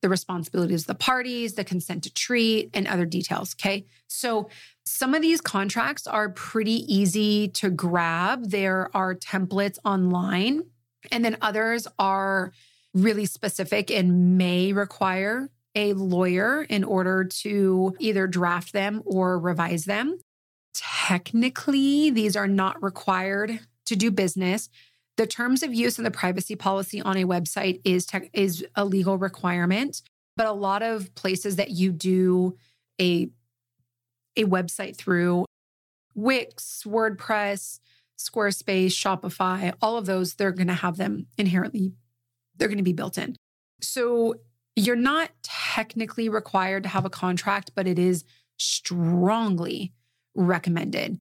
the 0.06 0.10
responsibilities 0.10 0.82
of 0.82 0.88
the 0.88 0.94
parties, 0.94 1.56
the 1.56 1.64
consent 1.64 2.04
to 2.04 2.14
treat, 2.14 2.70
and 2.76 2.88
other 2.88 3.08
details. 3.08 3.56
Okay. 3.56 3.88
So 4.08 4.50
some 4.86 5.16
of 5.16 5.24
these 5.24 5.42
contracts 5.42 6.06
are 6.06 6.30
pretty 6.30 6.86
easy 6.94 7.48
to 7.48 7.72
grab. 7.72 8.52
There 8.52 8.96
are 8.96 9.16
templates 9.16 9.80
online, 9.84 10.62
and 11.12 11.26
then 11.26 11.38
others 11.42 11.88
are 11.98 12.54
really 12.94 13.26
specific 13.26 13.90
and 13.90 14.38
may 14.38 14.74
require 14.74 15.50
a 15.74 15.94
lawyer 15.94 16.62
in 16.70 16.84
order 16.84 17.24
to 17.24 17.96
either 17.98 18.28
draft 18.28 18.74
them 18.74 19.02
or 19.06 19.40
revise 19.40 19.86
them. 19.86 20.20
Technically, 20.76 22.12
these 22.12 22.36
are 22.36 22.48
not 22.48 22.84
required 22.84 23.60
to 23.88 23.96
do 23.96 24.12
business. 24.12 24.70
The 25.18 25.28
terms 25.28 25.64
of 25.64 25.74
use 25.74 25.98
and 25.98 26.06
the 26.06 26.12
privacy 26.12 26.56
policy 26.56 27.02
on 27.02 27.18
a 27.18 27.26
website 27.26 27.82
is 27.86 28.06
tech, 28.06 28.30
is 28.34 28.66
a 28.76 28.84
legal 28.84 29.18
requirement, 29.18 30.02
but 30.36 30.46
a 30.46 30.52
lot 30.52 30.82
of 30.84 31.14
places 31.16 31.56
that 31.56 31.72
you 31.72 31.92
do 31.92 32.58
a 33.00 33.30
a 34.38 34.44
website 34.44 34.98
through 34.98 35.46
Wix, 36.14 36.84
WordPress, 36.86 37.80
Squarespace, 38.20 38.88
Shopify, 38.88 39.74
all 39.82 39.98
of 39.98 40.06
those 40.06 40.34
they're 40.34 40.52
going 40.52 40.68
to 40.68 40.74
have 40.74 40.98
them 40.98 41.28
inherently 41.38 41.94
they're 42.58 42.68
going 42.68 42.78
to 42.78 42.84
be 42.84 42.94
built 42.94 43.18
in. 43.18 43.36
So 43.82 44.36
you're 44.76 44.96
not 44.96 45.32
technically 45.44 46.30
required 46.30 46.84
to 46.84 46.90
have 46.90 47.06
a 47.06 47.10
contract, 47.10 47.72
but 47.76 47.88
it 47.88 48.00
is 48.00 48.24
strongly 48.58 49.94
recommended 50.36 51.18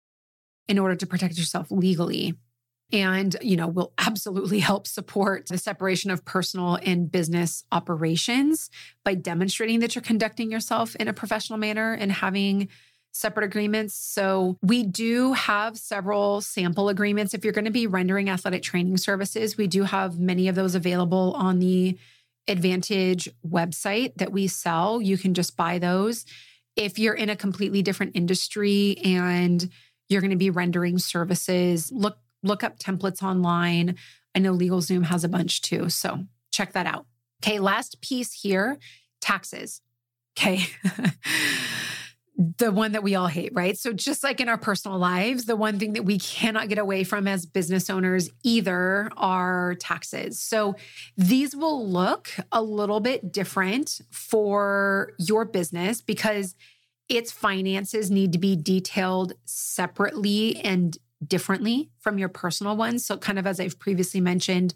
in 0.68 0.78
order 0.78 0.96
to 0.96 1.06
protect 1.06 1.36
yourself 1.36 1.70
legally 1.70 2.34
and 2.94 3.36
you 3.42 3.56
know 3.56 3.66
will 3.66 3.92
absolutely 3.98 4.60
help 4.60 4.86
support 4.86 5.48
the 5.48 5.58
separation 5.58 6.10
of 6.10 6.24
personal 6.24 6.78
and 6.82 7.10
business 7.10 7.64
operations 7.72 8.70
by 9.04 9.14
demonstrating 9.14 9.80
that 9.80 9.94
you're 9.94 10.02
conducting 10.02 10.50
yourself 10.50 10.94
in 10.96 11.08
a 11.08 11.12
professional 11.12 11.58
manner 11.58 11.92
and 11.92 12.12
having 12.12 12.68
separate 13.12 13.44
agreements. 13.44 13.94
So 13.94 14.56
we 14.60 14.82
do 14.82 15.34
have 15.34 15.76
several 15.76 16.40
sample 16.40 16.88
agreements. 16.88 17.32
If 17.32 17.44
you're 17.44 17.52
going 17.52 17.64
to 17.64 17.70
be 17.70 17.86
rendering 17.86 18.30
athletic 18.30 18.62
training 18.62 18.96
services 18.96 19.56
we 19.56 19.66
do 19.66 19.82
have 19.82 20.18
many 20.18 20.48
of 20.48 20.54
those 20.54 20.74
available 20.74 21.34
on 21.36 21.58
the 21.58 21.98
advantage 22.46 23.28
website 23.46 24.14
that 24.16 24.30
we 24.30 24.46
sell. 24.46 25.00
You 25.00 25.18
can 25.18 25.34
just 25.34 25.56
buy 25.56 25.78
those. 25.78 26.24
If 26.76 26.98
you're 26.98 27.14
in 27.14 27.30
a 27.30 27.36
completely 27.36 27.82
different 27.82 28.16
industry 28.16 28.98
and 29.02 29.68
you're 30.08 30.20
going 30.20 30.30
to 30.30 30.36
be 30.36 30.50
rendering 30.50 30.98
services 30.98 31.90
look 31.90 32.18
look 32.44 32.62
up 32.62 32.78
templates 32.78 33.22
online. 33.22 33.96
I 34.34 34.38
know 34.38 34.54
LegalZoom 34.54 35.04
has 35.06 35.24
a 35.24 35.28
bunch 35.28 35.62
too. 35.62 35.88
So 35.88 36.24
check 36.50 36.72
that 36.72 36.86
out. 36.86 37.06
Okay, 37.42 37.58
last 37.58 38.00
piece 38.00 38.32
here 38.32 38.78
taxes. 39.20 39.80
Okay. 40.38 40.66
the 42.58 42.72
one 42.72 42.92
that 42.92 43.02
we 43.02 43.14
all 43.14 43.28
hate, 43.28 43.52
right? 43.54 43.78
So, 43.78 43.92
just 43.92 44.24
like 44.24 44.40
in 44.40 44.48
our 44.48 44.58
personal 44.58 44.98
lives, 44.98 45.44
the 45.44 45.56
one 45.56 45.78
thing 45.78 45.92
that 45.92 46.04
we 46.04 46.18
cannot 46.18 46.68
get 46.68 46.78
away 46.78 47.04
from 47.04 47.28
as 47.28 47.46
business 47.46 47.88
owners 47.88 48.28
either 48.42 49.10
are 49.16 49.76
taxes. 49.76 50.40
So, 50.40 50.74
these 51.16 51.54
will 51.54 51.88
look 51.88 52.30
a 52.50 52.60
little 52.60 53.00
bit 53.00 53.32
different 53.32 54.00
for 54.10 55.12
your 55.18 55.44
business 55.44 56.00
because 56.00 56.56
its 57.08 57.30
finances 57.30 58.10
need 58.10 58.32
to 58.32 58.38
be 58.38 58.56
detailed 58.56 59.34
separately 59.44 60.56
and 60.56 60.96
differently 61.28 61.90
from 62.00 62.18
your 62.18 62.28
personal 62.28 62.76
ones. 62.76 63.04
So, 63.04 63.16
kind 63.16 63.38
of 63.38 63.46
as 63.46 63.60
I've 63.60 63.78
previously 63.78 64.20
mentioned, 64.20 64.74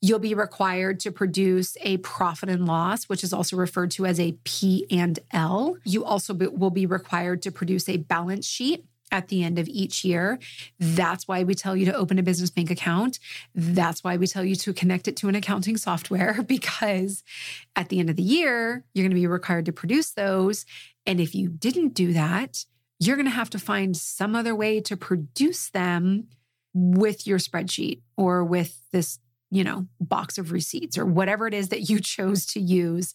you'll 0.00 0.18
be 0.18 0.34
required 0.34 1.00
to 1.00 1.10
produce 1.10 1.76
a 1.80 1.96
profit 1.98 2.48
and 2.48 2.66
loss, 2.66 3.04
which 3.04 3.24
is 3.24 3.32
also 3.32 3.56
referred 3.56 3.90
to 3.92 4.06
as 4.06 4.20
a 4.20 4.36
P 4.44 4.86
and 4.90 5.18
L. 5.32 5.76
You 5.84 6.04
also 6.04 6.34
be, 6.34 6.46
will 6.46 6.70
be 6.70 6.86
required 6.86 7.42
to 7.42 7.50
produce 7.50 7.88
a 7.88 7.96
balance 7.96 8.46
sheet 8.46 8.84
at 9.10 9.28
the 9.28 9.42
end 9.42 9.58
of 9.58 9.68
each 9.68 10.04
year. 10.04 10.38
That's 10.78 11.28
why 11.28 11.44
we 11.44 11.54
tell 11.54 11.76
you 11.76 11.86
to 11.86 11.94
open 11.94 12.18
a 12.18 12.22
business 12.22 12.50
bank 12.50 12.70
account. 12.70 13.18
That's 13.54 14.02
why 14.02 14.16
we 14.16 14.26
tell 14.26 14.44
you 14.44 14.56
to 14.56 14.72
connect 14.72 15.08
it 15.08 15.16
to 15.18 15.28
an 15.28 15.34
accounting 15.34 15.76
software 15.76 16.42
because 16.46 17.22
at 17.74 17.88
the 17.88 18.00
end 18.00 18.10
of 18.10 18.16
the 18.16 18.22
year, 18.22 18.84
you're 18.92 19.04
going 19.04 19.10
to 19.10 19.14
be 19.14 19.26
required 19.26 19.66
to 19.66 19.72
produce 19.72 20.10
those. 20.12 20.66
And 21.06 21.20
if 21.20 21.34
you 21.34 21.48
didn't 21.48 21.94
do 21.94 22.12
that, 22.12 22.64
you're 22.98 23.16
going 23.16 23.26
to 23.26 23.32
have 23.32 23.50
to 23.50 23.58
find 23.58 23.96
some 23.96 24.34
other 24.34 24.54
way 24.54 24.80
to 24.80 24.96
produce 24.96 25.70
them 25.70 26.28
with 26.74 27.26
your 27.26 27.38
spreadsheet 27.38 28.00
or 28.16 28.44
with 28.44 28.80
this, 28.92 29.18
you 29.50 29.64
know, 29.64 29.86
box 30.00 30.38
of 30.38 30.52
receipts 30.52 30.98
or 30.98 31.04
whatever 31.04 31.46
it 31.46 31.54
is 31.54 31.68
that 31.68 31.88
you 31.88 32.00
chose 32.00 32.46
to 32.46 32.60
use. 32.60 33.14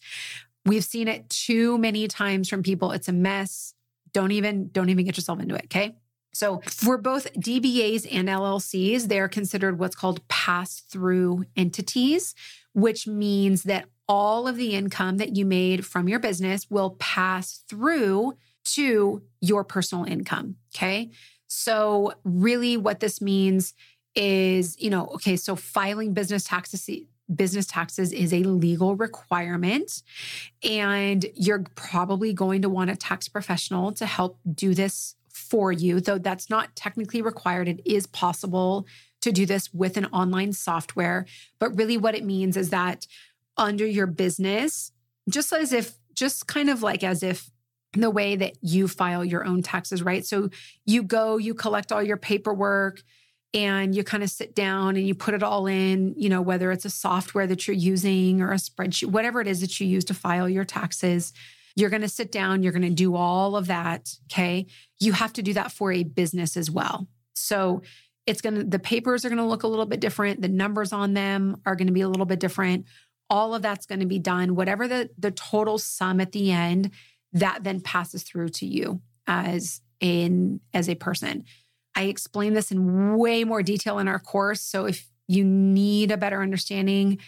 We've 0.65 0.83
seen 0.83 1.07
it 1.07 1.29
too 1.29 1.77
many 1.77 2.07
times 2.07 2.49
from 2.49 2.63
people. 2.63 2.91
It's 2.91 3.07
a 3.07 3.13
mess. 3.13 3.73
Don't 4.13 4.31
even 4.31 4.69
don't 4.71 4.89
even 4.89 5.05
get 5.05 5.17
yourself 5.17 5.39
into 5.39 5.55
it, 5.55 5.65
okay? 5.65 5.95
So, 6.33 6.61
for 6.65 6.97
both 6.97 7.33
DBAs 7.33 8.07
and 8.09 8.29
LLCs, 8.29 9.07
they 9.07 9.19
are 9.19 9.27
considered 9.27 9.79
what's 9.79 9.95
called 9.95 10.25
pass 10.27 10.79
through 10.79 11.45
entities, 11.57 12.35
which 12.73 13.07
means 13.07 13.63
that 13.63 13.85
all 14.07 14.47
of 14.47 14.57
the 14.57 14.75
income 14.75 15.17
that 15.17 15.35
you 15.35 15.45
made 15.45 15.85
from 15.85 16.07
your 16.07 16.19
business 16.19 16.69
will 16.69 16.91
pass 16.99 17.63
through 17.69 18.33
to 18.63 19.21
your 19.39 19.63
personal 19.63 20.05
income. 20.05 20.55
Okay. 20.75 21.11
So, 21.47 22.13
really, 22.23 22.77
what 22.77 23.01
this 23.01 23.21
means 23.21 23.73
is, 24.15 24.79
you 24.79 24.89
know, 24.89 25.07
okay, 25.15 25.35
so 25.35 25.55
filing 25.55 26.13
business 26.13 26.45
taxes. 26.45 26.89
Business 27.33 27.65
taxes 27.65 28.11
is 28.11 28.33
a 28.33 28.43
legal 28.43 28.97
requirement, 28.97 30.03
and 30.63 31.25
you're 31.33 31.63
probably 31.75 32.33
going 32.33 32.61
to 32.61 32.67
want 32.67 32.89
a 32.89 32.95
tax 32.95 33.29
professional 33.29 33.93
to 33.93 34.05
help 34.05 34.37
do 34.53 34.73
this 34.73 35.15
for 35.29 35.71
you, 35.71 36.01
though 36.01 36.17
that's 36.17 36.49
not 36.49 36.75
technically 36.75 37.21
required. 37.21 37.69
It 37.69 37.81
is 37.85 38.05
possible 38.05 38.85
to 39.21 39.31
do 39.31 39.45
this 39.45 39.73
with 39.73 39.97
an 39.97 40.05
online 40.07 40.53
software. 40.53 41.25
But 41.59 41.75
really, 41.77 41.97
what 41.97 42.15
it 42.15 42.25
means 42.25 42.57
is 42.57 42.69
that 42.69 43.07
under 43.57 43.85
your 43.85 44.07
business, 44.07 44.91
just 45.29 45.53
as 45.53 45.71
if, 45.71 45.93
just 46.15 46.47
kind 46.47 46.69
of 46.69 46.83
like 46.83 47.03
as 47.03 47.23
if 47.23 47.49
the 47.93 48.09
way 48.09 48.35
that 48.35 48.53
you 48.61 48.87
file 48.87 49.25
your 49.25 49.45
own 49.45 49.61
taxes, 49.61 50.01
right? 50.01 50.25
So 50.25 50.49
you 50.85 51.03
go, 51.03 51.37
you 51.37 51.53
collect 51.53 51.91
all 51.91 52.01
your 52.03 52.17
paperwork, 52.17 53.01
and 53.53 53.93
you 53.93 54.03
kind 54.03 54.23
of 54.23 54.29
sit 54.29 54.55
down 54.55 54.95
and 54.95 55.05
you 55.05 55.13
put 55.13 55.33
it 55.33 55.43
all 55.43 55.67
in, 55.67 56.13
you 56.15 56.29
know, 56.29 56.41
whether 56.41 56.71
it's 56.71 56.85
a 56.85 56.89
software 56.89 57.45
that 57.47 57.67
you're 57.67 57.75
using 57.75 58.41
or 58.41 58.51
a 58.53 58.55
spreadsheet, 58.55 59.07
whatever 59.07 59.41
it 59.41 59.47
is 59.47 59.59
that 59.59 59.77
you 59.77 59.87
use 59.87 60.05
to 60.05 60.13
file 60.13 60.47
your 60.47 60.63
taxes. 60.63 61.33
You're 61.75 61.89
going 61.89 62.01
to 62.01 62.07
sit 62.07 62.31
down, 62.31 62.63
you're 62.63 62.71
going 62.71 62.81
to 62.83 62.89
do 62.89 63.15
all 63.15 63.57
of 63.57 63.67
that. 63.67 64.15
Okay. 64.31 64.67
You 64.99 65.11
have 65.11 65.33
to 65.33 65.41
do 65.41 65.53
that 65.53 65.71
for 65.71 65.91
a 65.91 66.03
business 66.03 66.55
as 66.55 66.71
well. 66.71 67.07
So 67.33 67.81
it's 68.25 68.41
going 68.41 68.55
to, 68.55 68.63
the 68.63 68.79
papers 68.79 69.25
are 69.25 69.29
going 69.29 69.37
to 69.37 69.45
look 69.45 69.63
a 69.63 69.67
little 69.67 69.85
bit 69.85 69.99
different. 69.99 70.41
The 70.41 70.47
numbers 70.47 70.93
on 70.93 71.13
them 71.13 71.57
are 71.65 71.75
going 71.75 71.87
to 71.87 71.93
be 71.93 72.01
a 72.01 72.09
little 72.09 72.25
bit 72.25 72.39
different. 72.39 72.85
All 73.29 73.53
of 73.53 73.61
that's 73.61 73.85
going 73.85 73.99
to 73.99 74.05
be 74.05 74.19
done. 74.19 74.55
Whatever 74.55 74.87
the, 74.87 75.09
the 75.17 75.31
total 75.31 75.77
sum 75.77 76.21
at 76.21 76.31
the 76.31 76.51
end, 76.51 76.91
that 77.33 77.63
then 77.63 77.81
passes 77.81 78.23
through 78.23 78.49
to 78.49 78.65
you 78.65 79.01
as 79.27 79.81
in 79.99 80.59
as 80.73 80.89
a 80.89 80.95
person. 80.95 81.45
I 81.95 82.03
explain 82.03 82.53
this 82.53 82.71
in 82.71 83.17
way 83.17 83.43
more 83.43 83.63
detail 83.63 83.99
in 83.99 84.07
our 84.07 84.19
course. 84.19 84.61
So 84.61 84.85
if 84.85 85.07
you 85.27 85.43
need 85.43 86.11
a 86.11 86.17
better 86.17 86.41
understanding, 86.41 87.19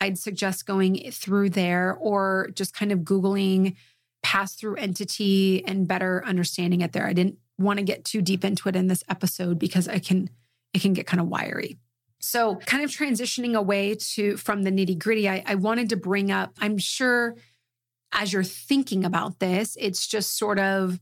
I'd 0.00 0.18
suggest 0.18 0.66
going 0.66 1.10
through 1.10 1.50
there 1.50 1.94
or 1.94 2.50
just 2.54 2.74
kind 2.74 2.92
of 2.92 3.00
Googling 3.00 3.76
pass 4.22 4.54
through 4.54 4.76
entity 4.76 5.64
and 5.64 5.86
better 5.86 6.22
understanding 6.26 6.80
it 6.80 6.92
there. 6.92 7.06
I 7.06 7.12
didn't 7.12 7.38
want 7.58 7.78
to 7.78 7.84
get 7.84 8.04
too 8.04 8.20
deep 8.20 8.44
into 8.44 8.68
it 8.68 8.76
in 8.76 8.88
this 8.88 9.04
episode 9.08 9.58
because 9.58 9.88
I 9.88 9.98
can 9.98 10.28
it 10.74 10.82
can 10.82 10.92
get 10.92 11.06
kind 11.06 11.20
of 11.20 11.28
wiry. 11.28 11.78
So 12.20 12.56
kind 12.56 12.82
of 12.82 12.90
transitioning 12.90 13.54
away 13.54 13.94
to 13.94 14.36
from 14.36 14.62
the 14.62 14.70
nitty 14.70 14.98
gritty, 14.98 15.28
I, 15.28 15.42
I 15.46 15.54
wanted 15.54 15.90
to 15.90 15.96
bring 15.96 16.30
up, 16.30 16.54
I'm 16.60 16.76
sure 16.76 17.36
as 18.12 18.32
you're 18.32 18.44
thinking 18.44 19.04
about 19.04 19.38
this, 19.38 19.76
it's 19.80 20.06
just 20.06 20.38
sort 20.38 20.58
of 20.58 21.00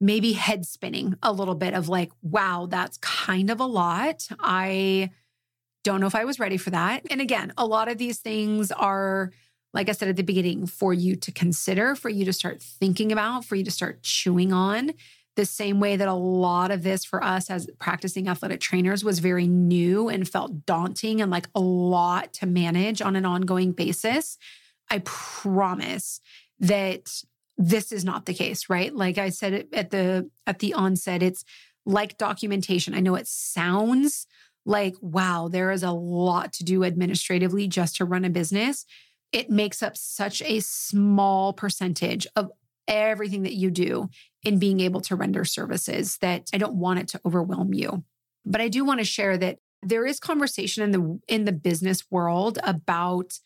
maybe 0.00 0.32
head 0.32 0.64
spinning 0.64 1.14
a 1.22 1.32
little 1.32 1.54
bit 1.54 1.74
of 1.74 1.88
like, 1.88 2.10
wow, 2.22 2.66
that's 2.68 2.96
kind 2.98 3.50
of 3.50 3.60
a 3.60 3.66
lot. 3.66 4.26
I 4.40 5.10
don't 5.84 6.00
know 6.00 6.06
if 6.06 6.14
I 6.14 6.24
was 6.24 6.38
ready 6.38 6.56
for 6.56 6.70
that. 6.70 7.02
And 7.10 7.20
again, 7.20 7.52
a 7.56 7.66
lot 7.66 7.88
of 7.88 7.98
these 7.98 8.18
things 8.18 8.72
are, 8.72 9.30
like 9.72 9.88
I 9.88 9.92
said 9.92 10.08
at 10.08 10.16
the 10.16 10.22
beginning, 10.22 10.66
for 10.66 10.92
you 10.92 11.16
to 11.16 11.32
consider, 11.32 11.94
for 11.94 12.08
you 12.08 12.24
to 12.24 12.32
start 12.32 12.62
thinking 12.62 13.12
about, 13.12 13.44
for 13.44 13.56
you 13.56 13.64
to 13.64 13.70
start 13.70 14.02
chewing 14.02 14.52
on. 14.52 14.92
The 15.36 15.46
same 15.46 15.80
way 15.80 15.96
that 15.96 16.08
a 16.08 16.14
lot 16.14 16.70
of 16.70 16.82
this 16.82 17.04
for 17.04 17.22
us 17.22 17.50
as 17.50 17.68
practicing 17.78 18.28
athletic 18.28 18.60
trainers 18.60 19.04
was 19.04 19.20
very 19.20 19.46
new 19.46 20.08
and 20.08 20.28
felt 20.28 20.66
daunting 20.66 21.20
and 21.20 21.30
like 21.30 21.48
a 21.54 21.60
lot 21.60 22.32
to 22.34 22.46
manage 22.46 23.00
on 23.00 23.16
an 23.16 23.24
ongoing 23.24 23.72
basis. 23.72 24.38
I 24.90 24.98
promise 24.98 26.20
that 26.58 27.22
this 27.56 27.92
is 27.92 28.04
not 28.04 28.26
the 28.26 28.34
case, 28.34 28.68
right? 28.68 28.94
Like 28.94 29.18
I 29.18 29.28
said 29.28 29.66
at 29.72 29.90
the 29.90 30.30
at 30.46 30.58
the 30.58 30.74
onset, 30.74 31.22
it's 31.22 31.44
like 31.86 32.18
documentation. 32.18 32.94
I 32.94 33.00
know 33.00 33.14
it 33.14 33.28
sounds 33.28 34.26
like 34.66 34.94
wow, 35.00 35.48
there 35.48 35.70
is 35.70 35.82
a 35.82 35.92
lot 35.92 36.52
to 36.54 36.64
do 36.64 36.84
administratively 36.84 37.68
just 37.68 37.96
to 37.96 38.04
run 38.04 38.24
a 38.24 38.30
business. 38.30 38.86
It 39.32 39.48
makes 39.48 39.82
up 39.82 39.96
such 39.96 40.42
a 40.42 40.60
small 40.60 41.52
percentage 41.52 42.26
of 42.34 42.50
everything 42.88 43.42
that 43.42 43.54
you 43.54 43.70
do 43.70 44.08
in 44.42 44.58
being 44.58 44.80
able 44.80 45.00
to 45.02 45.14
render 45.14 45.44
services 45.44 46.18
that 46.20 46.50
I 46.52 46.58
don't 46.58 46.74
want 46.74 46.98
it 46.98 47.08
to 47.08 47.20
overwhelm 47.24 47.72
you. 47.72 48.04
But 48.44 48.60
I 48.60 48.68
do 48.68 48.84
want 48.84 48.98
to 49.00 49.04
share 49.04 49.38
that 49.38 49.58
there 49.82 50.06
is 50.06 50.18
conversation 50.18 50.82
in 50.82 50.90
the 50.90 51.20
in 51.28 51.44
the 51.44 51.52
business 51.52 52.04
world 52.10 52.58
about 52.62 53.38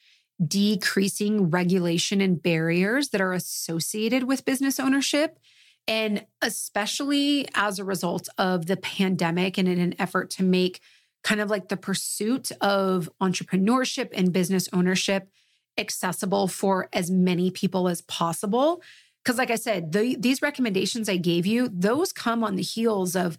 decreasing 0.45 1.51
regulation 1.51 2.21
and 2.21 2.43
barriers 2.43 3.11
that 3.11 3.21
are 3.21 3.33
associated 3.33 4.25
with 4.25 4.45
business 4.45 4.81
ownership. 4.81 5.39
And 5.87 6.27
especially 6.41 7.47
as 7.55 7.79
a 7.79 7.85
result 7.85 8.29
of 8.39 8.67
the 8.67 8.77
pandemic 8.77 9.59
and 9.59 9.69
in 9.69 9.79
an 9.79 9.95
effort 9.99 10.31
to 10.31 10.43
make 10.43 10.81
kind 11.23 11.41
of 11.41 11.51
like 11.51 11.69
the 11.69 11.77
pursuit 11.77 12.51
of 12.61 13.11
entrepreneurship 13.21 14.11
and 14.13 14.33
business 14.33 14.69
ownership 14.73 15.29
accessible 15.77 16.49
for 16.49 16.89
as 16.93 17.11
many 17.11 17.51
people 17.51 17.89
as 17.89 18.03
possible. 18.03 18.83
Because, 19.23 19.39
like 19.39 19.51
I 19.51 19.57
said, 19.57 19.93
the, 19.93 20.17
these 20.17 20.43
recommendations 20.43 21.09
I 21.09 21.17
gave 21.17 21.47
you, 21.47 21.69
those 21.73 22.13
come 22.13 22.45
on 22.45 22.57
the 22.57 22.63
heels 22.63 23.17
of 23.17 23.39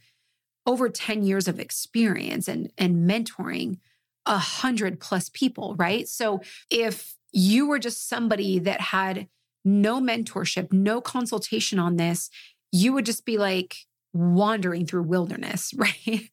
over 0.65 0.89
10 0.89 1.23
years 1.23 1.47
of 1.47 1.59
experience 1.59 2.47
and, 2.47 2.71
and 2.77 3.09
mentoring 3.09 3.77
a 4.25 4.37
hundred 4.37 4.99
plus 4.99 5.29
people, 5.29 5.75
right? 5.77 6.07
So 6.07 6.41
if 6.69 7.15
you 7.31 7.67
were 7.67 7.79
just 7.79 8.07
somebody 8.07 8.59
that 8.59 8.81
had 8.81 9.27
no 9.63 9.99
mentorship, 9.99 10.71
no 10.71 11.01
consultation 11.01 11.79
on 11.79 11.97
this, 11.97 12.29
you 12.71 12.93
would 12.93 13.05
just 13.05 13.25
be 13.25 13.37
like 13.37 13.75
wandering 14.13 14.85
through 14.85 15.03
wilderness, 15.03 15.73
right? 15.77 16.29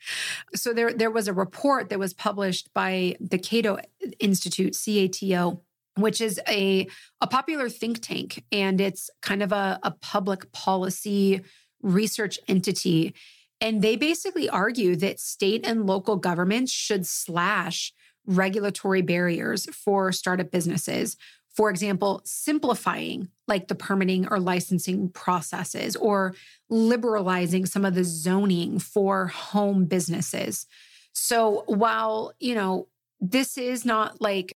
So 0.54 0.72
there, 0.72 0.92
there 0.92 1.10
was 1.10 1.28
a 1.28 1.32
report 1.32 1.90
that 1.90 1.98
was 1.98 2.14
published 2.14 2.72
by 2.72 3.16
the 3.20 3.38
Cato 3.38 3.78
Institute, 4.20 4.74
CATO, 4.74 5.62
which 5.96 6.20
is 6.20 6.40
a, 6.48 6.86
a 7.20 7.26
popular 7.26 7.68
think 7.68 8.00
tank 8.00 8.44
and 8.50 8.80
it's 8.80 9.10
kind 9.20 9.42
of 9.42 9.52
a, 9.52 9.78
a 9.82 9.90
public 9.90 10.50
policy 10.52 11.42
research 11.82 12.38
entity. 12.48 13.14
And 13.62 13.80
they 13.80 13.94
basically 13.94 14.48
argue 14.48 14.96
that 14.96 15.20
state 15.20 15.64
and 15.64 15.86
local 15.86 16.16
governments 16.16 16.72
should 16.72 17.06
slash 17.06 17.92
regulatory 18.26 19.02
barriers 19.02 19.66
for 19.66 20.10
startup 20.10 20.50
businesses. 20.50 21.16
For 21.54 21.70
example, 21.70 22.22
simplifying 22.24 23.28
like 23.46 23.68
the 23.68 23.76
permitting 23.76 24.26
or 24.26 24.40
licensing 24.40 25.10
processes 25.10 25.94
or 25.94 26.34
liberalizing 26.70 27.66
some 27.66 27.84
of 27.84 27.94
the 27.94 28.02
zoning 28.02 28.80
for 28.80 29.28
home 29.28 29.84
businesses. 29.84 30.66
So 31.12 31.62
while, 31.66 32.32
you 32.40 32.56
know, 32.56 32.88
this 33.20 33.56
is 33.56 33.84
not 33.84 34.20
like 34.20 34.56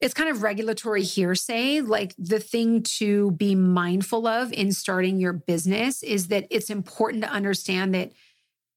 it's 0.00 0.14
kind 0.14 0.30
of 0.30 0.42
regulatory 0.42 1.02
hearsay. 1.02 1.82
Like 1.82 2.14
the 2.16 2.40
thing 2.40 2.84
to 2.84 3.32
be 3.32 3.54
mindful 3.54 4.26
of 4.26 4.50
in 4.50 4.72
starting 4.72 5.20
your 5.20 5.34
business 5.34 6.02
is 6.02 6.28
that 6.28 6.46
it's 6.48 6.70
important 6.70 7.22
to 7.24 7.30
understand 7.30 7.94
that 7.94 8.12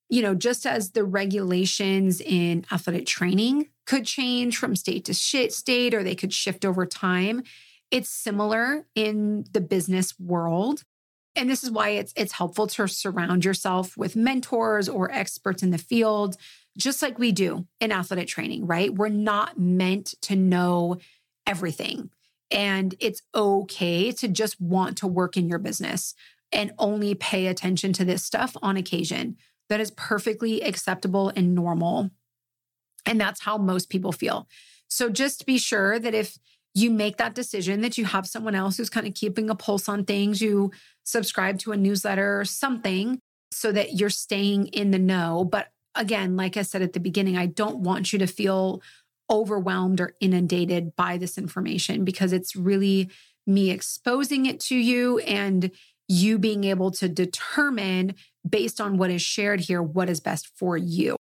you 0.09 0.21
know, 0.21 0.35
just 0.35 0.65
as 0.65 0.91
the 0.91 1.03
regulations 1.03 2.21
in 2.21 2.65
athletic 2.71 3.05
training 3.05 3.69
could 3.85 4.05
change 4.05 4.57
from 4.57 4.75
state 4.75 5.05
to 5.05 5.13
state 5.13 5.93
or 5.93 6.03
they 6.03 6.15
could 6.15 6.33
shift 6.33 6.65
over 6.65 6.85
time, 6.85 7.43
it's 7.91 8.09
similar 8.09 8.85
in 8.95 9.45
the 9.51 9.61
business 9.61 10.17
world. 10.19 10.83
And 11.35 11.49
this 11.49 11.63
is 11.63 11.71
why 11.71 11.89
it's 11.89 12.13
it's 12.15 12.33
helpful 12.33 12.67
to 12.67 12.87
surround 12.87 13.43
yourself 13.43 13.97
with 13.97 14.15
mentors 14.15 14.87
or 14.87 15.11
experts 15.11 15.63
in 15.63 15.71
the 15.71 15.77
field, 15.77 16.37
just 16.77 17.01
like 17.01 17.17
we 17.17 17.31
do 17.31 17.65
in 17.79 17.91
athletic 17.91 18.27
training, 18.27 18.67
right? 18.67 18.93
We're 18.93 19.09
not 19.09 19.59
meant 19.59 20.13
to 20.23 20.35
know 20.35 20.97
everything. 21.47 22.11
And 22.51 22.93
it's 22.99 23.23
okay 23.33 24.11
to 24.11 24.27
just 24.27 24.61
want 24.61 24.97
to 24.99 25.07
work 25.07 25.37
in 25.37 25.49
your 25.49 25.59
business 25.59 26.13
and 26.51 26.71
only 26.77 27.15
pay 27.15 27.47
attention 27.47 27.93
to 27.93 28.05
this 28.05 28.23
stuff 28.23 28.55
on 28.61 28.77
occasion 28.77 29.37
that 29.69 29.79
is 29.79 29.91
perfectly 29.91 30.61
acceptable 30.61 31.31
and 31.35 31.55
normal. 31.55 32.11
And 33.05 33.19
that's 33.19 33.41
how 33.41 33.57
most 33.57 33.89
people 33.89 34.11
feel. 34.11 34.47
So 34.87 35.09
just 35.09 35.45
be 35.45 35.57
sure 35.57 35.99
that 35.99 36.13
if 36.13 36.37
you 36.75 36.89
make 36.89 37.17
that 37.17 37.35
decision 37.35 37.81
that 37.81 37.97
you 37.97 38.05
have 38.05 38.25
someone 38.27 38.55
else 38.55 38.77
who's 38.77 38.89
kind 38.89 39.07
of 39.07 39.13
keeping 39.13 39.49
a 39.49 39.55
pulse 39.55 39.87
on 39.87 40.05
things, 40.05 40.41
you 40.41 40.71
subscribe 41.03 41.59
to 41.59 41.71
a 41.71 41.77
newsletter 41.77 42.39
or 42.39 42.45
something 42.45 43.19
so 43.51 43.71
that 43.71 43.93
you're 43.93 44.09
staying 44.09 44.67
in 44.67 44.91
the 44.91 44.99
know. 44.99 45.47
But 45.49 45.67
again, 45.95 46.35
like 46.35 46.57
I 46.57 46.63
said 46.63 46.81
at 46.81 46.93
the 46.93 46.99
beginning, 46.99 47.37
I 47.37 47.45
don't 47.45 47.79
want 47.79 48.11
you 48.11 48.19
to 48.19 48.27
feel 48.27 48.81
overwhelmed 49.29 50.01
or 50.01 50.15
inundated 50.19 50.95
by 50.95 51.17
this 51.17 51.37
information 51.37 52.03
because 52.03 52.33
it's 52.33 52.55
really 52.55 53.09
me 53.45 53.69
exposing 53.69 54.45
it 54.45 54.59
to 54.59 54.75
you 54.75 55.19
and 55.19 55.71
you 56.07 56.37
being 56.37 56.63
able 56.63 56.91
to 56.91 57.07
determine 57.07 58.15
based 58.47 58.81
on 58.81 58.97
what 58.97 59.09
is 59.09 59.21
shared 59.21 59.61
here 59.61 59.81
what 59.81 60.09
is 60.09 60.19
best 60.19 60.49
for 60.55 60.77
you. 60.77 61.15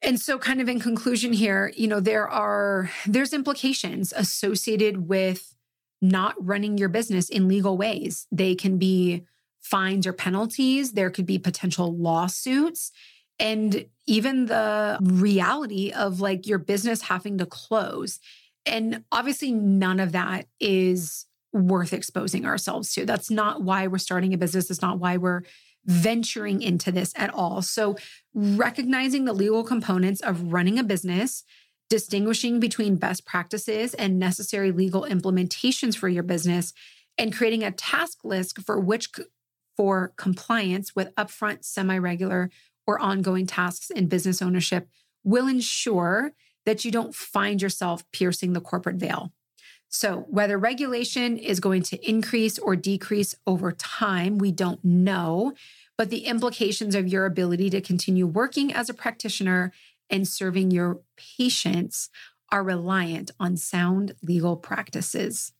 And 0.00 0.20
so 0.20 0.38
kind 0.38 0.60
of 0.60 0.68
in 0.68 0.78
conclusion 0.78 1.32
here, 1.32 1.72
you 1.76 1.88
know, 1.88 2.00
there 2.00 2.28
are 2.28 2.90
there's 3.06 3.32
implications 3.32 4.12
associated 4.16 5.08
with 5.08 5.54
not 6.00 6.34
running 6.38 6.78
your 6.78 6.88
business 6.88 7.28
in 7.28 7.48
legal 7.48 7.76
ways. 7.76 8.26
They 8.30 8.54
can 8.54 8.78
be 8.78 9.24
fines 9.60 10.06
or 10.06 10.12
penalties, 10.12 10.92
there 10.92 11.10
could 11.10 11.26
be 11.26 11.38
potential 11.38 11.94
lawsuits 11.94 12.92
and 13.38 13.86
even 14.06 14.46
the 14.46 14.98
reality 15.02 15.92
of 15.92 16.20
like 16.20 16.46
your 16.46 16.58
business 16.58 17.02
having 17.02 17.38
to 17.38 17.46
close. 17.46 18.18
And 18.66 19.04
obviously 19.12 19.52
none 19.52 20.00
of 20.00 20.12
that 20.12 20.46
is 20.60 21.26
worth 21.52 21.92
exposing 21.92 22.46
ourselves 22.46 22.92
to. 22.94 23.04
That's 23.04 23.30
not 23.30 23.62
why 23.62 23.86
we're 23.86 23.98
starting 23.98 24.34
a 24.34 24.38
business. 24.38 24.70
It's 24.70 24.82
not 24.82 24.98
why 24.98 25.16
we're 25.16 25.42
venturing 25.88 26.62
into 26.62 26.92
this 26.92 27.12
at 27.16 27.32
all. 27.34 27.62
So, 27.62 27.96
recognizing 28.34 29.24
the 29.24 29.32
legal 29.32 29.64
components 29.64 30.20
of 30.20 30.52
running 30.52 30.78
a 30.78 30.84
business, 30.84 31.44
distinguishing 31.90 32.60
between 32.60 32.96
best 32.96 33.24
practices 33.24 33.94
and 33.94 34.18
necessary 34.18 34.70
legal 34.70 35.02
implementations 35.02 35.96
for 35.96 36.08
your 36.08 36.22
business, 36.22 36.74
and 37.16 37.34
creating 37.34 37.64
a 37.64 37.72
task 37.72 38.18
list 38.22 38.60
for 38.60 38.78
which 38.78 39.08
for 39.76 40.12
compliance 40.16 40.94
with 40.94 41.14
upfront, 41.16 41.64
semi-regular, 41.64 42.50
or 42.86 42.98
ongoing 42.98 43.46
tasks 43.46 43.90
in 43.90 44.08
business 44.08 44.42
ownership 44.42 44.88
will 45.24 45.48
ensure 45.48 46.32
that 46.66 46.84
you 46.84 46.90
don't 46.90 47.14
find 47.14 47.62
yourself 47.62 48.04
piercing 48.12 48.52
the 48.52 48.60
corporate 48.60 48.96
veil. 48.96 49.32
So, 49.88 50.26
whether 50.28 50.58
regulation 50.58 51.38
is 51.38 51.60
going 51.60 51.82
to 51.84 52.08
increase 52.08 52.58
or 52.58 52.76
decrease 52.76 53.34
over 53.46 53.72
time, 53.72 54.36
we 54.38 54.52
don't 54.52 54.84
know, 54.84 55.54
but 55.96 56.10
the 56.10 56.26
implications 56.26 56.94
of 56.94 57.08
your 57.08 57.24
ability 57.24 57.70
to 57.70 57.80
continue 57.80 58.26
working 58.26 58.72
as 58.72 58.90
a 58.90 58.94
practitioner 58.94 59.72
and 60.10 60.28
serving 60.28 60.70
your 60.70 61.00
patients 61.16 62.10
are 62.50 62.62
reliant 62.62 63.30
on 63.40 63.56
sound 63.56 64.14
legal 64.22 64.56
practices. 64.56 65.52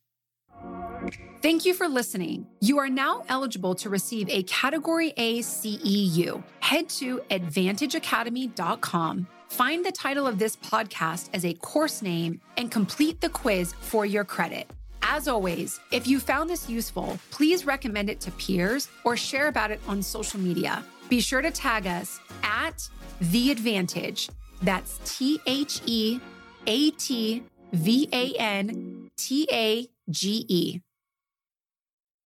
Thank 1.41 1.65
you 1.65 1.73
for 1.73 1.89
listening. 1.89 2.47
You 2.61 2.79
are 2.79 2.89
now 2.89 3.23
eligible 3.29 3.77
to 3.77 3.89
receive 3.89 4.29
a 4.29 4.43
Category 4.45 5.13
A 5.17 5.39
CEU. 5.39 6.43
Head 6.61 6.89
to 6.91 7.21
advantageacademy.com, 7.31 9.29
find 9.49 9.85
the 9.85 9.93
title 9.93 10.27
of 10.27 10.39
this 10.39 10.57
podcast 10.57 11.31
as 11.35 11.45
a 11.45 11.55
course 11.55 12.03
name, 12.03 12.41
and 12.57 12.71
complete 12.71 13.21
the 13.21 13.29
quiz 13.29 13.73
for 13.81 14.07
your 14.07 14.25
credit. 14.25 14.69
As 15.03 15.29
always, 15.29 15.81
if 15.91 16.07
you 16.07 16.21
found 16.21 16.51
this 16.51 16.69
useful, 16.69 17.19
please 17.31 17.67
recommend 17.67 18.11
it 18.11 18.21
to 18.21 18.31
peers 18.33 18.89
or 19.05 19.17
share 19.17 19.49
about 19.49 19.71
it 19.71 19.81
on 19.89 20.03
social 20.03 20.39
media. 20.41 20.85
Be 21.09 21.21
sure 21.21 21.41
to 21.41 21.51
tag 21.51 21.87
us 21.87 22.21
at 22.43 22.89
The 23.21 23.51
Advantage. 23.51 24.29
That's 24.63 24.99
T 25.05 25.41
H 25.47 25.81
E 25.87 26.21
A 26.67 26.91
T 26.91 27.43
V 27.73 28.09
A 28.13 28.35
N 28.35 29.11
T 29.17 29.49
A 29.51 29.89
G 30.11 30.45
E. 30.49 30.81